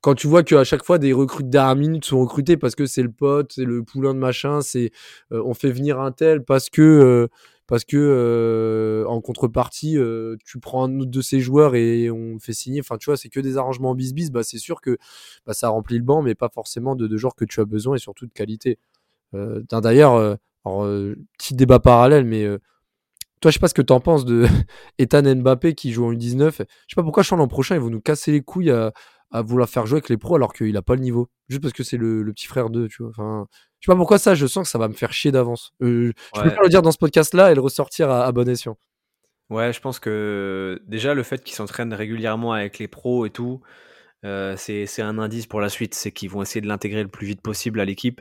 quand 0.01 0.15
tu 0.15 0.27
vois 0.27 0.43
qu'à 0.43 0.65
chaque 0.65 0.85
fois 0.85 0.99
des 0.99 1.13
recrues 1.13 1.45
dernière 1.45 1.77
minute 1.77 2.05
sont 2.05 2.21
recrutés 2.21 2.57
parce 2.57 2.75
que 2.75 2.87
c'est 2.87 3.03
le 3.03 3.13
pote, 3.13 3.53
c'est 3.55 3.65
le 3.65 3.83
poulain 3.83 4.15
de 4.15 4.19
machin, 4.19 4.61
c'est 4.61 4.91
on 5.31 5.55
fait 5.55 5.73
venir 5.73 6.01
un 6.01 6.13
tel 6.13 6.45
parce 6.45 6.71
que 6.71 7.29
parce 7.73 7.87
que 7.87 7.97
euh, 7.97 9.09
en 9.09 9.23
contrepartie, 9.23 9.97
euh, 9.97 10.37
tu 10.45 10.61
prends 10.61 10.85
un 10.85 11.01
autre 11.01 11.11
de 11.11 11.23
ces 11.23 11.41
joueurs 11.41 11.75
et 11.75 12.11
on 12.11 12.39
fait 12.39 12.53
signer. 12.53 12.81
Enfin, 12.81 12.99
tu 12.99 13.07
vois, 13.07 13.17
c'est 13.17 13.31
que 13.31 13.41
des 13.41 13.57
arrangements 13.57 13.95
bis-bis. 13.95 14.31
Bah, 14.31 14.43
c'est 14.43 14.59
sûr 14.59 14.83
que 14.83 14.99
bah, 15.47 15.55
ça 15.55 15.71
remplit 15.71 15.97
le 15.97 16.05
banc, 16.05 16.21
mais 16.21 16.35
pas 16.35 16.51
forcément 16.51 16.95
de, 16.97 17.17
joueurs 17.17 17.35
que 17.35 17.47
tu 17.47 17.61
as 17.61 17.65
besoin 17.65 17.97
et 17.97 17.99
surtout 17.99 18.27
de 18.27 18.33
qualité. 18.35 18.79
Euh, 19.33 19.63
D'ailleurs, 19.71 20.37
petit 21.39 21.55
débat 21.55 21.79
parallèle, 21.79 22.27
mais 22.27 22.47
toi, 23.41 23.51
je 23.51 23.55
sais 23.55 23.59
pas 23.59 23.69
ce 23.69 23.75
que 23.75 23.81
tu 23.81 23.95
en 23.95 24.01
penses 24.01 24.27
de 24.27 24.45
Ethan 24.99 25.23
Mbappé 25.23 25.73
qui 25.73 25.93
joue 25.93 26.05
en 26.05 26.13
U19. 26.13 26.51
Je 26.51 26.59
sais 26.59 26.67
pas 26.95 27.03
pourquoi, 27.03 27.23
je 27.23 27.35
l'an 27.35 27.49
prochain, 27.49 27.75
ils 27.77 27.81
vont 27.81 27.89
nous 27.89 28.03
casser 28.03 28.33
les 28.33 28.43
couilles 28.43 28.71
à, 28.71 28.93
à 29.31 29.41
vouloir 29.41 29.67
faire 29.67 29.87
jouer 29.87 29.97
avec 29.97 30.11
les 30.11 30.19
pros 30.19 30.37
alors 30.37 30.53
qu'il 30.53 30.77
a 30.77 30.83
pas 30.83 30.95
le 30.95 31.01
niveau. 31.01 31.31
Juste 31.49 31.63
parce 31.63 31.73
que 31.73 31.85
c'est 31.85 31.97
le, 31.97 32.23
le, 32.23 32.33
petit 32.35 32.49
frère 32.49 32.69
d'eux, 32.69 32.89
tu 32.89 33.03
vois. 33.03 33.13
Enfin, 33.13 33.49
je 33.83 33.87
sais 33.87 33.93
pas 33.93 33.97
pourquoi 33.97 34.19
ça, 34.19 34.35
je 34.35 34.47
sens 34.47 34.69
que 34.69 34.71
ça 34.71 34.79
va 34.79 34.87
me 34.87 34.95
faire 34.95 35.13
chier 35.13 35.33
d'avance. 35.33 35.75
Euh, 35.83 36.13
je 36.37 36.41
peux 36.41 36.55
pas 36.55 36.63
le 36.63 36.69
dire 36.69 36.83
dans 36.83 36.93
ce 36.93 36.99
podcast-là 36.99 37.51
et 37.51 37.55
le 37.55 37.61
ressortir 37.61 38.11
à, 38.11 38.31
bon 38.31 38.49
escient. 38.49 38.79
Ouais, 39.51 39.73
je 39.73 39.81
pense 39.81 39.99
que 39.99 40.81
déjà 40.87 41.15
le 41.15 41.23
fait 41.23 41.43
qu'il 41.43 41.55
s'entraîne 41.55 41.93
régulièrement 41.93 42.53
avec 42.53 42.79
les 42.79 42.89
pros 42.89 43.27
et 43.27 43.31
tout, 43.31 43.61
c'est 44.23 45.03
un 45.03 45.19
indice 45.19 45.47
pour 45.47 45.61
la 45.61 45.69
suite, 45.69 45.95
c'est 45.95 46.13
qu'ils 46.13 46.31
vont 46.31 46.43
essayer 46.43 46.61
de 46.61 46.69
l'intégrer 46.69 47.03
le 47.03 47.09
plus 47.09 47.27
vite 47.27 47.43
possible 47.43 47.81
à 47.81 47.85
l'équipe 47.85 48.21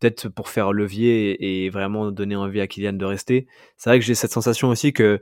peut-être 0.00 0.28
pour 0.28 0.48
faire 0.48 0.72
levier 0.72 1.64
et, 1.64 1.70
vraiment 1.70 2.10
donner 2.10 2.36
envie 2.36 2.60
à 2.60 2.66
Kylian 2.66 2.94
de 2.94 3.04
rester. 3.04 3.46
C'est 3.76 3.90
vrai 3.90 3.98
que 3.98 4.04
j'ai 4.04 4.14
cette 4.14 4.32
sensation 4.32 4.68
aussi 4.68 4.92
que 4.92 5.20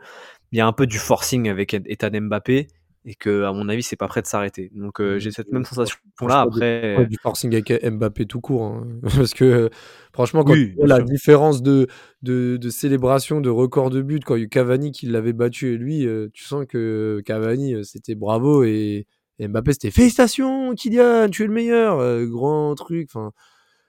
il 0.51 0.59
y 0.59 0.61
a 0.61 0.67
un 0.67 0.73
peu 0.73 0.87
du 0.87 0.99
forcing 0.99 1.49
avec 1.49 1.75
Ethan 1.75 2.11
Mbappé 2.13 2.69
et 3.05 3.15
que 3.15 3.43
à 3.45 3.53
mon 3.53 3.69
avis 3.69 3.83
c'est 3.83 3.97
pas 3.97 4.09
prêt 4.09 4.23
de 4.23 4.27
s'arrêter. 4.27 4.71
Donc 4.75 5.01
euh, 5.01 5.19
j'ai 5.19 5.31
cette 5.31 5.51
même 5.51 5.65
sensation 5.65 5.99
là 6.21 6.41
après 6.41 7.07
du 7.07 7.17
forcing 7.21 7.53
avec 7.53 7.73
Mbappé 7.85 8.27
tout 8.27 8.41
court 8.41 8.65
hein. 8.65 8.87
parce 9.03 9.35
que 9.35 9.71
franchement 10.12 10.45
quand 10.45 10.55
la 10.79 11.01
différence 11.01 11.62
de, 11.62 11.88
de, 12.23 12.57
de 12.57 12.71
célébration 12.71 13.41
de 13.41 13.51
record 13.51 13.91
de 13.91 14.03
but 14.03 14.25
quand 14.25 14.37
il 14.37 14.43
y 14.43 14.45
a 14.45 14.49
Cavani 14.49 14.93
qui 14.93 15.07
l'avait 15.07 15.33
battu 15.33 15.75
et 15.75 15.77
lui 15.77 16.07
euh, 16.07 16.29
tu 16.33 16.45
sens 16.45 16.65
que 16.69 17.21
Cavani 17.25 17.75
euh, 17.75 17.83
c'était 17.83 18.15
bravo 18.15 18.62
et, 18.62 19.07
et 19.38 19.49
Mbappé 19.49 19.73
c'était 19.73 19.91
félicitations 19.91 20.75
Kylian 20.75 21.29
tu 21.29 21.43
es 21.43 21.47
le 21.47 21.53
meilleur 21.53 22.27
grand 22.27 22.75
truc 22.77 23.09
enfin 23.12 23.33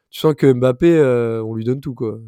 tu 0.10 0.19
sens 0.19 0.36
que 0.36 0.52
Mbappé, 0.54 1.02
on 1.43 1.56
lui 1.56 1.63
donne 1.63 1.82
tout, 1.82 1.95
quoi. 1.95 2.19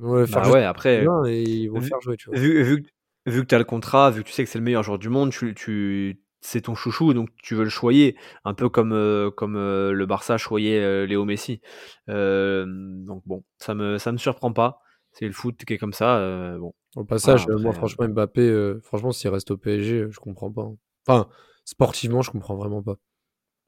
On 0.00 0.14
va 0.14 0.26
faire 0.26 0.42
bah 0.42 0.50
ouais, 0.52 0.64
après, 0.64 1.04
et 1.28 1.42
ils 1.42 1.68
vont 1.68 1.78
vu, 1.78 1.88
faire 1.88 2.00
jouer, 2.00 2.16
tu 2.16 2.30
vois. 2.30 2.38
Vu, 2.38 2.62
vu, 2.62 2.86
vu 3.26 3.42
que 3.42 3.46
tu 3.46 3.54
as 3.54 3.58
le 3.58 3.64
contrat, 3.64 4.10
vu 4.10 4.22
que 4.22 4.28
tu 4.28 4.32
sais 4.32 4.44
que 4.44 4.50
c'est 4.50 4.58
le 4.58 4.64
meilleur 4.64 4.82
joueur 4.82 4.98
du 4.98 5.08
monde, 5.08 5.30
tu, 5.30 5.54
tu 5.54 6.20
c'est 6.40 6.62
ton 6.62 6.74
chouchou, 6.74 7.12
donc 7.12 7.30
tu 7.42 7.54
veux 7.54 7.64
le 7.64 7.70
choyer, 7.70 8.16
un 8.44 8.54
peu 8.54 8.68
comme, 8.68 8.92
euh, 8.92 9.30
comme 9.30 9.56
euh, 9.56 9.92
le 9.92 10.06
Barça 10.06 10.38
choyait 10.38 11.06
Léo 11.06 11.24
Messi. 11.24 11.60
donc 12.08 13.22
bon, 13.26 13.42
ça 13.58 13.74
me, 13.74 13.98
ça 13.98 14.12
me 14.12 14.18
surprend 14.18 14.52
pas. 14.52 14.80
C'est 15.12 15.26
le 15.26 15.32
foot 15.32 15.56
qui 15.64 15.72
est 15.72 15.78
comme 15.78 15.94
ça. 15.94 16.56
bon. 16.58 16.74
Au 16.94 17.04
passage, 17.04 17.46
moi, 17.48 17.72
franchement, 17.72 18.08
Mbappé, 18.08 18.74
franchement, 18.82 19.12
s'il 19.12 19.30
reste 19.30 19.50
au 19.50 19.56
PSG, 19.56 20.06
je 20.10 20.18
comprends 20.18 20.50
pas. 20.50 20.62
Hein. 20.62 20.76
Enfin, 21.06 21.28
sportivement, 21.64 22.22
je 22.22 22.30
comprends 22.30 22.56
vraiment 22.56 22.82
pas. 22.82 22.96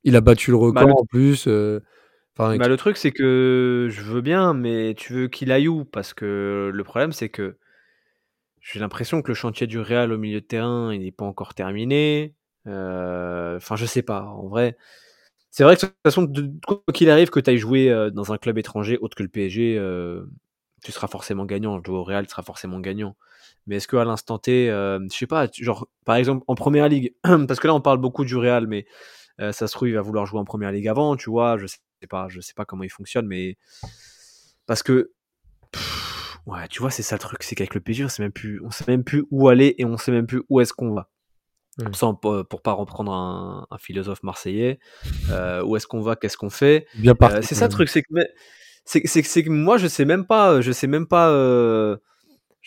Il 0.05 0.17
a 0.17 0.21
battu 0.21 0.51
le 0.51 0.59
bah, 0.59 0.83
record 0.83 1.01
en 1.01 1.05
plus. 1.05 1.49
Bah, 2.39 2.69
le 2.69 2.77
truc, 2.77 2.97
c'est 2.97 3.11
que 3.11 3.89
je 3.91 4.03
veux 4.03 4.21
bien, 4.21 4.55
mais 4.55 4.95
tu 4.97 5.13
veux 5.13 5.29
qu'il 5.29 5.51
aille 5.51 5.67
où? 5.67 5.85
Parce 5.85 6.15
que 6.15 6.71
le 6.73 6.85
problème, 6.85 7.11
c'est 7.11 7.29
que 7.29 7.57
j'ai 8.73 8.81
l'impression 8.81 9.23
que 9.23 9.29
le 9.29 9.35
chantier 9.35 9.67
du 9.67 9.79
Real 9.81 10.13
au 10.13 10.19
milieu 10.19 10.41
de 10.41 10.47
terrain, 10.47 10.93
il 10.93 11.01
n'est 11.01 11.11
pas 11.11 11.25
encore 11.25 11.55
terminé. 11.55 12.35
Euh, 12.67 13.57
enfin, 13.57 13.77
je 13.77 13.87
sais 13.87 14.03
pas. 14.03 14.25
En 14.25 14.47
vrai, 14.49 14.77
c'est 15.51 15.65
vrai 15.65 15.77
que 15.77 15.87
de 15.87 15.87
toute 15.87 15.97
façon, 16.05 16.31
quoi 16.67 16.83
qu'il 16.93 17.09
arrive, 17.09 17.31
que 17.31 17.41
tu 17.41 17.49
ailles 17.49 17.59
jouer 17.59 17.91
euh, 17.91 18.11
dans 18.11 18.31
un 18.33 18.37
club 18.37 18.59
étranger 18.59 18.99
autre 19.01 19.17
que 19.17 19.23
le 19.23 19.31
PSG, 19.31 19.79
euh, 19.79 20.27
tu 20.85 20.93
seras 20.93 21.09
forcément 21.09 21.47
gagnant. 21.47 21.83
Jouer 21.83 21.97
au 21.97 22.05
Real, 22.05 22.27
tu 22.27 22.31
seras 22.31 22.43
forcément 22.43 22.79
gagnant. 22.81 23.17
Mais 23.67 23.77
est-ce 23.77 23.89
qu'à 23.89 24.05
l'instant 24.05 24.39
T, 24.39 24.67
je 24.67 25.07
sais 25.11 25.27
pas, 25.27 25.49
genre, 25.51 25.89
par 26.05 26.17
exemple, 26.17 26.45
en 26.47 26.55
première 26.55 26.89
ligue, 26.91 27.15
parce 27.23 27.61
que 27.61 27.69
là, 27.69 27.75
on 27.75 27.81
parle 27.81 27.99
beaucoup 27.99 28.27
du 28.27 28.37
Real, 28.37 28.67
mais 28.67 28.87
ça 29.39 29.53
se 29.53 29.73
trouve, 29.73 29.89
il 29.89 29.95
va 29.95 30.03
vouloir 30.03 30.27
jouer 30.27 30.41
en 30.41 30.45
première 30.45 30.73
ligue 30.73 30.89
avant, 30.89 31.17
tu 31.17 31.31
vois, 31.31 31.57
je 31.59 31.67
sais 31.67 31.79
pas, 32.09 32.29
je 32.29 32.41
sais 32.41 32.55
pas 32.55 32.65
comment 32.65 32.83
il 32.83 32.91
fonctionne, 32.91 33.27
mais 33.27 33.57
parce 34.67 34.83
que 34.83 35.13
ouais, 36.49 36.67
tu 36.69 36.81
vois, 36.81 36.91
c'est 36.91 37.03
ça 37.03 37.17
le 37.17 37.21
truc, 37.21 37.43
c'est 37.43 37.55
qu'avec 37.55 37.75
le 37.75 37.81
PSG, 37.81 38.05
on 38.05 38.09
sait 38.09 38.23
même 38.23 38.33
plus, 38.33 38.61
on 38.65 38.71
sait 38.71 38.85
même 38.89 39.05
plus 39.05 39.25
où 39.31 39.49
aller 39.49 39.75
et 39.79 39.85
on 39.85 39.97
sait 39.97 40.11
même 40.11 40.27
plus 40.27 40.43
où 40.49 40.61
est-ce 40.61 40.73
qu'on 40.73 40.93
va. 40.93 41.11
Mmh. 41.79 41.95
Sans, 41.95 42.15
pour 42.15 42.63
pas 42.63 42.73
reprendre 42.73 43.13
un, 43.13 43.79
philosophe 43.79 44.23
marseillais, 44.25 44.81
euh, 45.31 45.63
où 45.63 45.77
est-ce 45.77 45.87
qu'on 45.87 46.01
va, 46.01 46.17
qu'est-ce 46.17 46.37
qu'on 46.37 46.51
fait. 46.51 46.87
Bien 46.97 47.15
euh, 47.23 47.41
c'est 47.43 47.55
ça 47.55 47.67
le 47.67 47.71
truc, 47.71 47.89
c'est 47.89 48.03
que, 48.03 48.09
c'est 48.85 49.45
que 49.45 49.51
moi 49.51 49.77
je 49.77 49.87
sais 49.87 50.05
même 50.05 50.27
pas, 50.27 50.61
je 50.61 50.73
sais 50.73 50.89
même 50.89 51.07
pas. 51.07 51.31
Euh, 51.31 51.97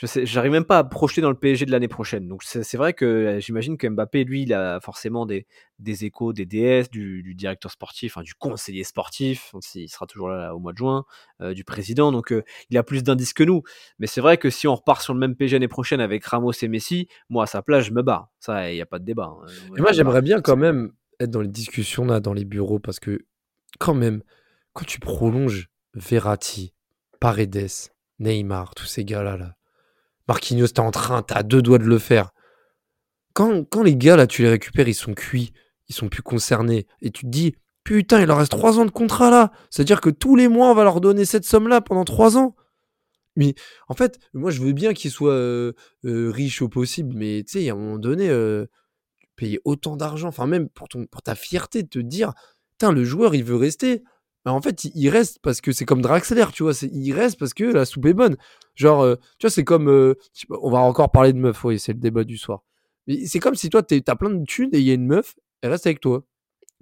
je 0.01 0.07
sais, 0.07 0.25
j'arrive 0.25 0.51
même 0.51 0.65
pas 0.65 0.79
à 0.79 0.83
projeter 0.83 1.21
dans 1.21 1.29
le 1.29 1.35
PSG 1.35 1.67
de 1.67 1.71
l'année 1.71 1.87
prochaine. 1.87 2.27
Donc 2.27 2.41
c'est 2.41 2.75
vrai 2.75 2.93
que 2.93 3.05
euh, 3.05 3.39
j'imagine 3.39 3.77
que 3.77 3.85
Mbappé, 3.85 4.23
lui, 4.23 4.41
il 4.41 4.51
a 4.51 4.79
forcément 4.79 5.27
des, 5.27 5.45
des 5.77 6.05
échos 6.05 6.33
des 6.33 6.47
DS, 6.47 6.89
du, 6.89 7.35
directeur 7.35 7.69
sportif, 7.69 8.17
du 8.17 8.33
conseiller 8.33 8.83
sportif, 8.83 9.53
il 9.75 9.87
sera 9.89 10.07
toujours 10.07 10.29
là, 10.29 10.55
au 10.55 10.59
mois 10.59 10.73
de 10.73 10.79
juin, 10.79 11.05
euh, 11.41 11.53
du 11.53 11.63
président. 11.63 12.11
Donc 12.11 12.31
euh, 12.31 12.41
il 12.71 12.79
a 12.79 12.83
plus 12.83 13.03
d'indices 13.03 13.33
que 13.33 13.43
nous. 13.43 13.61
Mais 13.99 14.07
c'est 14.07 14.21
vrai 14.21 14.39
que 14.39 14.49
si 14.49 14.67
on 14.67 14.73
repart 14.73 15.03
sur 15.03 15.13
le 15.13 15.19
même 15.19 15.35
PSG 15.35 15.57
l'année 15.57 15.67
prochaine 15.67 16.01
avec 16.01 16.25
Ramos 16.25 16.51
et 16.59 16.67
Messi, 16.67 17.07
moi 17.29 17.43
à 17.43 17.47
sa 17.47 17.61
place, 17.61 17.85
je 17.85 17.91
me 17.91 18.01
barre. 18.01 18.31
Ça, 18.39 18.71
il 18.71 18.73
n'y 18.73 18.81
a 18.81 18.87
pas 18.87 18.97
de 18.97 19.05
débat. 19.05 19.31
Hein. 19.31 19.45
Et 19.77 19.81
moi, 19.81 19.91
j'aimerais 19.91 20.23
bien 20.23 20.41
quand 20.41 20.57
même 20.57 20.93
être 21.19 21.29
dans 21.29 21.41
les 21.41 21.47
discussions 21.47 22.05
là, 22.05 22.19
dans 22.19 22.33
les 22.33 22.45
bureaux, 22.45 22.79
parce 22.79 22.99
que 22.99 23.23
quand 23.77 23.93
même, 23.93 24.23
quand 24.73 24.85
tu 24.85 24.99
prolonges 24.99 25.69
Verratti, 25.93 26.73
Paredes, 27.19 27.91
Neymar, 28.17 28.73
tous 28.73 28.85
ces 28.85 29.05
gars-là, 29.05 29.37
là, 29.37 29.55
Marquinhos, 30.31 30.67
t'es 30.67 30.79
en 30.79 30.91
train, 30.91 31.21
t'as 31.23 31.43
deux 31.43 31.61
doigts 31.61 31.77
de 31.77 31.83
le 31.83 31.99
faire. 31.99 32.31
Quand, 33.33 33.65
quand 33.69 33.83
les 33.83 33.97
gars, 33.97 34.15
là, 34.15 34.27
tu 34.27 34.43
les 34.43 34.49
récupères, 34.49 34.87
ils 34.87 34.93
sont 34.93 35.13
cuits, 35.13 35.51
ils 35.89 35.95
sont 35.95 36.07
plus 36.07 36.21
concernés. 36.21 36.87
Et 37.01 37.11
tu 37.11 37.25
te 37.25 37.29
dis, 37.29 37.53
putain, 37.83 38.21
il 38.21 38.27
leur 38.27 38.37
reste 38.37 38.51
trois 38.51 38.79
ans 38.79 38.85
de 38.85 38.91
contrat 38.91 39.29
là. 39.29 39.51
C'est-à-dire 39.69 39.99
que 39.99 40.09
tous 40.09 40.37
les 40.37 40.47
mois, 40.47 40.71
on 40.71 40.73
va 40.73 40.85
leur 40.85 41.01
donner 41.01 41.25
cette 41.25 41.43
somme-là 41.43 41.81
pendant 41.81 42.05
trois 42.05 42.37
ans. 42.37 42.55
Mais 43.35 43.55
en 43.89 43.93
fait, 43.93 44.19
moi, 44.33 44.51
je 44.51 44.61
veux 44.61 44.71
bien 44.71 44.93
qu'ils 44.93 45.11
soient 45.11 45.33
euh, 45.33 45.73
euh, 46.05 46.31
riches 46.31 46.61
au 46.61 46.69
possible, 46.69 47.13
mais 47.13 47.43
tu 47.43 47.59
sais, 47.59 47.69
à 47.69 47.73
un 47.73 47.75
moment 47.75 47.97
donné, 47.97 48.29
euh, 48.29 48.67
payer 49.35 49.59
autant 49.65 49.97
d'argent, 49.97 50.29
enfin, 50.29 50.47
même 50.47 50.69
pour, 50.69 50.87
ton, 50.87 51.07
pour 51.07 51.21
ta 51.21 51.35
fierté 51.35 51.83
de 51.83 51.89
te 51.89 51.99
dire, 51.99 52.31
putain, 52.71 52.93
le 52.93 53.03
joueur, 53.03 53.35
il 53.35 53.43
veut 53.43 53.57
rester. 53.57 54.01
Bah, 54.45 54.53
en 54.53 54.61
fait, 54.61 54.85
il 54.85 55.09
reste 55.09 55.39
parce 55.41 55.61
que 55.61 55.71
c'est 55.71 55.85
comme 55.85 56.01
Draxler, 56.01 56.45
tu 56.53 56.63
vois. 56.63 56.73
Il 56.91 57.13
reste 57.13 57.37
parce 57.37 57.53
que 57.53 57.63
la 57.63 57.85
soupe 57.85 58.05
est 58.07 58.13
bonne. 58.13 58.37
Genre, 58.75 59.01
euh, 59.01 59.15
tu 59.37 59.45
vois, 59.45 59.51
c'est 59.51 59.63
comme. 59.63 59.89
Euh, 59.89 60.15
on 60.49 60.71
va 60.71 60.79
encore 60.79 61.11
parler 61.11 61.33
de 61.33 61.37
meuf, 61.37 61.63
oui, 61.63 61.79
c'est 61.79 61.93
le 61.93 61.99
débat 61.99 62.23
du 62.23 62.37
soir. 62.37 62.63
C'est 63.25 63.39
comme 63.39 63.55
si 63.55 63.69
toi, 63.69 63.83
t'as 63.83 64.15
plein 64.15 64.29
de 64.29 64.43
thunes 64.45 64.69
et 64.73 64.79
il 64.79 64.85
y 64.85 64.91
a 64.91 64.93
une 64.93 65.05
meuf, 65.07 65.35
elle 65.61 65.71
reste 65.71 65.85
avec 65.85 65.99
toi. 65.99 66.23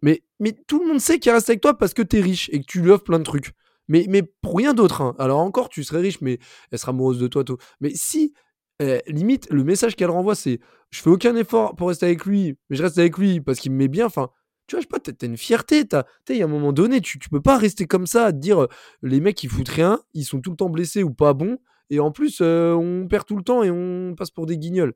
Mais, 0.01 0.21
tout 0.67 0.79
le 0.79 0.87
monde 0.87 1.01
sait 1.01 1.19
qu'elle 1.19 1.33
reste 1.33 1.49
avec 1.49 1.61
toi 1.61 1.77
parce 1.77 1.93
que 1.93 2.01
t'es 2.01 2.21
riche 2.21 2.49
et 2.53 2.61
que 2.61 2.65
tu 2.65 2.81
lui 2.81 2.91
offres 2.91 3.03
plein 3.03 3.19
de 3.19 3.23
trucs. 3.23 3.51
Mais, 3.87 4.07
pour 4.41 4.55
rien 4.55 4.73
d'autre. 4.73 5.01
Hein. 5.01 5.15
Alors 5.19 5.39
encore, 5.39 5.69
tu 5.69 5.83
serais 5.83 6.01
riche, 6.01 6.21
mais 6.21 6.39
elle 6.71 6.79
sera 6.79 6.91
amoureuse 6.91 7.19
de 7.19 7.27
toi, 7.27 7.43
tout. 7.43 7.57
Mais 7.81 7.91
si, 7.95 8.33
eh, 8.79 9.01
limite, 9.07 9.49
le 9.49 9.63
message 9.63 9.95
qu'elle 9.95 10.11
renvoie, 10.11 10.35
c'est 10.35 10.59
je 10.91 11.01
fais 11.01 11.09
aucun 11.09 11.35
effort 11.35 11.75
pour 11.75 11.89
rester 11.89 12.05
avec 12.05 12.25
lui, 12.25 12.55
mais 12.69 12.77
je 12.77 12.83
reste 12.83 12.97
avec 12.97 13.17
lui 13.17 13.41
parce 13.41 13.59
qu'il 13.59 13.71
me 13.71 13.77
met 13.77 13.87
bien. 13.87 14.05
Enfin, 14.05 14.29
tu 14.69 14.75
vois, 14.75 14.81
je 14.81 14.85
sais 14.85 14.89
pas, 14.89 14.99
t'as 14.99 15.25
une 15.25 15.37
fierté. 15.37 15.83
Il 16.29 16.35
y 16.37 16.41
a 16.41 16.45
un 16.45 16.47
moment 16.47 16.71
donné, 16.71 17.01
tu, 17.01 17.19
tu 17.19 17.27
peux 17.27 17.41
pas 17.41 17.57
rester 17.57 17.87
comme 17.87 18.07
ça 18.07 18.25
à 18.27 18.31
te 18.31 18.37
dire 18.37 18.67
les 19.01 19.19
mecs, 19.19 19.43
ils 19.43 19.49
foutent 19.49 19.69
rien, 19.69 19.99
ils 20.13 20.23
sont 20.23 20.39
tout 20.39 20.51
le 20.51 20.55
temps 20.55 20.69
blessés 20.69 21.03
ou 21.03 21.11
pas 21.11 21.33
bons. 21.33 21.57
Et 21.89 21.99
en 21.99 22.11
plus, 22.11 22.39
on 22.41 23.07
perd 23.09 23.25
tout 23.25 23.35
le 23.35 23.43
temps 23.43 23.63
et 23.63 23.71
on 23.71 24.13
passe 24.15 24.29
pour 24.29 24.45
des 24.45 24.57
guignols. 24.57 24.93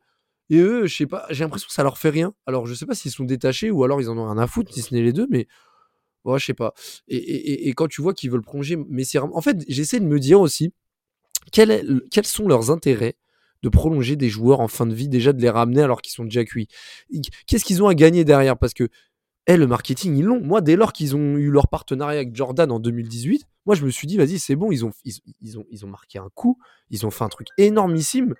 Et 0.50 0.60
eux, 0.60 0.86
je 0.86 0.96
sais 0.96 1.08
pas, 1.08 1.26
j'ai 1.32 1.44
l'impression 1.44 1.68
que 1.68 1.74
ça 1.74 1.84
leur 1.84 1.98
fait 1.98 2.10
rien. 2.10 2.34
Alors, 2.46 2.68
je 2.68 2.74
sais 2.76 2.86
pas 2.86 2.94
s'ils 2.94 3.12
sont 3.12 3.24
détachés 3.24 3.72
ou 3.72 3.84
alors 3.84 4.00
ils 4.00 4.10
en 4.10 4.18
ont 4.18 4.26
rien 4.26 4.38
à 4.38 4.46
foutre, 4.46 4.72
si 4.72 4.82
ce 4.82 4.94
n'est 4.94 5.02
les 5.02 5.14
deux, 5.14 5.26
mais 5.32 5.48
ouais, 6.26 6.38
je 6.38 6.46
sais 6.46 6.54
pas. 6.54 6.74
Et, 7.08 7.68
et, 7.70 7.74
quand 7.74 7.88
tu 7.88 8.02
vois 8.02 8.14
qu'ils 8.14 8.30
veulent 8.30 8.44
prolonger, 8.44 8.78
c'est 9.04 9.18
en 9.18 9.42
fait, 9.42 9.64
j'essaie 9.68 10.00
de 10.00 10.06
me 10.06 10.20
dire 10.20 10.40
aussi 10.40 10.72
quels 11.52 12.04
sont 12.26 12.48
leurs 12.48 12.70
intérêts 12.72 13.16
de 13.64 13.70
prolonger 13.70 14.16
des 14.18 14.30
joueurs 14.30 14.60
en 14.60 14.68
fin 14.68 14.86
de 14.86 14.94
vie, 14.94 15.08
déjà 15.08 15.34
de 15.34 15.42
les 15.42 15.50
ramener 15.50 15.82
alors 15.82 16.02
qu'ils 16.02 16.14
sont 16.14 16.26
déjà 16.26 16.44
cuits? 16.44 16.68
Qu'est-ce 17.48 17.66
qu'ils 17.66 17.82
ont 17.82 17.88
à 17.88 17.96
gagner 17.96 18.26
derrière? 18.26 18.58
Parce 18.58 18.74
que 18.74 18.90
eh, 19.48 19.58
le 19.58 19.68
marketing, 19.68 20.16
ils 20.16 20.24
l'ont. 20.24 20.42
Moi, 20.42 20.62
dès 20.62 20.76
lors 20.76 20.94
qu'ils 20.94 21.16
ont 21.16 21.38
eu 21.38 21.52
leur 21.52 21.68
partenariat 21.68 22.22
avec 22.22 22.36
Jordan 22.36 22.72
en 22.72 22.80
2018, 22.80 23.46
moi, 23.66 23.76
je 23.76 23.86
me 23.86 23.90
suis 23.90 24.08
dit, 24.08 24.18
vas-y, 24.18 24.40
c'est 24.40 24.56
bon, 24.56 24.72
ils 24.72 24.86
ont, 24.86 24.92
ils, 25.04 25.60
ont, 25.60 25.66
ils 25.70 25.86
ont 25.86 25.90
marqué 25.90 26.18
un 26.18 26.30
coup, 26.34 26.58
ils 26.90 27.06
ont 27.06 27.12
fait 27.12 27.24
un 27.24 27.30
truc 27.30 27.48
énormissime. 27.58 28.36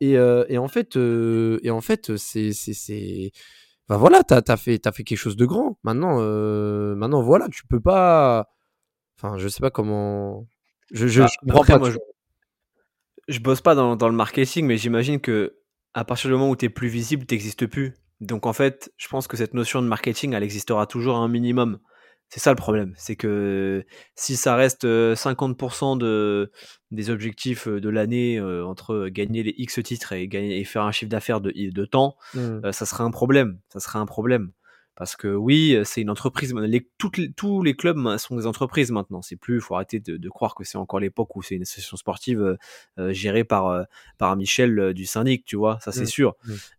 Et, 0.00 0.16
euh, 0.16 0.44
en 0.58 0.68
fait, 0.68 0.96
euh, 0.96 1.58
et 1.62 1.70
en 1.70 1.80
fait, 1.80 2.16
c'est, 2.16 2.52
c'est, 2.52 3.32
ben 3.88 3.96
voilà, 3.96 4.22
t'as 4.22 4.40
as 4.46 4.56
fait, 4.56 4.86
as 4.86 4.92
fait 4.92 5.04
quelque 5.04 5.18
chose 5.18 5.36
de 5.36 5.44
grand. 5.44 5.78
Maintenant, 5.82 6.18
euh, 6.20 6.94
maintenant, 6.94 7.22
voilà, 7.22 7.48
tu 7.48 7.66
peux 7.66 7.80
pas. 7.80 8.48
Enfin, 9.18 9.36
je 9.38 9.48
sais 9.48 9.60
pas 9.60 9.70
comment. 9.70 10.46
Je, 10.90 11.06
je, 11.08 11.22
bah, 11.42 11.60
je, 13.28 13.40
bosse 13.40 13.60
pas 13.60 13.74
dans, 13.74 13.96
dans 13.96 14.08
le 14.08 14.14
marketing, 14.14 14.64
mais 14.66 14.78
j'imagine 14.78 15.20
que 15.20 15.58
à 15.92 16.04
partir 16.04 16.30
du 16.30 16.34
moment 16.34 16.50
où 16.50 16.56
tu 16.56 16.66
es 16.66 16.70
plus 16.70 16.88
visible, 16.88 17.26
tu 17.26 17.34
n'existes 17.34 17.66
plus. 17.66 17.94
Donc 18.20 18.46
en 18.46 18.52
fait, 18.52 18.92
je 18.96 19.08
pense 19.08 19.26
que 19.26 19.36
cette 19.36 19.54
notion 19.54 19.82
de 19.82 19.86
marketing, 19.86 20.32
elle 20.32 20.42
existera 20.42 20.86
toujours 20.86 21.16
à 21.16 21.20
un 21.20 21.28
minimum. 21.28 21.78
C'est 22.30 22.40
ça 22.40 22.50
le 22.50 22.56
problème, 22.56 22.92
c'est 22.98 23.16
que 23.16 23.86
si 24.14 24.36
ça 24.36 24.54
reste 24.54 24.84
50% 24.84 25.96
de, 25.96 26.52
des 26.90 27.08
objectifs 27.08 27.68
de 27.68 27.88
l'année 27.88 28.38
entre 28.38 29.08
gagner 29.08 29.42
les 29.42 29.54
X 29.56 29.80
titres 29.82 30.12
et, 30.12 30.28
gagner, 30.28 30.60
et 30.60 30.64
faire 30.64 30.82
un 30.82 30.92
chiffre 30.92 31.08
d'affaires 31.08 31.40
de, 31.40 31.50
de 31.50 31.84
temps, 31.86 32.16
mmh. 32.34 32.70
ça 32.70 32.84
serait 32.84 33.04
un 33.04 33.10
problème. 33.10 33.58
Ça 33.72 33.80
serait 33.80 33.98
un 33.98 34.04
problème. 34.04 34.52
Parce 34.98 35.14
que 35.14 35.28
oui, 35.28 35.78
c'est 35.84 36.00
une 36.00 36.10
entreprise. 36.10 36.52
Les, 36.52 36.84
toutes 36.98 37.20
tous 37.36 37.62
les 37.62 37.74
clubs 37.74 38.16
sont 38.16 38.34
des 38.34 38.48
entreprises 38.48 38.90
maintenant. 38.90 39.22
C'est 39.22 39.36
plus, 39.36 39.54
il 39.54 39.60
faut 39.60 39.76
arrêter 39.76 40.00
de, 40.00 40.28
croire 40.28 40.56
que 40.56 40.64
c'est 40.64 40.76
encore 40.76 40.98
l'époque 40.98 41.36
où 41.36 41.42
c'est 41.42 41.54
une 41.54 41.62
association 41.62 41.96
sportive 41.96 42.42
euh, 42.42 42.56
euh, 42.98 43.12
gérée 43.12 43.44
par 43.44 43.68
euh, 43.68 43.84
par 44.18 44.34
Michel 44.34 44.92
du 44.94 45.06
syndic, 45.06 45.44
tu 45.44 45.54
vois. 45.54 45.78
Ça 45.82 45.92
c'est 45.92 46.02
mmh. 46.02 46.06
sûr. 46.06 46.34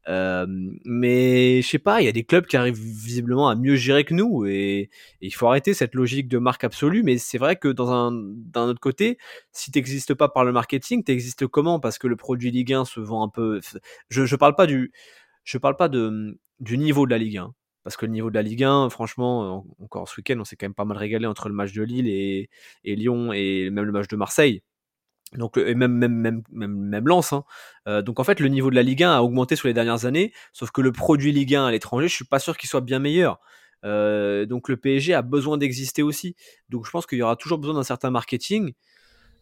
Mmh. 0.10 0.46
mais 0.84 1.62
je 1.62 1.68
sais 1.70 1.80
pas, 1.80 2.02
il 2.02 2.06
y 2.06 2.08
a 2.10 2.12
des 2.12 2.26
clubs 2.26 2.46
qui 2.46 2.58
arrivent 2.58 2.78
visiblement 2.78 3.48
à 3.48 3.56
mieux 3.56 3.78
gérer 3.78 4.04
que 4.04 4.14
nous 4.14 4.46
et, 4.46 4.90
il 5.22 5.34
faut 5.34 5.48
arrêter 5.48 5.74
cette 5.74 5.96
logique 5.96 6.28
de 6.28 6.40
marque 6.40 6.66
absolue. 6.66 7.04
Mais 7.04 7.18
c'est 7.18 7.38
vrai 7.38 7.56
que 7.56 7.70
dans 7.70 7.90
un 7.90 8.12
d'un 8.12 8.68
autre 8.68 8.82
côté, 8.82 9.18
si 9.54 9.72
t'existes 9.72 10.14
pas 10.14 10.28
par 10.28 10.44
le 10.44 10.52
marketing, 10.52 11.06
t'existes 11.06 11.48
comment? 11.48 11.80
Parce 11.80 11.98
que 11.98 12.08
le 12.08 12.18
produit 12.18 12.52
Ligue 12.52 12.74
1 12.74 12.84
se 12.84 13.00
vend 13.00 13.24
un 13.24 13.30
peu. 13.30 13.62
Je 14.10 14.26
je 14.26 14.36
parle 14.36 14.56
pas 14.56 14.68
du 14.68 14.92
je 15.46 15.58
parle 15.58 15.78
pas 15.78 15.88
de 15.88 16.38
du 16.60 16.78
niveau 16.78 17.06
de 17.06 17.12
la 17.12 17.18
Ligue 17.18 17.38
1 17.38 17.54
Parce 17.84 17.98
que 17.98 18.06
le 18.06 18.12
niveau 18.12 18.30
de 18.30 18.36
la 18.36 18.42
Ligue 18.42 18.64
1, 18.64 18.90
franchement, 18.90 19.66
encore 19.82 20.10
ce 20.10 20.18
week-end, 20.18 20.38
on 20.40 20.44
s'est 20.44 20.56
quand 20.56 20.66
même 20.66 20.74
pas 20.74 20.86
mal 20.86 20.98
régalé 20.98 21.26
entre 21.26 21.48
le 21.48 21.56
match 21.56 21.72
de 21.72 21.82
Lille 21.82 22.08
et, 22.08 22.50
et 22.84 22.96
Lyon 22.96 23.32
et 23.34 23.70
même 23.70 23.86
le 23.86 23.92
match 23.92 24.08
de 24.08 24.16
Marseille. 24.16 24.64
Donc, 25.34 25.58
et 25.58 25.76
même, 25.76 25.94
même, 25.94 26.14
même, 26.14 26.42
même, 26.52 26.76
même 26.76 27.08
Lens. 27.08 27.34
Hein. 27.34 27.44
Euh, 27.88 28.02
donc 28.02 28.20
en 28.20 28.24
fait, 28.24 28.40
le 28.40 28.48
niveau 28.48 28.70
de 28.70 28.76
la 28.76 28.84
Ligue 28.84 29.04
1 29.04 29.12
a 29.12 29.22
augmenté 29.22 29.56
sur 29.56 29.68
les 29.68 29.74
dernières 29.74 30.06
années, 30.06 30.34
sauf 30.54 30.72
que 30.72 30.82
le 30.82 30.92
produit 30.92 31.32
Ligue 31.32 31.56
1 31.56 31.66
à 31.66 31.72
l'étranger, 31.72 32.08
je 32.08 32.16
suis 32.16 32.26
pas 32.26 32.40
sûr 32.40 32.58
qu'il 32.58 32.70
soit 32.70 32.82
bien 32.82 33.00
meilleur. 33.00 33.40
Euh, 33.86 34.46
donc 34.46 34.68
le 34.68 34.76
PSG 34.76 35.14
a 35.14 35.22
besoin 35.22 35.58
d'exister 35.58 36.02
aussi. 36.02 36.36
Donc 36.70 36.86
je 36.86 36.92
pense 36.92 37.06
qu'il 37.06 37.18
y 37.18 37.22
aura 37.22 37.36
toujours 37.36 37.60
besoin 37.60 37.76
d'un 37.76 37.84
certain 37.84 38.10
marketing. 38.10 38.74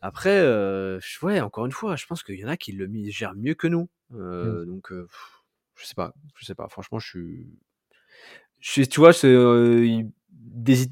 Après, 0.01 0.37
euh, 0.37 0.99
ouais, 1.23 1.41
encore 1.41 1.65
une 1.65 1.71
fois, 1.71 1.95
je 1.95 2.05
pense 2.05 2.21
qu'il 2.21 2.35
y 2.35 2.45
en 2.45 2.49
a 2.49 2.57
qui 2.57 2.71
le 2.71 2.87
gèrent 3.09 3.35
mieux 3.35 3.55
que 3.55 3.67
nous. 3.67 3.89
Euh, 4.13 4.63
mmh. 4.63 4.65
Donc 4.65 4.91
je 4.91 5.85
sais 5.85 5.95
pas, 5.95 6.13
je 6.35 6.45
sais 6.45 6.55
pas. 6.55 6.67
Franchement, 6.69 6.99
je 6.99 7.07
suis, 7.07 7.47
je, 8.59 8.83
tu 8.83 8.99
vois, 8.99 9.13
c'est 9.13 9.33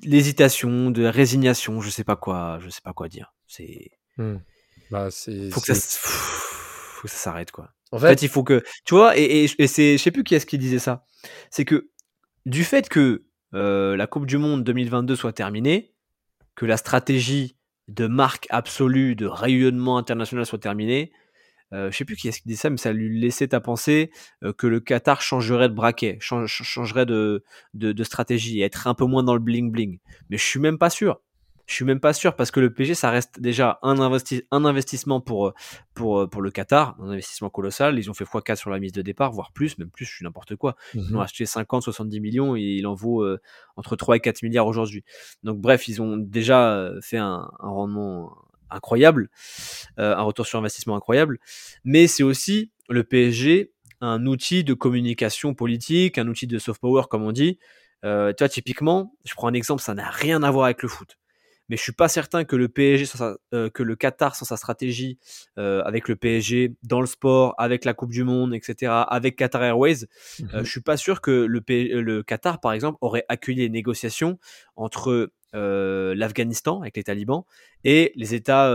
l'hésitation, 0.03 0.91
de 0.91 1.05
résignation, 1.05 1.81
je 1.81 1.89
sais 1.89 2.03
pas 2.03 2.15
quoi, 2.15 2.59
je 2.61 2.69
sais 2.69 2.81
pas 2.83 2.93
quoi 2.93 3.07
dire. 3.07 3.33
C'est 3.47 3.91
mmh. 4.17 4.35
Bah, 4.91 5.09
c'est. 5.11 5.49
Faut 5.49 5.61
que 5.61 5.73
ça, 5.73 5.75
faut 5.75 7.07
que 7.07 7.09
ça 7.09 7.17
s'arrête, 7.17 7.51
quoi. 7.51 7.71
En 7.91 7.99
fait, 7.99 8.21
il 8.21 8.29
faut 8.29 8.43
que, 8.43 8.63
tu 8.83 8.95
vois, 8.95 9.17
et, 9.17 9.45
et, 9.57 9.67
c'est, 9.67 9.97
je 9.97 10.03
sais 10.03 10.11
plus 10.11 10.23
qui 10.23 10.35
est-ce 10.35 10.45
qui 10.45 10.57
disait 10.57 10.79
ça. 10.79 11.05
C'est 11.49 11.63
que 11.63 11.89
du 12.45 12.63
fait 12.63 12.89
que 12.89 13.23
euh, 13.53 13.95
la 13.95 14.07
Coupe 14.07 14.25
du 14.25 14.37
Monde 14.37 14.63
2022 14.63 15.15
soit 15.15 15.31
terminée, 15.31 15.93
que 16.55 16.65
la 16.65 16.77
stratégie 16.77 17.57
de 17.87 18.07
marque 18.07 18.47
absolue, 18.49 19.15
de 19.15 19.27
rayonnement 19.27 19.97
international 19.97 20.45
soit 20.45 20.59
terminée, 20.59 21.11
euh, 21.13 21.24
je 21.71 21.91
sais 21.91 22.05
plus 22.05 22.15
qui 22.15 22.27
est-ce 22.27 22.41
qui 22.41 22.47
dit 22.47 22.55
ça, 22.55 22.69
mais 22.69 22.77
ça 22.77 22.93
lui 22.93 23.19
laissait 23.19 23.53
à 23.53 23.59
penser 23.59 24.11
euh, 24.43 24.53
que 24.53 24.67
le 24.67 24.79
Qatar 24.79 25.21
changerait 25.21 25.69
de 25.69 25.73
braquet, 25.73 26.17
changerait 26.19 27.05
de, 27.05 27.43
de, 27.73 27.91
de, 27.91 28.03
stratégie, 28.03 28.61
être 28.61 28.87
un 28.87 28.93
peu 28.93 29.05
moins 29.05 29.23
dans 29.23 29.33
le 29.33 29.39
bling 29.39 29.71
bling. 29.71 29.99
Mais 30.29 30.37
je 30.37 30.43
suis 30.43 30.59
même 30.59 30.77
pas 30.77 30.89
sûr. 30.89 31.21
Je 31.67 31.73
suis 31.73 31.85
même 31.85 31.99
pas 31.99 32.13
sûr 32.13 32.35
parce 32.35 32.51
que 32.51 32.59
le 32.59 32.71
PG 32.71 32.93
ça 32.93 33.09
reste 33.09 33.39
déjà 33.39 33.79
un, 33.81 33.99
un 33.99 34.65
investissement 34.65 35.19
pour, 35.19 35.53
pour, 35.95 36.29
pour 36.29 36.41
le 36.43 36.51
Qatar, 36.51 36.95
un 37.01 37.09
investissement 37.09 37.49
colossal. 37.49 37.97
Ils 37.97 38.07
ont 38.11 38.13
fait 38.13 38.23
x4 38.23 38.55
sur 38.55 38.69
la 38.69 38.77
mise 38.77 38.91
de 38.91 39.01
départ, 39.01 39.31
voire 39.31 39.51
plus, 39.51 39.79
même 39.79 39.89
plus, 39.89 40.05
je 40.05 40.11
suis 40.11 40.23
n'importe 40.23 40.55
quoi. 40.55 40.75
Ils 40.93 41.15
ont 41.15 41.17
mmh 41.17 41.21
acheté 41.21 41.45
50, 41.47 41.81
70 41.81 42.19
millions 42.19 42.55
et 42.55 42.61
il 42.61 42.85
en 42.85 42.93
vaut 42.93 43.23
euh, 43.23 43.41
entre 43.77 43.95
3 43.95 44.17
et 44.17 44.19
4 44.19 44.43
milliards 44.43 44.67
aujourd'hui. 44.67 45.03
Donc 45.41 45.59
bref, 45.59 45.87
ils 45.87 46.03
ont 46.03 46.17
déjà 46.17 46.71
euh, 46.75 47.01
fait 47.01 47.17
un, 47.17 47.49
un 47.59 47.69
rendement 47.69 48.37
incroyable, 48.75 49.29
euh, 49.99 50.15
un 50.15 50.21
retour 50.23 50.45
sur 50.45 50.59
investissement 50.59 50.95
incroyable. 50.95 51.39
Mais 51.83 52.07
c'est 52.07 52.23
aussi 52.23 52.71
le 52.89 53.03
PSG 53.03 53.71
un 54.01 54.25
outil 54.25 54.63
de 54.63 54.73
communication 54.73 55.53
politique, 55.53 56.17
un 56.17 56.27
outil 56.27 56.47
de 56.47 56.59
soft 56.59 56.81
power 56.81 57.03
comme 57.09 57.23
on 57.23 57.31
dit. 57.31 57.57
Euh, 58.03 58.33
tu 58.33 58.43
vois, 58.43 58.49
typiquement, 58.49 59.15
je 59.25 59.33
prends 59.33 59.47
un 59.47 59.53
exemple, 59.53 59.81
ça 59.81 59.93
n'a 59.93 60.09
rien 60.09 60.43
à 60.43 60.51
voir 60.51 60.65
avec 60.65 60.83
le 60.83 60.89
foot 60.89 61.17
mais 61.69 61.77
je 61.77 61.81
suis 61.81 61.91
pas 61.91 62.07
certain 62.07 62.43
que 62.43 62.55
le 62.55 62.69
PSG, 62.69 63.05
euh, 63.53 63.69
que 63.69 63.83
le 63.83 63.95
Qatar 63.95 64.35
sans 64.35 64.45
sa 64.45 64.57
stratégie 64.57 65.17
euh, 65.57 65.81
avec 65.83 66.07
le 66.07 66.15
PSG 66.15 66.75
dans 66.83 67.01
le 67.01 67.07
sport, 67.07 67.55
avec 67.57 67.85
la 67.85 67.93
Coupe 67.93 68.11
du 68.11 68.23
Monde, 68.23 68.53
etc., 68.53 68.91
avec 69.07 69.35
Qatar 69.35 69.63
Airways, 69.63 70.03
euh, 70.53 70.61
mmh 70.61 70.65
je 70.65 70.71
suis 70.71 70.81
pas 70.81 70.97
sûr 70.97 71.21
que 71.21 71.31
le, 71.31 71.61
le 71.67 72.23
Qatar, 72.23 72.59
par 72.59 72.73
exemple, 72.73 72.97
aurait 73.01 73.25
accueilli 73.29 73.59
les 73.59 73.69
négociations 73.69 74.39
entre 74.75 75.31
l'Afghanistan 75.55 76.81
avec 76.81 76.97
les 76.97 77.03
talibans 77.03 77.43
et 77.83 78.11
les 78.15 78.35
États 78.35 78.69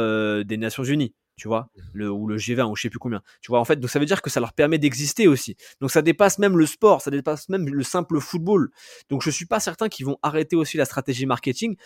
des 0.44 0.56
Nations 0.56 0.84
Unies 0.84 1.14
tu 1.40 1.48
vois, 1.48 1.70
mmh 1.74 1.80
le, 1.94 2.10
ou 2.10 2.26
le 2.26 2.36
G20, 2.36 2.70
ou 2.70 2.76
je 2.76 2.82
sais 2.82 2.90
plus 2.90 2.98
combien. 2.98 3.22
Tu 3.40 3.50
vois, 3.50 3.60
en 3.60 3.64
fait, 3.64 3.76
donc 3.76 3.88
ça 3.88 3.98
veut 3.98 4.04
dire 4.04 4.20
que 4.20 4.28
ça 4.28 4.40
leur 4.40 4.52
permet 4.52 4.78
d'exister 4.78 5.26
aussi. 5.26 5.56
Donc 5.80 5.90
ça 5.90 6.02
dépasse 6.02 6.38
même 6.38 6.56
le 6.58 6.66
sport, 6.66 7.00
ça 7.00 7.10
dépasse 7.10 7.48
même 7.48 7.66
le 7.66 7.82
simple 7.82 8.20
football. 8.20 8.70
Donc 9.08 9.22
je 9.22 9.30
suis 9.30 9.46
pas 9.46 9.58
certain 9.58 9.88
qu'ils 9.88 10.04
vont 10.04 10.18
arrêter 10.22 10.54
aussi 10.54 10.76
la 10.76 10.84
stratégie 10.84 11.24
marketing 11.24 11.76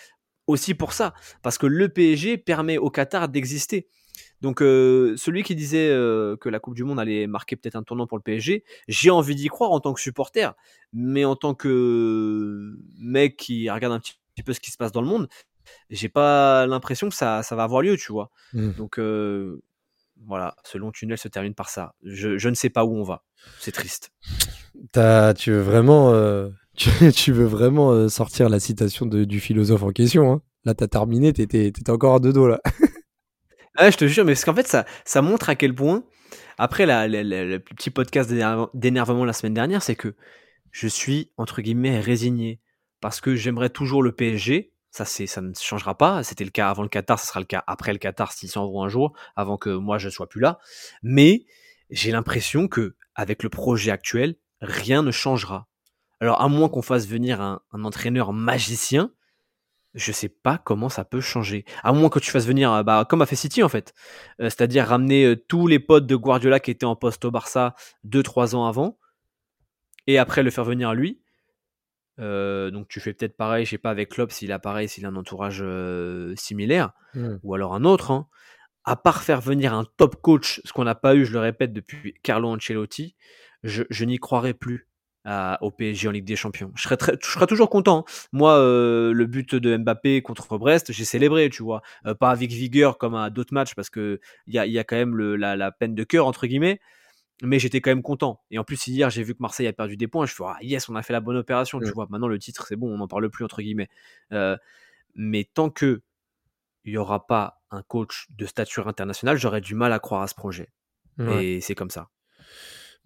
aussi 0.47 0.75
pour 0.75 0.93
ça, 0.93 1.15
parce 1.43 1.57
que 1.57 1.67
le 1.67 1.89
PSG 1.89 2.37
permet 2.37 2.79
au 2.79 2.91
Qatar 2.91 3.29
d'exister. 3.29 3.87
Donc 4.41 4.61
euh, 4.61 5.15
celui 5.17 5.43
qui 5.43 5.55
disait 5.55 5.89
euh, 5.89 6.37
que 6.37 6.49
la 6.49 6.59
Coupe 6.59 6.75
du 6.75 6.85
Monde 6.85 7.01
allait 7.01 7.27
marquer 7.27 7.57
peut-être 7.57 7.77
un 7.77 7.83
tournant 7.83 8.07
pour 8.07 8.19
le 8.19 8.23
PSG, 8.23 8.65
j'ai 8.89 9.11
envie 9.11 9.37
d'y 9.37 9.47
croire 9.47 9.71
en 9.71 9.81
tant 9.81 9.95
que 9.95 10.01
supporter, 10.01 10.55
mais 10.93 11.25
en 11.25 11.37
tant 11.37 11.55
que 11.55 12.77
mec 12.99 13.37
qui 13.37 13.71
regarde 13.71 13.95
un 13.95 14.01
petit, 14.01 14.19
peu 14.43 14.53
ce 14.53 14.61
qui 14.61 14.71
se 14.71 14.77
passe 14.77 14.93
dans 14.93 15.03
le 15.03 15.09
monde, 15.09 15.29
j'ai 15.91 16.09
pas 16.09 16.67
l'impression 16.67 17.09
que 17.09 17.15
ça, 17.15 17.43
ça 17.43 17.57
va 17.57 17.65
avoir 17.65 17.83
lieu, 17.83 17.97
tu 17.97 18.13
vois. 18.13 18.31
Mmh. 18.53 18.73
Donc 18.73 18.99
euh, 18.99 19.63
voilà, 20.27 20.57
ce 20.65 20.79
long 20.79 20.93
tunnel 20.93 21.19
se 21.19 21.29
termine 21.29 21.55
par 21.55 21.69
ça. 21.69 21.95
Je, 22.03 22.39
je 22.39 22.49
ne 22.49 22.55
sais 22.55 22.71
pas 22.71 22.85
où 22.85 22.97
on 22.97 23.03
va. 23.03 23.25
C'est 23.61 23.73
triste. 23.73 24.11
As, 24.97 25.35
tu 25.35 25.53
veux 25.53 25.61
vraiment 25.61 26.13
tu, 27.15 27.33
veux 27.33 27.45
vraiment 27.45 27.93
euh, 27.93 28.09
sortir 28.09 28.49
la 28.49 28.59
citation 28.59 29.07
du 29.07 29.41
philosophe 29.41 29.83
en 29.83 29.91
question. 29.91 30.33
Hein? 30.33 30.43
Là, 30.65 30.75
t'as 30.75 30.89
terminé, 30.89 31.33
t'étais, 31.33 31.73
encore 31.89 32.17
à 32.17 32.21
deux 32.21 32.33
dos 32.33 32.49
là. 32.49 32.61
ah, 33.77 33.91
je 33.91 33.97
te 33.97 34.07
jure, 34.07 34.25
mais 34.25 34.33
parce 34.33 34.45
qu'en 34.45 34.55
fait, 34.55 34.67
ça, 34.67 34.85
ça 35.05 35.23
montre 35.23 35.51
à 35.51 35.55
quel 35.55 35.75
point, 35.75 36.05
après 36.59 36.87
la, 36.87 37.07
le 37.07 37.59
petit 37.59 37.91
podcast 37.91 38.33
d'énervement 38.75 39.25
la 39.25 39.33
semaine 39.33 39.55
dernière, 39.55 39.83
c'est 39.83 39.95
que 39.95 40.15
je 40.73 40.89
suis, 40.89 41.31
entre 41.37 41.63
guillemets, 41.63 42.01
résigné. 42.01 42.61
Parce 43.05 43.21
que 43.21 43.37
j'aimerais 43.37 43.69
toujours 43.69 44.03
le 44.03 44.13
PSG. 44.13 44.73
Ça, 44.91 45.05
ne 45.43 45.53
changera 45.53 45.99
pas. 45.99 46.23
C'était 46.23 46.43
le 46.45 46.49
cas 46.51 46.71
avant 46.71 46.83
le 46.83 46.89
Qatar, 46.89 47.19
ça 47.19 47.27
sera 47.27 47.39
le 47.39 47.45
cas 47.45 47.63
après 47.67 47.93
le 47.93 47.99
Qatar 47.99 48.33
s'ils 48.33 48.49
s'en 48.49 48.67
vont 48.67 48.83
un 48.83 48.89
jour, 48.89 49.15
avant 49.37 49.59
que 49.59 49.69
moi 49.69 49.99
je 49.99 50.09
sois 50.09 50.27
plus 50.27 50.41
là. 50.41 50.59
Mais 51.03 51.45
j'ai 51.91 52.13
l'impression 52.13 52.67
que, 52.67 52.97
avec 53.15 53.43
le 53.43 53.51
projet 53.51 53.91
actuel, 53.91 54.37
rien 54.63 55.03
ne 55.03 55.11
changera. 55.11 55.69
Alors, 56.19 56.41
à 56.41 56.49
moins 56.49 56.71
qu'on 56.71 56.81
fasse 56.81 57.07
venir 57.07 57.43
un, 57.43 57.61
entraîneur 57.75 58.33
magicien, 58.33 59.13
je 59.93 60.11
sais 60.11 60.31
pas 60.31 60.57
comment 60.57 60.89
ça 60.89 61.05
peut 61.05 61.21
changer. 61.21 61.67
À 61.83 61.93
moins 61.93 62.09
que 62.09 62.21
tu 62.21 62.31
fasses 62.31 62.47
venir, 62.47 62.73
euh, 62.73 62.83
bah, 62.85 63.07
comme 63.07 63.21
a 63.21 63.27
fait 63.27 63.37
City 63.37 63.63
en 63.63 63.69
fait, 63.69 63.93
euh, 64.41 64.45
c'est-à-dire 64.45 64.87
ramener 64.87 65.27
euh, 65.27 65.37
tous 65.37 65.67
les 65.67 65.79
potes 65.79 66.07
de 66.07 66.17
Guardiola 66.17 66.59
qui 66.59 66.71
étaient 66.71 66.87
en 66.87 66.97
poste 66.97 67.27
au 67.27 67.31
Barça 67.31 67.75
2-3 68.07 68.55
ans 68.55 68.65
avant, 68.65 68.99
et 70.07 70.17
après 70.17 70.43
le 70.43 70.51
faire 70.51 70.65
venir 70.65 70.95
lui. 70.95 71.21
Donc 72.19 72.89
tu 72.89 73.01
fais 73.01 73.13
peut-être 73.13 73.37
pareil, 73.37 73.65
je 73.65 73.71
sais 73.71 73.79
pas 73.79 73.91
avec 73.91 74.11
Klopp 74.11 74.33
s'il 74.33 74.53
a 74.53 74.59
pareil, 74.59 74.89
s'il 74.89 75.05
a 75.07 75.09
un 75.09 75.17
entourage 75.17 75.65
similaire, 76.37 76.93
mmh. 77.15 77.37
ou 77.43 77.55
alors 77.55 77.75
un 77.75 77.85
autre. 77.85 78.11
Hein. 78.11 78.29
À 78.85 78.97
part 78.97 79.23
faire 79.23 79.41
venir 79.41 79.73
un 79.73 79.85
top 79.97 80.17
coach, 80.21 80.61
ce 80.65 80.73
qu'on 80.73 80.85
n'a 80.85 80.95
pas 80.95 81.15
eu, 81.15 81.25
je 81.25 81.33
le 81.33 81.41
répète, 81.41 81.73
depuis 81.73 82.15
Carlo 82.23 82.49
Ancelotti, 82.49 83.17
je 83.63 84.05
n'y 84.05 84.19
croirais 84.19 84.55
plus 84.55 84.89
au 85.61 85.71
PSG 85.71 86.09
en 86.09 86.11
Ligue 86.11 86.25
des 86.25 86.37
Champions. 86.37 86.71
Je 86.75 86.83
serais, 86.83 86.97
très, 86.97 87.17
je 87.21 87.27
serais 87.27 87.47
toujours 87.47 87.71
content. 87.71 88.05
Moi, 88.33 88.59
euh, 88.59 89.13
le 89.13 89.27
but 89.27 89.55
de 89.55 89.77
Mbappé 89.77 90.23
contre 90.23 90.59
Brest, 90.59 90.93
j'ai 90.93 91.05
célébré, 91.05 91.49
tu 91.51 91.63
vois. 91.63 91.83
Pas 92.21 92.31
avec 92.31 92.51
vigueur 92.51 92.99
comme 92.99 93.15
à 93.15 93.31
d'autres 93.31 93.55
matchs 93.55 93.75
parce 93.75 93.91
que 93.91 94.21
il 94.47 94.55
y 94.55 94.59
a, 94.59 94.67
y 94.67 94.79
a, 94.79 94.85
quand 94.85 94.97
même 94.97 95.17
le, 95.17 95.37
la, 95.37 95.57
la, 95.57 95.73
peine 95.73 95.95
de 95.95 96.05
cœur 96.05 96.27
entre 96.27 96.47
guillemets. 96.47 96.81
Mais 97.43 97.59
j'étais 97.59 97.81
quand 97.81 97.91
même 97.91 98.03
content. 98.03 98.43
Et 98.51 98.59
en 98.59 98.65
plus 98.65 98.87
hier, 98.87 99.11
j'ai 99.11 99.23
vu 99.23 99.35
que 99.35 99.43
Marseille 99.43 99.67
a 99.67 99.73
perdu 99.73 99.97
des 99.97 100.07
points. 100.07 100.25
Je 100.27 100.35
fais 100.35 100.45
ah, 100.47 100.57
yes, 100.63 100.89
on 100.89 100.95
a 100.95 101.03
fait 101.03 101.13
la 101.13 101.21
bonne 101.21 101.37
opération. 101.37 101.81
Tu 101.81 101.91
vois. 101.91 102.07
Maintenant 102.09 102.29
le 102.29 102.39
titre, 102.39 102.67
c'est 102.69 102.77
bon, 102.77 102.93
on 102.95 102.99
n'en 102.99 103.09
parle 103.09 103.29
plus 103.29 103.45
entre 103.45 103.61
guillemets. 103.61 103.89
Euh, 104.33 104.57
mais 105.15 105.45
tant 105.45 105.71
que 105.71 106.03
il 106.85 106.93
y 106.93 106.97
aura 106.99 107.27
pas 107.27 107.63
un 107.71 107.83
coach 107.83 108.27
de 108.31 108.47
stature 108.47 108.89
internationale, 108.89 109.37
j'aurais 109.37 109.63
du 109.63 109.75
mal 109.75 109.93
à 109.93 109.99
croire 109.99 110.23
à 110.23 110.29
ce 110.29 110.35
projet. 110.35 110.69
Et 111.19 111.61
c'est 111.61 111.77
comme 111.77 111.91
ça. 111.91 112.11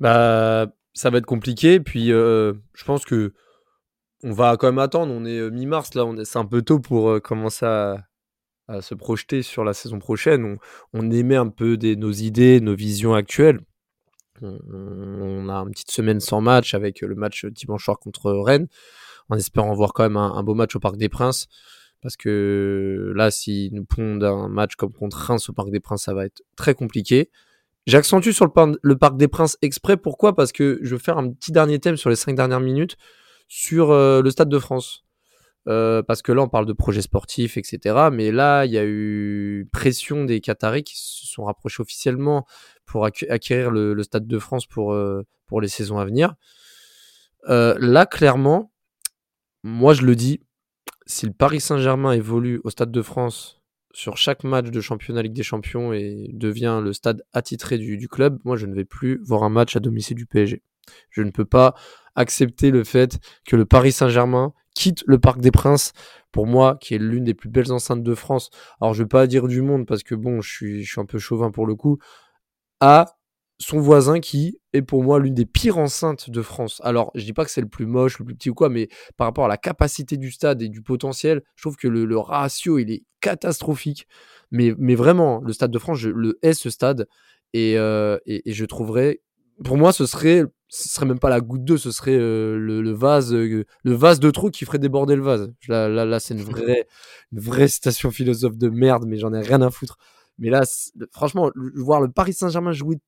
Bah 0.00 0.66
ça 0.98 1.10
va 1.10 1.18
être 1.18 1.26
compliqué. 1.26 1.80
Puis 1.80 2.12
euh, 2.12 2.54
je 2.74 2.84
pense 2.84 3.04
que 3.04 3.32
on 4.24 4.32
va 4.32 4.56
quand 4.56 4.66
même 4.66 4.78
attendre. 4.78 5.12
On 5.12 5.24
est 5.24 5.38
euh, 5.38 5.50
mi-mars 5.50 5.94
là, 5.94 6.04
c'est 6.24 6.38
un 6.38 6.44
peu 6.44 6.62
tôt 6.62 6.80
pour 6.80 7.10
euh, 7.10 7.20
commencer 7.20 7.66
à, 7.66 8.04
se 8.82 8.94
projeter 8.94 9.40
sur 9.42 9.64
la 9.64 9.72
saison 9.72 9.98
prochaine. 9.98 10.58
On, 10.92 11.10
émet 11.10 11.36
un 11.36 11.48
peu 11.48 11.78
des, 11.78 11.96
nos 11.96 12.12
idées, 12.12 12.60
nos 12.60 12.74
visions 12.74 13.14
actuelles. 13.14 13.60
On, 14.42 15.48
a 15.48 15.54
une 15.54 15.70
petite 15.70 15.90
semaine 15.90 16.20
sans 16.20 16.40
match 16.40 16.74
avec 16.74 17.00
le 17.00 17.14
match 17.14 17.46
dimanche 17.46 17.84
soir 17.84 17.98
contre 17.98 18.32
Rennes, 18.32 18.68
en 19.28 19.36
espérant 19.36 19.74
voir 19.74 19.92
quand 19.92 20.04
même 20.04 20.16
un, 20.16 20.42
beau 20.42 20.54
match 20.54 20.76
au 20.76 20.80
Parc 20.80 20.96
des 20.96 21.08
Princes. 21.08 21.46
Parce 22.00 22.16
que 22.16 23.12
là, 23.16 23.30
si 23.30 23.70
nous 23.72 23.84
pondent 23.84 24.22
un 24.22 24.48
match 24.48 24.76
comme 24.76 24.92
contre 24.92 25.16
Reims 25.16 25.48
au 25.48 25.52
Parc 25.52 25.70
des 25.70 25.80
Princes, 25.80 26.04
ça 26.04 26.14
va 26.14 26.26
être 26.26 26.42
très 26.56 26.74
compliqué. 26.74 27.30
J'accentue 27.86 28.30
sur 28.30 28.46
le, 28.46 28.98
Parc 28.98 29.16
des 29.16 29.28
Princes 29.28 29.56
exprès. 29.62 29.96
Pourquoi? 29.96 30.36
Parce 30.36 30.52
que 30.52 30.78
je 30.82 30.90
veux 30.90 31.00
faire 31.00 31.18
un 31.18 31.30
petit 31.30 31.52
dernier 31.52 31.78
thème 31.78 31.96
sur 31.96 32.10
les 32.10 32.16
cinq 32.16 32.36
dernières 32.36 32.60
minutes 32.60 32.96
sur 33.48 33.90
euh, 33.90 34.20
le 34.22 34.30
Stade 34.30 34.50
de 34.50 34.58
France. 34.58 35.06
Euh, 35.68 36.02
parce 36.02 36.22
que 36.22 36.32
là, 36.32 36.42
on 36.42 36.48
parle 36.48 36.66
de 36.66 36.72
projets 36.72 37.02
sportifs, 37.02 37.56
etc. 37.56 38.08
Mais 38.10 38.32
là, 38.32 38.64
il 38.64 38.72
y 38.72 38.78
a 38.78 38.84
eu 38.84 39.68
pression 39.72 40.24
des 40.24 40.40
Qataris 40.40 40.82
qui 40.82 40.96
se 40.96 41.26
sont 41.26 41.44
rapprochés 41.44 41.82
officiellement 41.82 42.46
pour 42.86 43.04
acquérir 43.04 43.70
le, 43.70 44.02
Stade 44.02 44.26
de 44.26 44.38
France 44.38 44.66
pour, 44.66 44.92
euh, 44.92 45.26
pour 45.46 45.60
les 45.60 45.68
saisons 45.68 45.98
à 45.98 46.04
venir. 46.04 46.34
là, 47.46 48.06
clairement, 48.06 48.72
moi, 49.62 49.92
je 49.92 50.02
le 50.02 50.16
dis, 50.16 50.40
si 51.06 51.26
le 51.26 51.32
Paris 51.32 51.60
Saint-Germain 51.60 52.12
évolue 52.12 52.60
au 52.64 52.70
Stade 52.70 52.90
de 52.90 53.02
France 53.02 53.58
sur 53.92 54.16
chaque 54.16 54.44
match 54.44 54.70
de 54.70 54.80
championnat 54.80 55.22
Ligue 55.22 55.32
des 55.32 55.42
Champions 55.42 55.92
et 55.92 56.30
devient 56.32 56.80
le 56.82 56.92
stade 56.92 57.24
attitré 57.32 57.78
du, 57.78 58.08
club, 58.08 58.38
moi 58.44 58.56
je 58.56 58.66
ne 58.66 58.74
vais 58.74 58.84
plus 58.84 59.20
voir 59.24 59.42
un 59.42 59.48
match 59.48 59.74
à 59.76 59.80
domicile 59.80 60.16
du 60.16 60.26
PSG. 60.26 60.62
Je 61.10 61.22
ne 61.22 61.30
peux 61.30 61.44
pas 61.44 61.74
accepter 62.14 62.70
le 62.70 62.84
fait 62.84 63.18
que 63.44 63.56
le 63.56 63.64
Paris 63.64 63.92
Saint-Germain 63.92 64.52
quitte 64.78 65.02
le 65.08 65.18
Parc 65.18 65.40
des 65.40 65.50
Princes, 65.50 65.92
pour 66.30 66.46
moi, 66.46 66.78
qui 66.80 66.94
est 66.94 66.98
l'une 66.98 67.24
des 67.24 67.34
plus 67.34 67.48
belles 67.48 67.72
enceintes 67.72 68.04
de 68.04 68.14
France. 68.14 68.50
Alors, 68.80 68.94
je 68.94 69.02
vais 69.02 69.08
pas 69.08 69.26
dire 69.26 69.48
du 69.48 69.60
monde 69.60 69.86
parce 69.86 70.04
que 70.04 70.14
bon, 70.14 70.40
je 70.40 70.48
suis, 70.48 70.84
je 70.84 70.92
suis 70.92 71.00
un 71.00 71.04
peu 71.04 71.18
chauvin 71.18 71.50
pour 71.50 71.66
le 71.66 71.74
coup. 71.74 71.98
À 72.80 73.16
son 73.58 73.80
voisin 73.80 74.20
qui 74.20 74.60
est 74.72 74.82
pour 74.82 75.02
moi 75.02 75.18
l'une 75.18 75.34
des 75.34 75.46
pires 75.46 75.78
enceintes 75.78 76.30
de 76.30 76.42
France. 76.42 76.80
Alors, 76.84 77.10
je 77.16 77.24
dis 77.24 77.32
pas 77.32 77.44
que 77.44 77.50
c'est 77.50 77.60
le 77.60 77.68
plus 77.68 77.86
moche, 77.86 78.20
le 78.20 78.24
plus 78.24 78.36
petit 78.36 78.50
ou 78.50 78.54
quoi, 78.54 78.68
mais 78.68 78.88
par 79.16 79.26
rapport 79.26 79.46
à 79.46 79.48
la 79.48 79.56
capacité 79.56 80.16
du 80.16 80.30
stade 80.30 80.62
et 80.62 80.68
du 80.68 80.80
potentiel, 80.80 81.42
je 81.56 81.64
trouve 81.64 81.76
que 81.76 81.88
le, 81.88 82.16
ratio, 82.16 82.78
il 82.78 82.92
est 82.92 83.02
catastrophique. 83.20 84.06
Mais, 84.52 84.74
mais 84.78 84.94
vraiment, 84.94 85.40
le 85.44 85.52
Stade 85.52 85.72
de 85.72 85.78
France, 85.80 85.98
je 85.98 86.08
le 86.08 86.38
hais 86.42 86.54
ce 86.54 86.70
stade. 86.70 87.08
Euh, 87.56 88.18
et, 88.26 88.48
et, 88.48 88.52
je 88.52 88.64
trouverais, 88.64 89.22
pour 89.64 89.76
moi, 89.76 89.92
ce 89.92 90.06
serait, 90.06 90.44
ce 90.68 90.88
serait 90.88 91.06
même 91.06 91.18
pas 91.18 91.30
la 91.30 91.40
goutte 91.40 91.64
d'eau, 91.64 91.76
ce 91.76 91.90
serait 91.90 92.16
euh, 92.16 92.56
le, 92.58 92.92
vase, 92.92 93.32
euh, 93.34 93.64
le 93.82 93.94
vase 93.94 94.20
de 94.20 94.30
trop 94.30 94.50
qui 94.50 94.64
ferait 94.64 94.78
déborder 94.78 95.16
le 95.16 95.22
vase. 95.22 95.50
Là, 95.66 95.88
là, 95.88 96.04
là 96.04 96.20
c'est 96.20 96.34
une 96.34 96.42
vraie, 96.42 96.86
une 97.32 97.40
vraie 97.40 97.68
citation 97.68 98.10
philosophe 98.10 98.56
de 98.56 98.68
merde, 98.68 99.04
mais 99.06 99.16
j'en 99.16 99.32
ai 99.32 99.40
rien 99.40 99.62
à 99.62 99.70
foutre. 99.70 99.98
Mais 100.38 100.50
là, 100.50 100.62
franchement, 101.10 101.50
voir 101.74 102.00
le 102.00 102.10
Paris 102.10 102.32
Saint-Germain 102.32 102.72
jouer 102.72 102.98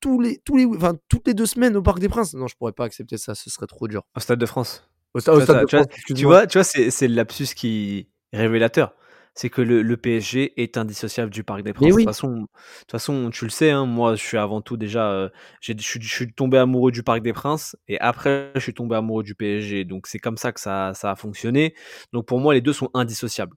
tous 0.00 0.20
les, 0.20 0.38
tous 0.38 0.56
les, 0.56 0.64
enfin, 0.66 0.94
toutes 1.08 1.26
les 1.26 1.34
deux 1.34 1.46
semaines 1.46 1.76
au 1.76 1.82
Parc 1.82 1.98
des 1.98 2.08
Princes. 2.08 2.34
Non, 2.34 2.46
je 2.46 2.56
pourrais 2.56 2.72
pas 2.72 2.84
accepter 2.84 3.18
ça, 3.18 3.34
ce 3.34 3.50
serait 3.50 3.66
trop 3.66 3.88
dur. 3.88 4.04
Au 4.16 4.20
Stade 4.20 4.38
de 4.38 4.46
France. 4.46 4.88
Au, 5.14 5.20
Stade, 5.20 5.40
de 5.40 5.66
France. 5.66 5.86
Tu 6.06 6.24
vois, 6.24 6.46
tu 6.46 6.58
vois, 6.58 6.64
c'est 6.64 7.08
le 7.08 7.14
lapsus 7.14 7.48
qui 7.54 8.08
est 8.32 8.38
révélateur. 8.38 8.94
C'est 9.38 9.50
que 9.50 9.62
le, 9.62 9.96
PSG 9.96 10.60
est 10.60 10.76
indissociable 10.76 11.30
du 11.30 11.44
Parc 11.44 11.62
des 11.62 11.72
Princes. 11.72 11.90
De, 11.90 11.94
toute 11.94 12.04
façon, 12.04 12.32
de 12.32 12.46
toute 12.80 12.90
façon, 12.90 13.30
tu 13.30 13.44
le 13.44 13.50
sais, 13.50 13.70
hein, 13.70 13.86
moi, 13.86 14.16
je 14.16 14.24
suis 14.24 14.36
avant 14.36 14.62
tout 14.62 14.76
déjà, 14.76 15.12
euh, 15.12 15.28
je 15.60 15.74
suis 15.78 16.32
tombé 16.32 16.58
amoureux 16.58 16.90
du 16.90 17.04
Parc 17.04 17.22
des 17.22 17.32
Princes 17.32 17.76
et 17.86 18.00
après, 18.00 18.50
je 18.56 18.60
suis 18.60 18.74
tombé 18.74 18.96
amoureux 18.96 19.22
du 19.22 19.36
PSG. 19.36 19.84
Donc, 19.84 20.08
c'est 20.08 20.18
comme 20.18 20.38
ça 20.38 20.50
que 20.50 20.58
ça, 20.58 20.92
ça 20.94 21.12
a 21.12 21.14
fonctionné. 21.14 21.76
Donc, 22.12 22.26
pour 22.26 22.40
moi, 22.40 22.52
les 22.52 22.60
deux 22.60 22.72
sont 22.72 22.90
indissociables. 22.94 23.54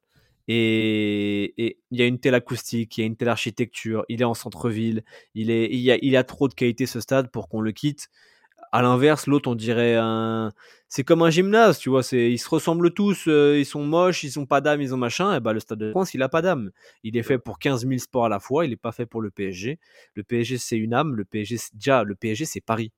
Et 0.48 1.78
il 1.90 2.00
y 2.00 2.04
a 2.04 2.06
une 2.06 2.20
telle 2.20 2.36
acoustique, 2.36 3.00
il 3.00 3.02
y 3.02 3.04
a 3.04 3.08
une 3.08 3.16
telle 3.16 3.30
architecture, 3.30 4.06
il 4.08 4.22
est 4.22 4.26
en 4.26 4.36
centre-ville, 4.36 5.04
il, 5.34 5.50
est, 5.50 5.66
il, 5.72 5.80
y 5.80 5.92
a, 5.92 5.98
il 6.00 6.16
a 6.16 6.24
trop 6.24 6.48
de 6.48 6.54
qualité 6.54 6.86
ce 6.86 7.00
stade 7.00 7.32
pour 7.32 7.50
qu'on 7.50 7.62
le 7.62 7.72
quitte. 7.72 8.10
À 8.72 8.82
l'inverse, 8.82 9.28
l'autre, 9.28 9.50
on 9.50 9.56
dirait 9.56 9.96
un. 9.96 10.52
C'est 10.88 11.04
comme 11.04 11.22
un 11.22 11.30
gymnase, 11.30 11.78
tu 11.78 11.90
vois. 11.90 12.04
C'est, 12.04 12.32
ils 12.32 12.38
se 12.38 12.50
ressemblent 12.50 12.94
tous, 12.94 13.26
euh, 13.28 13.58
ils 13.58 13.66
sont 13.66 13.84
moches, 13.84 14.24
ils 14.24 14.40
ont 14.40 14.46
pas 14.46 14.62
d'âme, 14.62 14.82
ils 14.82 14.94
ont 14.94 14.98
machin. 14.98 15.36
Et 15.36 15.40
bah, 15.40 15.54
le 15.54 15.60
Stade 15.60 15.80
de 15.80 15.92
France, 15.92 16.14
il 16.14 16.22
a 16.22 16.30
pas 16.30 16.42
d'âme. 16.42 16.72
Il 17.04 17.18
est 17.18 17.24
fait 17.24 17.38
pour 17.38 17.60
15 17.60 17.86
000 17.86 18.00
sports 18.00 18.26
à 18.26 18.30
la 18.30 18.40
fois. 18.40 18.66
Il 18.66 18.70
n'est 18.70 18.78
pas 18.78 18.92
fait 18.92 19.06
pour 19.06 19.22
le 19.22 19.32
PSG. 19.32 19.80
Le 20.16 20.24
PSG, 20.24 20.58
c'est 20.58 20.78
une 20.78 20.94
âme. 20.94 21.16
Le 21.16 21.26
PSG, 21.26 21.58
déjà, 21.74 22.04
le 22.04 22.16
PSG, 22.16 22.46
c'est 22.46 22.62
Paris. 22.62 22.92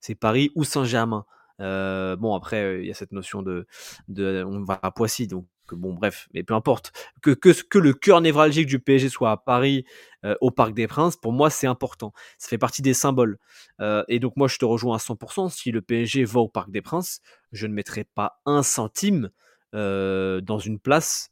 C'est 0.00 0.14
Paris 0.14 0.50
ou 0.54 0.64
Saint-Germain. 0.64 1.24
Euh, 1.60 2.16
bon, 2.16 2.34
après, 2.34 2.80
il 2.80 2.86
y 2.86 2.90
a 2.90 2.94
cette 2.94 3.12
notion 3.12 3.42
de, 3.42 3.66
de, 4.08 4.42
on 4.46 4.62
va 4.64 4.78
à 4.82 4.90
Poissy, 4.90 5.26
donc 5.26 5.46
bon, 5.74 5.94
bref, 5.94 6.28
mais 6.34 6.42
peu 6.42 6.54
importe. 6.54 6.92
Que, 7.22 7.30
que, 7.30 7.50
que 7.62 7.78
le 7.78 7.92
cœur 7.92 8.20
névralgique 8.20 8.66
du 8.66 8.78
PSG 8.78 9.08
soit 9.08 9.30
à 9.30 9.36
Paris, 9.36 9.84
euh, 10.24 10.34
au 10.40 10.50
Parc 10.50 10.74
des 10.74 10.86
Princes, 10.86 11.16
pour 11.16 11.32
moi, 11.32 11.48
c'est 11.50 11.66
important. 11.66 12.12
Ça 12.38 12.48
fait 12.48 12.58
partie 12.58 12.82
des 12.82 12.94
symboles. 12.94 13.38
Euh, 13.80 14.04
et 14.08 14.18
donc, 14.18 14.36
moi, 14.36 14.48
je 14.48 14.58
te 14.58 14.64
rejoins 14.64 14.96
à 14.96 14.98
100%. 14.98 15.48
Si 15.48 15.70
le 15.70 15.80
PSG 15.80 16.24
va 16.24 16.40
au 16.40 16.48
Parc 16.48 16.70
des 16.70 16.82
Princes, 16.82 17.20
je 17.52 17.66
ne 17.66 17.72
mettrai 17.72 18.04
pas 18.04 18.40
un 18.44 18.62
centime 18.62 19.30
euh, 19.74 20.40
dans 20.40 20.58
une 20.58 20.78
place 20.78 21.30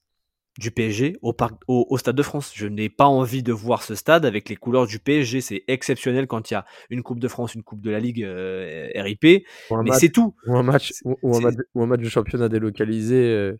du 0.59 0.71
PSG 0.73 1.19
au, 1.23 1.33
parc, 1.33 1.55
au, 1.69 1.97
Stade 1.99 2.17
de 2.17 2.23
France. 2.23 2.53
Je 2.55 2.67
n'ai 2.67 2.89
pas 2.89 3.07
envie 3.07 3.45
de 3.45 3.53
voir 3.53 3.83
ce 3.83 3.95
stade 3.95 4.25
avec 4.25 4.49
les 4.49 4.57
couleurs 4.57 4.87
du 4.87 4.99
PSG. 4.99 5.41
C'est 5.41 5.65
exceptionnel 5.69 6.27
quand 6.27 6.51
il 6.51 6.55
y 6.55 6.57
a 6.57 6.65
une 6.91 7.03
Coupe 7.03 7.21
de 7.21 7.29
France, 7.29 7.55
une 7.55 7.63
Coupe 7.63 7.81
de 7.81 7.91
la 7.91 8.01
Ligue 8.01 8.27
RIP. 8.97 9.45
Mais 9.71 9.93
c'est 9.93 10.09
tout. 10.09 10.35
Ou 10.47 10.57
un, 10.57 10.65
match, 10.65 10.95
ou, 11.05 11.37
un 11.37 11.41
match, 11.41 11.55
ou 11.75 11.83
un 11.83 11.87
match 11.87 12.01
de 12.01 12.09
championnat 12.09 12.49
délocalisé 12.49 13.53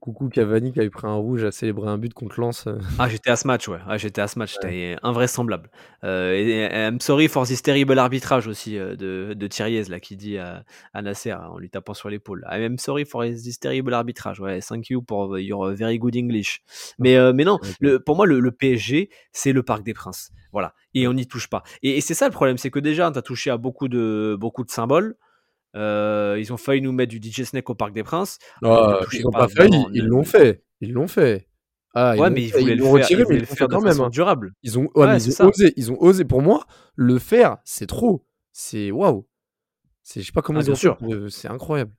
coucou 0.00 0.28
Cavani 0.28 0.72
qui 0.72 0.80
avait 0.80 0.90
pris 0.90 1.06
un 1.06 1.14
rouge 1.14 1.44
à 1.44 1.52
célébrer 1.52 1.88
un 1.88 1.98
but 1.98 2.12
contre 2.14 2.40
Lens. 2.40 2.66
Euh. 2.66 2.78
Ah, 2.98 3.08
j'étais 3.08 3.30
à 3.30 3.36
ce 3.36 3.46
match, 3.46 3.68
ouais. 3.68 3.78
Ah, 3.86 3.96
j'étais 3.96 4.20
à 4.20 4.28
ce 4.28 4.38
match. 4.38 4.54
C'était 4.54 4.96
invraisemblable. 5.02 5.70
Euh, 6.02 6.32
et, 6.34 6.68
I'm 6.72 7.00
sorry 7.00 7.28
for 7.28 7.46
this 7.46 7.62
terrible 7.62 7.98
arbitrage 7.98 8.46
aussi 8.46 8.78
euh, 8.78 8.96
de, 8.96 9.34
de 9.34 9.90
là, 9.90 10.00
qui 10.00 10.16
dit 10.16 10.38
à, 10.38 10.64
à, 10.92 11.02
Nasser 11.02 11.32
en 11.32 11.58
lui 11.58 11.70
tapant 11.70 11.94
sur 11.94 12.08
l'épaule. 12.08 12.44
I'm 12.50 12.78
sorry 12.78 13.04
for 13.04 13.24
this 13.24 13.58
terrible 13.60 13.94
arbitrage. 13.94 14.40
Ouais, 14.40 14.60
thank 14.60 14.88
you 14.90 15.02
for 15.08 15.38
your 15.38 15.72
very 15.72 15.98
good 15.98 16.16
English. 16.16 16.62
Mais, 16.98 17.16
euh, 17.16 17.32
mais 17.32 17.44
non, 17.44 17.58
le, 17.80 18.00
pour 18.00 18.16
moi, 18.16 18.26
le, 18.26 18.40
le 18.40 18.50
PSG, 18.50 19.10
c'est 19.32 19.52
le 19.52 19.62
Parc 19.62 19.84
des 19.84 19.94
Princes. 19.94 20.32
Voilà. 20.52 20.74
Et 20.94 21.06
on 21.08 21.12
n'y 21.12 21.26
touche 21.26 21.48
pas. 21.48 21.62
Et, 21.82 21.98
et 21.98 22.00
c'est 22.00 22.14
ça 22.14 22.26
le 22.26 22.32
problème, 22.32 22.58
c'est 22.58 22.70
que 22.70 22.78
déjà, 22.78 23.10
tu 23.10 23.18
as 23.18 23.22
touché 23.22 23.50
à 23.50 23.56
beaucoup 23.56 23.88
de, 23.88 24.36
beaucoup 24.38 24.64
de 24.64 24.70
symboles. 24.70 25.16
Euh, 25.74 26.36
ils 26.38 26.52
ont 26.52 26.56
failli 26.56 26.80
nous 26.80 26.92
mettre 26.92 27.10
du 27.10 27.20
DJ 27.20 27.42
Snake 27.42 27.68
au 27.68 27.74
Parc 27.74 27.92
des 27.92 28.02
Princes. 28.02 28.38
Ah, 28.62 29.00
ils 29.12 29.22
n'ont 29.22 29.30
pas, 29.30 29.48
failli, 29.48 29.84
ils 29.92 30.06
l'ont 30.06 30.24
fait. 30.24 30.62
Ils 30.80 30.92
l'ont 30.92 31.08
fait. 31.08 31.48
Ah, 31.94 32.16
ouais, 32.16 32.30
mais 32.30 32.42
ils 32.44 32.52
voulaient 32.52 32.74
le 32.74 32.84
faire, 32.84 33.26
mais 33.28 33.36
ils 33.36 33.46
faire 33.46 33.68
quand 33.68 33.80
même. 33.80 34.00
Hein. 34.00 34.10
Durable. 34.10 34.52
Ils 34.62 34.78
ont, 34.78 34.88
ouais, 34.94 35.16
ils 35.16 35.42
ont 35.42 35.48
osé. 35.48 35.72
Ils 35.76 35.92
ont 35.92 36.00
osé. 36.00 36.24
Pour 36.24 36.42
moi, 36.42 36.64
le 36.96 37.18
faire, 37.18 37.58
c'est 37.64 37.86
trop. 37.86 38.26
C'est 38.52 38.90
waouh. 38.90 39.26
Je 40.04 40.20
sais 40.20 40.32
pas 40.32 40.42
comment 40.42 40.60
ah, 40.60 40.62
dire. 40.62 40.96
C'est 41.30 41.48
incroyable. 41.48 41.92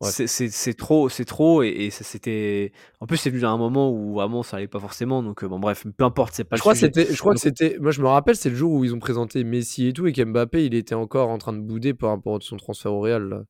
C'est 0.00 0.76
trop, 0.76 1.08
c'est 1.08 1.24
trop, 1.24 1.62
et, 1.62 1.90
c'était. 1.90 2.72
En 3.00 3.06
plus, 3.06 3.16
c'est 3.16 3.30
venu 3.30 3.44
à 3.44 3.50
un 3.50 3.56
moment 3.56 3.90
où 3.90 4.14
vraiment 4.14 4.42
ça 4.42 4.58
allait 4.58 4.68
pas 4.68 4.80
forcément, 4.80 5.22
donc 5.22 5.42
euh, 5.42 5.48
bon, 5.48 5.58
bref, 5.58 5.86
peu 5.96 6.04
importe, 6.04 6.34
c'est 6.34 6.44
pas 6.44 6.56
je 6.56 6.60
crois 6.60 6.74
Je 6.74 7.18
crois 7.18 7.34
que 7.34 7.40
c'était. 7.40 7.78
Moi, 7.80 7.90
je 7.90 8.00
me 8.00 8.08
rappelle, 8.08 8.36
c'est 8.36 8.50
le 8.50 8.56
jour 8.56 8.72
où 8.72 8.84
ils 8.84 8.94
ont 8.94 8.98
présenté 8.98 9.44
Messi 9.44 9.88
et 9.88 9.92
tout, 9.92 10.06
et 10.06 10.12
qu'Mbappé, 10.12 10.66
il 10.66 10.74
était 10.74 10.94
encore 10.94 11.30
en 11.30 11.38
train 11.38 11.52
de 11.52 11.60
bouder 11.60 11.94
par 11.94 12.10
rapport 12.10 12.36
à 12.36 12.38
son 12.40 12.56
transfert 12.56 12.92
au 12.92 13.00
Real. 13.00 13.28
Là. 13.28 13.42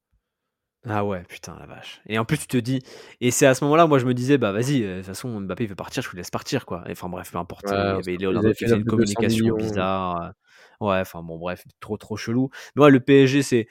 Ah 0.86 1.04
ouais, 1.04 1.22
putain, 1.28 1.56
la 1.58 1.66
vache. 1.66 2.02
Et 2.06 2.18
en 2.18 2.24
plus, 2.24 2.38
tu 2.38 2.46
te 2.46 2.56
dis. 2.58 2.80
Et 3.20 3.30
c'est 3.30 3.46
à 3.46 3.54
ce 3.54 3.64
moment-là, 3.64 3.86
moi, 3.86 3.98
je 3.98 4.04
me 4.04 4.12
disais, 4.12 4.36
bah 4.36 4.52
vas-y, 4.52 4.82
euh, 4.82 4.96
de 4.96 4.98
toute 4.98 5.06
façon, 5.06 5.40
Mbappé, 5.40 5.64
il 5.64 5.70
veut 5.70 5.74
partir, 5.74 6.02
je 6.02 6.10
vous 6.10 6.16
laisse 6.16 6.30
partir, 6.30 6.66
quoi. 6.66 6.84
Enfin, 6.90 7.08
bref, 7.08 7.32
peu 7.32 7.38
importe. 7.38 7.64
il 7.68 7.72
y 7.72 7.74
avait 7.74 8.16
Léonardo 8.16 8.52
qui 8.52 8.64
faisait 8.64 8.76
une 8.76 8.84
communication 8.84 9.56
bizarre. 9.56 10.34
Euh, 10.82 10.86
ouais, 10.86 11.00
enfin, 11.00 11.22
bon, 11.22 11.38
bref, 11.38 11.64
trop, 11.80 11.96
trop 11.96 12.16
chelou. 12.16 12.50
Mais 12.76 12.82
ouais, 12.82 12.90
le 12.90 13.00
PSG, 13.00 13.42
c'est 13.42 13.66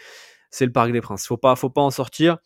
c'est 0.49 0.65
le 0.65 0.71
Parc 0.71 0.91
des 0.91 1.01
Princes. 1.01 1.25
Faut 1.27 1.37
pas, 1.37 1.55
faut 1.55 1.69
pas 1.69 1.81
en 1.81 1.91
sortir. 1.91 2.37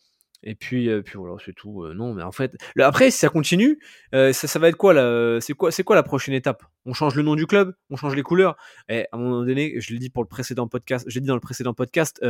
Et 0.42 0.54
puis, 0.54 0.88
puis 1.02 1.18
voilà, 1.18 1.36
c'est 1.44 1.52
tout. 1.52 1.86
Non, 1.94 2.14
mais 2.14 2.22
en 2.22 2.32
fait, 2.32 2.56
après, 2.78 3.10
si 3.10 3.18
ça 3.18 3.28
continue, 3.28 3.80
ça, 4.12 4.32
ça, 4.32 4.58
va 4.58 4.68
être 4.68 4.76
quoi 4.76 4.94
C'est 5.40 5.52
quoi, 5.54 5.70
c'est 5.70 5.82
quoi 5.82 5.96
la 5.96 6.02
prochaine 6.02 6.34
étape? 6.34 6.62
On 6.86 6.92
change 6.92 7.16
le 7.16 7.22
nom 7.22 7.34
du 7.34 7.46
club, 7.46 7.74
on 7.90 7.96
change 7.96 8.14
les 8.14 8.22
couleurs? 8.22 8.56
Et 8.88 9.06
à 9.12 9.16
un 9.16 9.18
moment 9.18 9.44
donné, 9.44 9.80
je 9.80 9.92
l'ai 9.92 9.98
dit 9.98 10.10
pour 10.10 10.22
le 10.22 10.28
précédent 10.28 10.68
podcast, 10.68 11.04
j'ai 11.08 11.20
dit 11.20 11.26
dans 11.26 11.34
le 11.34 11.40
précédent 11.40 11.74
podcast, 11.74 12.24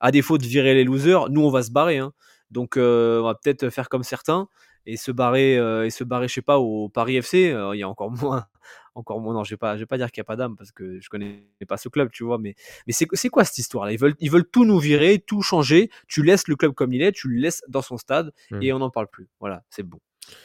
à 0.00 0.10
défaut 0.10 0.38
de 0.38 0.44
virer 0.44 0.74
les 0.74 0.84
losers, 0.84 1.30
nous 1.30 1.42
on 1.42 1.50
va 1.50 1.62
se 1.62 1.70
barrer. 1.70 1.98
Hein. 1.98 2.12
Donc, 2.50 2.76
on 2.76 3.22
va 3.22 3.34
peut-être 3.34 3.70
faire 3.70 3.88
comme 3.88 4.02
certains 4.02 4.48
et 4.88 4.96
se 4.96 5.12
barrer, 5.12 5.54
et 5.84 5.90
se 5.90 6.02
barrer, 6.02 6.28
je 6.28 6.34
sais 6.34 6.42
pas, 6.42 6.58
au 6.58 6.88
Paris 6.88 7.16
FC. 7.16 7.54
Il 7.74 7.78
y 7.78 7.82
a 7.82 7.88
encore 7.88 8.10
moins, 8.22 8.46
encore 8.94 9.20
moins. 9.20 9.34
Non, 9.34 9.44
je 9.44 9.50
vais 9.50 9.58
pas, 9.58 9.76
je 9.76 9.80
vais 9.80 9.86
pas 9.86 9.98
dire 9.98 10.10
qu'il 10.10 10.20
n'y 10.20 10.24
a 10.24 10.30
pas 10.30 10.36
d'âme 10.36 10.56
parce 10.56 10.72
que 10.72 10.98
je 10.98 11.08
connais 11.10 11.46
pas 11.68 11.76
ce 11.76 11.88
club, 11.88 12.10
tu 12.10 12.24
vois. 12.24 12.38
Mais, 12.38 12.54
mais 12.86 12.92
c'est, 12.94 13.06
c'est 13.12 13.28
quoi 13.28 13.44
cette 13.44 13.58
histoire-là? 13.58 13.92
Ils 13.92 13.98
veulent, 13.98 14.14
ils 14.18 14.30
veulent 14.30 14.48
tout 14.48 14.64
nous 14.64 14.78
virer, 14.78 15.18
tout 15.18 15.42
changer. 15.42 15.90
Tu 16.08 16.22
laisses 16.22 16.48
le 16.48 16.56
club 16.56 16.72
comme 16.72 16.92
il 16.92 17.02
est, 17.02 17.12
tu 17.12 17.28
le 17.28 17.38
laisses 17.38 17.62
dans 17.68 17.82
son 17.82 17.98
stade 17.98 18.32
mmh. 18.50 18.62
et 18.62 18.72
on 18.72 18.78
n'en 18.78 18.90
parle 18.90 19.08
plus. 19.08 19.28
Voilà, 19.40 19.62
c'est 19.68 19.82
bon. 19.82 19.98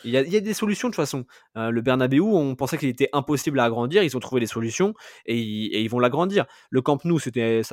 Il 0.04 0.12
y, 0.12 0.18
a, 0.18 0.22
il 0.22 0.32
y, 0.32 0.38
a, 0.38 0.40
des 0.40 0.54
solutions 0.54 0.88
de 0.88 0.94
toute 0.94 1.02
façon. 1.02 1.26
Euh, 1.58 1.70
le 1.70 1.82
Bernabeu, 1.82 2.22
on 2.22 2.56
pensait 2.56 2.78
qu'il 2.78 2.88
était 2.88 3.10
impossible 3.12 3.60
à 3.60 3.66
agrandir. 3.66 4.04
Ils 4.04 4.16
ont 4.16 4.22
trouvé 4.22 4.40
des 4.40 4.48
solutions 4.48 4.94
et, 5.26 5.38
et 5.38 5.82
ils 5.82 5.90
vont 5.90 6.00
l'agrandir. 6.00 6.46
Le 6.70 6.82
Camp 6.82 7.04
Nou, 7.04 7.20
c'était 7.20 7.64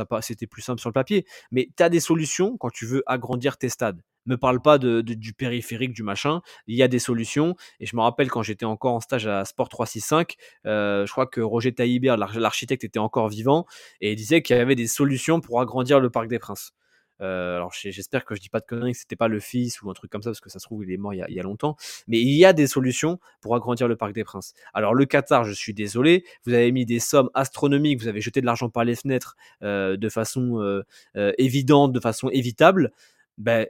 plus 0.50 0.62
simple 0.62 0.80
sur 0.80 0.88
le 0.88 0.94
papier. 0.94 1.24
Mais 1.52 1.68
tu 1.76 1.82
as 1.82 1.88
des 1.88 2.00
solutions 2.00 2.56
quand 2.56 2.70
tu 2.70 2.84
veux 2.84 3.04
agrandir 3.06 3.58
tes 3.58 3.68
stades 3.68 4.02
me 4.26 4.36
parle 4.36 4.60
pas 4.60 4.78
de, 4.78 5.00
du 5.00 5.32
périphérique, 5.32 5.92
du 5.92 6.02
machin. 6.02 6.40
Il 6.66 6.76
y 6.76 6.82
a 6.82 6.88
des 6.88 6.98
solutions. 6.98 7.56
Et 7.80 7.86
je 7.86 7.96
me 7.96 8.02
rappelle 8.02 8.30
quand 8.30 8.42
j'étais 8.42 8.64
encore 8.66 8.94
en 8.94 9.00
stage 9.00 9.26
à 9.26 9.44
Sport 9.44 9.68
365, 9.68 10.34
euh, 10.66 11.06
je 11.06 11.12
crois 11.12 11.26
que 11.26 11.40
Roger 11.40 11.72
Taillibert, 11.72 12.16
l'architecte, 12.16 12.84
était 12.84 12.98
encore 12.98 13.28
vivant 13.28 13.66
et 14.00 14.14
disait 14.14 14.42
qu'il 14.42 14.56
y 14.56 14.60
avait 14.60 14.74
des 14.74 14.86
solutions 14.86 15.40
pour 15.40 15.60
agrandir 15.60 16.00
le 16.00 16.10
Parc 16.10 16.28
des 16.28 16.38
Princes. 16.38 16.72
Euh, 17.20 17.56
alors 17.56 17.72
j'espère 17.72 18.24
que 18.24 18.34
je 18.34 18.40
dis 18.40 18.48
pas 18.48 18.60
de 18.60 18.64
conneries, 18.64 18.92
que 18.92 18.98
c'était 18.98 19.16
pas 19.16 19.28
le 19.28 19.40
fils 19.40 19.82
ou 19.82 19.90
un 19.90 19.92
truc 19.92 20.10
comme 20.10 20.22
ça, 20.22 20.30
parce 20.30 20.40
que 20.40 20.48
ça 20.48 20.58
se 20.58 20.64
trouve 20.64 20.84
il 20.84 20.92
est 20.92 20.96
mort 20.96 21.12
il 21.12 21.22
y, 21.28 21.40
a, 21.40 21.42
longtemps. 21.42 21.76
Mais 22.08 22.20
il 22.20 22.32
y 22.32 22.44
a 22.44 22.52
des 22.52 22.66
solutions 22.66 23.18
pour 23.40 23.54
agrandir 23.54 23.88
le 23.88 23.96
Parc 23.96 24.12
des 24.12 24.24
Princes. 24.24 24.54
Alors 24.72 24.94
le 24.94 25.04
Qatar, 25.04 25.44
je 25.44 25.52
suis 25.52 25.74
désolé, 25.74 26.24
vous 26.44 26.54
avez 26.54 26.72
mis 26.72 26.86
des 26.86 27.00
sommes 27.00 27.30
astronomiques, 27.34 28.00
vous 28.00 28.08
avez 28.08 28.20
jeté 28.20 28.40
de 28.40 28.46
l'argent 28.46 28.70
par 28.70 28.84
les 28.84 28.96
fenêtres 28.96 29.36
euh, 29.62 29.96
de 29.96 30.08
façon 30.08 30.60
euh 30.60 30.82
évidente, 31.38 31.92
de 31.92 32.00
façon 32.00 32.30
évitable. 32.30 32.92
Ben 33.38 33.66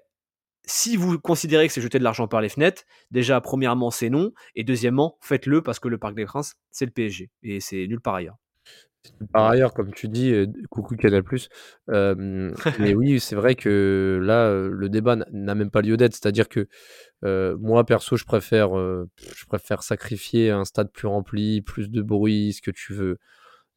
si 0.67 0.97
vous 0.97 1.19
considérez 1.19 1.67
que 1.67 1.73
c'est 1.73 1.81
jeter 1.81 1.99
de 1.99 2.05
l'argent 2.05 2.29
par 2.29 2.41
les 2.41 2.49
fenêtres, 2.49 2.85
déjà, 3.11 3.41
premièrement, 3.41 3.91
c'est 3.91 4.11
non. 4.11 4.33
Et 4.55 4.65
deuxièmement, 4.65 5.17
faites-le 5.21 5.63
parce 5.63 5.79
que 5.79 5.89
le 5.89 5.99
Parc 5.99 6.15
des 6.15 6.27
Princes, 6.27 6.55
c'est 6.71 6.85
le 6.85 6.93
PSG. 6.93 7.31
Et 7.43 7.61
c'est 7.61 7.87
nulle 7.87 8.01
part 8.01 8.15
ailleurs. 8.15 8.37
Par 9.33 9.47
ailleurs, 9.47 9.73
comme 9.73 9.93
tu 9.93 10.09
dis, 10.09 10.31
euh, 10.33 10.47
coucou 10.69 10.95
Canal+. 10.97 11.23
Euh, 11.89 12.53
mais 12.79 12.95
oui, 12.95 13.19
c'est 13.19 13.35
vrai 13.35 13.55
que 13.55 14.21
là, 14.23 14.47
euh, 14.47 14.69
le 14.71 14.89
débat 14.89 15.17
n'a 15.17 15.55
même 15.55 15.71
pas 15.71 15.81
lieu 15.81 15.97
d'être. 15.97 16.15
C'est-à-dire 16.15 16.49
que 16.49 16.69
moi, 17.23 17.85
perso, 17.85 18.17
je 18.17 18.25
préfère, 18.25 18.71
je 18.75 19.45
préfère 19.47 19.83
sacrifier 19.83 20.51
un 20.51 20.65
stade 20.65 20.91
plus 20.93 21.09
rempli, 21.09 21.63
plus 21.63 21.91
de 21.91 22.03
bruit, 22.03 22.53
ce 22.53 22.63
que 22.63 22.71
tu 22.71 22.93
veux, 22.93 23.19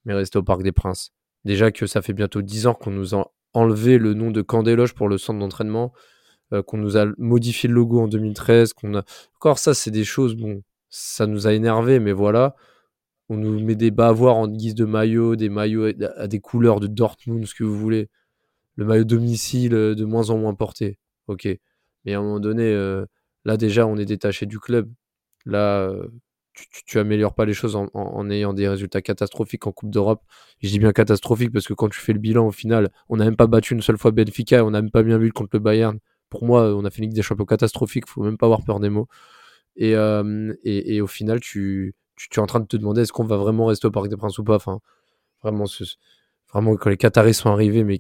mais 0.06 0.14
rester 0.14 0.38
au 0.38 0.44
Parc 0.44 0.64
des 0.64 0.72
Princes. 0.72 1.12
Déjà 1.46 1.72
que 1.72 1.88
ça 1.88 2.02
fait 2.02 2.14
bientôt 2.14 2.42
10 2.42 2.68
ans 2.68 2.74
qu'on 2.74 2.92
nous 2.92 3.14
en 3.14 3.32
enlevé 3.54 3.98
le 3.98 4.14
nom 4.14 4.32
de 4.32 4.42
Candeloche 4.42 4.94
pour 4.94 5.08
le 5.08 5.18
centre 5.18 5.40
d'entraînement, 5.40 5.94
qu'on 6.62 6.78
nous 6.78 6.98
a 6.98 7.06
modifié 7.18 7.68
le 7.70 7.76
logo 7.76 8.00
en 8.02 8.08
2013, 8.08 8.74
qu'on 8.74 8.96
a. 8.96 9.04
Encore 9.36 9.60
ça, 9.60 9.74
c'est 9.74 9.92
des 9.92 10.04
choses, 10.04 10.36
bon, 10.36 10.62
ça 10.90 11.28
nous 11.28 11.48
a 11.48 11.54
énervé, 11.54 12.00
mais 12.00 12.12
voilà. 12.12 12.56
On 13.30 13.38
nous 13.38 13.60
met 13.60 13.76
des 13.76 13.92
bavoirs 13.92 14.36
en 14.36 14.48
guise 14.48 14.76
de 14.76 14.86
maillot, 14.86 15.36
des 15.36 15.50
maillots 15.50 15.92
à 16.18 16.28
des 16.28 16.40
couleurs 16.40 16.80
de 16.80 16.88
Dortmund, 16.88 17.46
ce 17.46 17.56
que 17.56 17.64
vous 17.64 17.78
voulez. 17.78 18.10
Le 18.76 18.86
maillot 18.86 19.06
domicile 19.06 19.72
de 19.72 20.06
moins 20.06 20.30
en 20.30 20.38
moins 20.38 20.54
porté. 20.56 21.00
Ok. 21.28 21.48
Mais 22.06 22.14
à 22.14 22.20
un 22.20 22.22
moment 22.22 22.40
donné, 22.40 22.74
là 23.46 23.58
déjà, 23.58 23.88
on 23.88 23.98
est 23.98 24.06
détaché 24.06 24.46
du 24.46 24.60
club. 24.60 24.92
Là, 25.46 25.92
tu, 26.54 26.68
tu, 26.86 27.00
améliores 27.00 27.34
pas 27.34 27.46
les 27.46 27.54
choses 27.54 27.76
en, 27.76 28.30
ayant 28.30 28.54
des 28.54 28.68
résultats 28.68 29.02
catastrophiques 29.02 29.68
en 29.68 29.72
Coupe 29.72 29.90
d'Europe. 29.90 30.22
Je 30.62 30.70
dis 30.70 30.80
bien 30.80 30.92
catastrophique 30.94 31.52
parce 31.52 31.68
que 31.68 31.74
quand 31.74 31.90
tu 31.90 32.00
fais 32.00 32.14
le 32.14 32.20
bilan 32.20 32.48
au 32.48 32.52
final, 32.52 32.92
on 33.10 33.18
n'a 33.18 33.26
même 33.26 33.36
pas 33.36 33.48
battu 33.48 33.74
une 33.74 33.82
seule 33.82 33.98
fois 33.98 34.12
Benfica, 34.12 34.64
on 34.64 34.72
n'a 34.72 34.82
même 34.82 34.92
pas 34.92 35.04
bien 35.04 35.18
vu 35.18 35.32
contre 35.32 35.52
le 35.54 35.60
Bayern. 35.60 36.00
Pour 36.34 36.46
moi, 36.46 36.76
on 36.76 36.84
a 36.84 36.90
fait 36.90 36.98
une 36.98 37.04
Ligue 37.10 37.14
des 37.14 37.22
Champions 37.22 37.46
catastrophique, 37.46 38.08
faut 38.08 38.24
même 38.24 38.40
pas 38.40 38.48
avoir 38.48 38.64
peur 38.64 38.80
des 38.80 38.90
mots. 38.90 39.08
Et, 39.76 39.92
et, 40.64 41.00
au 41.00 41.06
final, 41.06 41.40
tu, 41.40 41.94
tu, 42.16 42.40
es 42.40 42.42
en 42.42 42.48
train 42.48 42.60
de 42.60 42.66
te 42.66 42.76
demander 42.76 43.02
est-ce 43.02 43.14
qu'on 43.14 43.24
va 43.24 43.38
vraiment 43.38 43.68
rester 43.68 43.86
au 43.86 43.92
Parc 43.92 44.08
des 44.08 44.18
Princes 44.18 44.40
ou 44.40 44.44
pas? 44.44 44.56
Enfin, 44.56 44.80
vraiment, 45.44 45.66
vraiment 46.52 46.76
quand 46.76 46.90
les 46.90 46.98
Qataris 46.98 47.36
sont 47.36 47.52
arrivés, 47.52 47.84
mais 47.84 48.00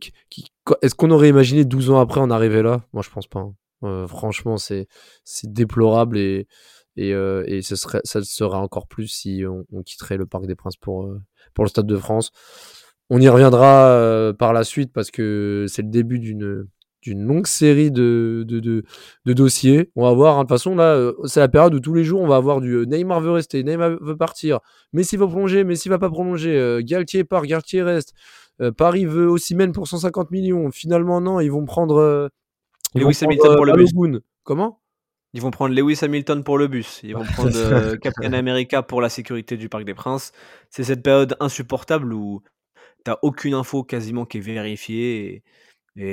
est-ce 0.81 0.95
qu'on 0.95 1.11
aurait 1.11 1.29
imaginé 1.29 1.63
12 1.63 1.91
ans 1.91 1.99
après 1.99 2.21
en 2.21 2.31
arriver 2.31 2.63
là? 2.63 2.83
Moi, 2.91 3.03
je 3.03 3.11
pense 3.11 3.27
pas. 3.27 3.41
Hein. 3.41 3.53
Euh, 3.83 4.07
franchement, 4.07 4.57
c'est 4.57 4.87
déplorable 5.43 6.17
et, 6.17 6.47
et, 6.95 7.13
euh, 7.13 7.43
et 7.45 7.61
serait, 7.61 8.01
ça 8.03 8.23
serait 8.23 8.57
encore 8.57 8.87
plus 8.87 9.07
si 9.07 9.43
on, 9.47 9.83
quitterait 9.83 10.17
le 10.17 10.25
Parc 10.25 10.47
des 10.47 10.55
Princes 10.55 10.77
pour, 10.77 11.03
euh, 11.03 11.21
pour 11.53 11.65
le 11.65 11.69
Stade 11.69 11.85
de 11.85 11.97
France. 11.97 12.31
On 13.11 13.21
y 13.21 13.29
reviendra 13.29 14.33
par 14.39 14.53
la 14.53 14.63
suite 14.63 14.91
parce 14.91 15.11
que 15.11 15.65
c'est 15.67 15.81
le 15.83 15.89
début 15.89 16.19
d'une 16.19 16.67
d'une 17.03 17.21
longue 17.23 17.47
série 17.47 17.91
de, 17.91 18.43
de, 18.47 18.59
de, 18.59 19.33
dossiers. 19.33 19.91
On 19.95 20.03
va 20.03 20.13
voir, 20.13 20.35
hein, 20.35 20.39
de 20.39 20.43
toute 20.43 20.49
façon, 20.49 20.75
là, 20.75 21.11
c'est 21.25 21.39
la 21.39 21.49
période 21.49 21.73
où 21.75 21.79
tous 21.79 21.93
les 21.93 22.03
jours, 22.03 22.21
on 22.21 22.27
va 22.27 22.35
avoir 22.35 22.61
du 22.61 22.85
Neymar 22.87 23.21
veut 23.21 23.31
rester, 23.31 23.63
Neymar 23.63 23.97
veut 24.01 24.17
partir, 24.17 24.59
Messi 24.93 25.17
va 25.17 25.27
prolonger, 25.27 25.63
Messi 25.63 25.89
va 25.89 25.99
pas 25.99 26.09
prolonger, 26.09 26.79
Galtier 26.83 27.23
part, 27.23 27.45
Galtier 27.45 27.83
reste, 27.83 28.13
Paris 28.77 29.05
veut 29.05 29.29
aussi 29.29 29.55
même 29.55 29.71
pour 29.71 29.87
150 29.87 30.31
millions. 30.31 30.71
Finalement, 30.71 31.21
non, 31.21 31.39
ils 31.39 31.51
vont 31.51 31.65
prendre 31.65 32.29
Lewis 32.95 33.19
Hamilton 33.21 33.55
pour 33.55 33.65
le 33.65 33.73
bus. 33.73 33.91
Comment? 34.43 34.79
Ils 35.33 35.41
vont 35.41 35.51
prendre 35.51 35.73
Lewis 35.73 35.99
Hamilton 36.01 36.43
pour 36.43 36.57
le 36.57 36.67
bus. 36.67 37.01
Ils 37.03 37.15
vont 37.15 37.23
prendre 37.33 37.55
euh, 37.55 37.97
Captain 37.97 38.33
America 38.33 38.83
pour 38.83 39.01
la 39.01 39.09
sécurité 39.09 39.57
du 39.57 39.67
Parc 39.67 39.83
des 39.83 39.95
Princes. 39.95 40.31
C'est 40.69 40.83
cette 40.83 41.01
période 41.01 41.35
insupportable 41.39 42.13
où 42.13 42.43
t'as 43.03 43.17
aucune 43.23 43.55
info 43.55 43.83
quasiment 43.83 44.25
qui 44.25 44.37
est 44.37 44.41
vérifiée 44.41 45.25
et, 45.25 45.43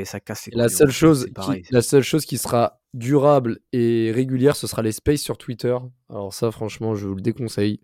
ça 0.04 0.20
casse 0.20 0.48
la 0.52 0.68
seule 0.68 0.90
chose 0.90 1.26
qui, 1.42 1.62
La 1.70 1.82
seule 1.82 2.02
chose 2.02 2.24
qui 2.24 2.38
sera 2.38 2.80
durable 2.92 3.60
et 3.72 4.10
régulière, 4.12 4.56
ce 4.56 4.66
sera 4.66 4.82
les 4.82 4.92
spaces 4.92 5.20
sur 5.20 5.38
Twitter. 5.38 5.76
Alors 6.08 6.34
ça, 6.34 6.50
franchement, 6.50 6.94
je 6.94 7.06
vous 7.06 7.14
le 7.14 7.22
déconseille. 7.22 7.80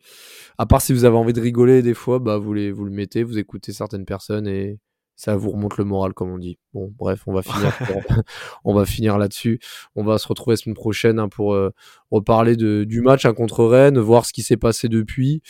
À 0.59 0.67
part 0.67 0.83
si 0.83 0.93
vous 0.93 1.05
avez 1.05 1.17
envie 1.17 1.33
de 1.33 1.41
rigoler 1.41 1.83
des 1.83 1.95
fois, 1.95 2.19
bah 2.19 2.39
vous, 2.39 2.53
les, 2.53 2.73
vous 2.73 2.85
le 2.85 2.91
mettez, 2.91 3.23
vous 3.23 3.39
écoutez 3.39 3.73
certaines 3.73 4.05
personnes 4.05 4.49
et 4.49 4.79
ça 5.15 5.35
vous 5.35 5.51
remonte 5.51 5.79
le 5.79 5.85
moral 5.85 6.13
comme 6.13 6.31
on 6.31 6.39
dit. 6.39 6.59
Bon, 6.75 6.93
bref, 6.97 7.23
on 7.27 7.33
va 7.33 7.43
finir, 7.43 7.73
on 8.65 8.75
va 8.75 8.85
finir 8.85 9.17
là-dessus. 9.17 9.61
On 9.95 10.05
va 10.05 10.19
se 10.19 10.29
retrouver 10.29 10.53
la 10.53 10.57
semaine 10.59 10.75
prochaine 10.75 11.19
hein, 11.19 11.29
pour 11.29 11.55
euh, 11.55 11.71
reparler 12.11 12.57
de, 12.57 12.85
du 12.85 13.01
match 13.01 13.25
hein, 13.25 13.33
contre 13.33 13.65
Rennes, 13.65 13.99
voir 13.99 14.27
ce 14.27 14.33
qui 14.33 14.43
s'est 14.43 14.59
passé 14.59 14.89
depuis, 14.89 15.43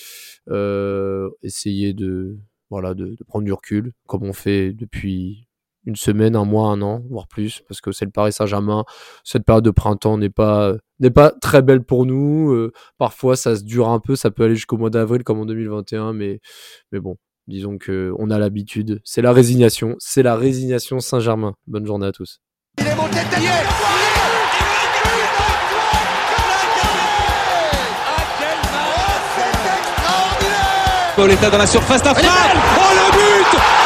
euh, 0.49 1.29
essayer 1.43 1.95
de 1.95 2.39
voilà 2.71 2.95
de, 2.95 3.15
de, 3.15 3.25
prendre 3.25 3.45
du 3.45 3.53
recul 3.53 3.93
comme 4.07 4.25
on 4.25 4.33
fait 4.33 4.73
depuis 4.73 5.46
une 5.87 5.97
semaine, 5.97 6.37
un 6.37 6.45
mois, 6.45 6.69
un 6.69 6.83
an, 6.83 7.03
voire 7.09 7.29
plus, 7.29 7.63
parce 7.69 7.81
que 7.81 7.93
c'est 7.93 8.05
le 8.05 8.11
Paris 8.11 8.33
Saint-Germain. 8.33 8.85
Cette 9.25 9.45
période 9.45 9.65
de 9.65 9.71
printemps 9.71 10.19
n'est 10.19 10.31
pas 10.31 10.75
n'est 10.99 11.11
pas 11.11 11.31
très 11.31 11.63
belle 11.63 11.83
pour 11.83 12.07
nous. 12.07 12.53
Euh, 12.53 12.73
parfois, 12.99 13.37
ça 13.37 13.57
se 13.57 13.63
dure 13.63 13.89
un 13.89 14.01
peu, 14.01 14.17
ça 14.17 14.31
peut 14.31 14.45
aller 14.45 14.57
jusqu'au 14.57 14.77
mois 14.77 14.91
d'avril 14.91 15.23
comme 15.25 15.41
en 15.41 15.47
2021, 15.47 16.13
mais 16.13 16.41
mais 16.93 17.01
bon, 17.01 17.17
Disons 17.49 17.79
que 17.79 18.13
on 18.19 18.31
a 18.31 18.39
l'habitude. 18.41 19.01
C'est 19.05 19.23
la 19.23 19.33
résignation. 19.33 19.95
C'est 20.01 20.25
la 20.25 20.35
résignation 20.35 20.99
Saint-Germain. 20.99 21.55
Bonne 21.69 21.87
journée 21.87 22.07
à 22.07 22.13
tous. 22.13 22.41
Il 22.79 22.87
est 22.89 22.95
monté 22.97 23.19
dans 31.51 31.59
la 31.59 31.67
surface, 31.67 32.05
la 32.05 32.15
frappe 32.15 32.57
Oh 32.77 32.93
le 32.95 33.13
but 33.13 33.86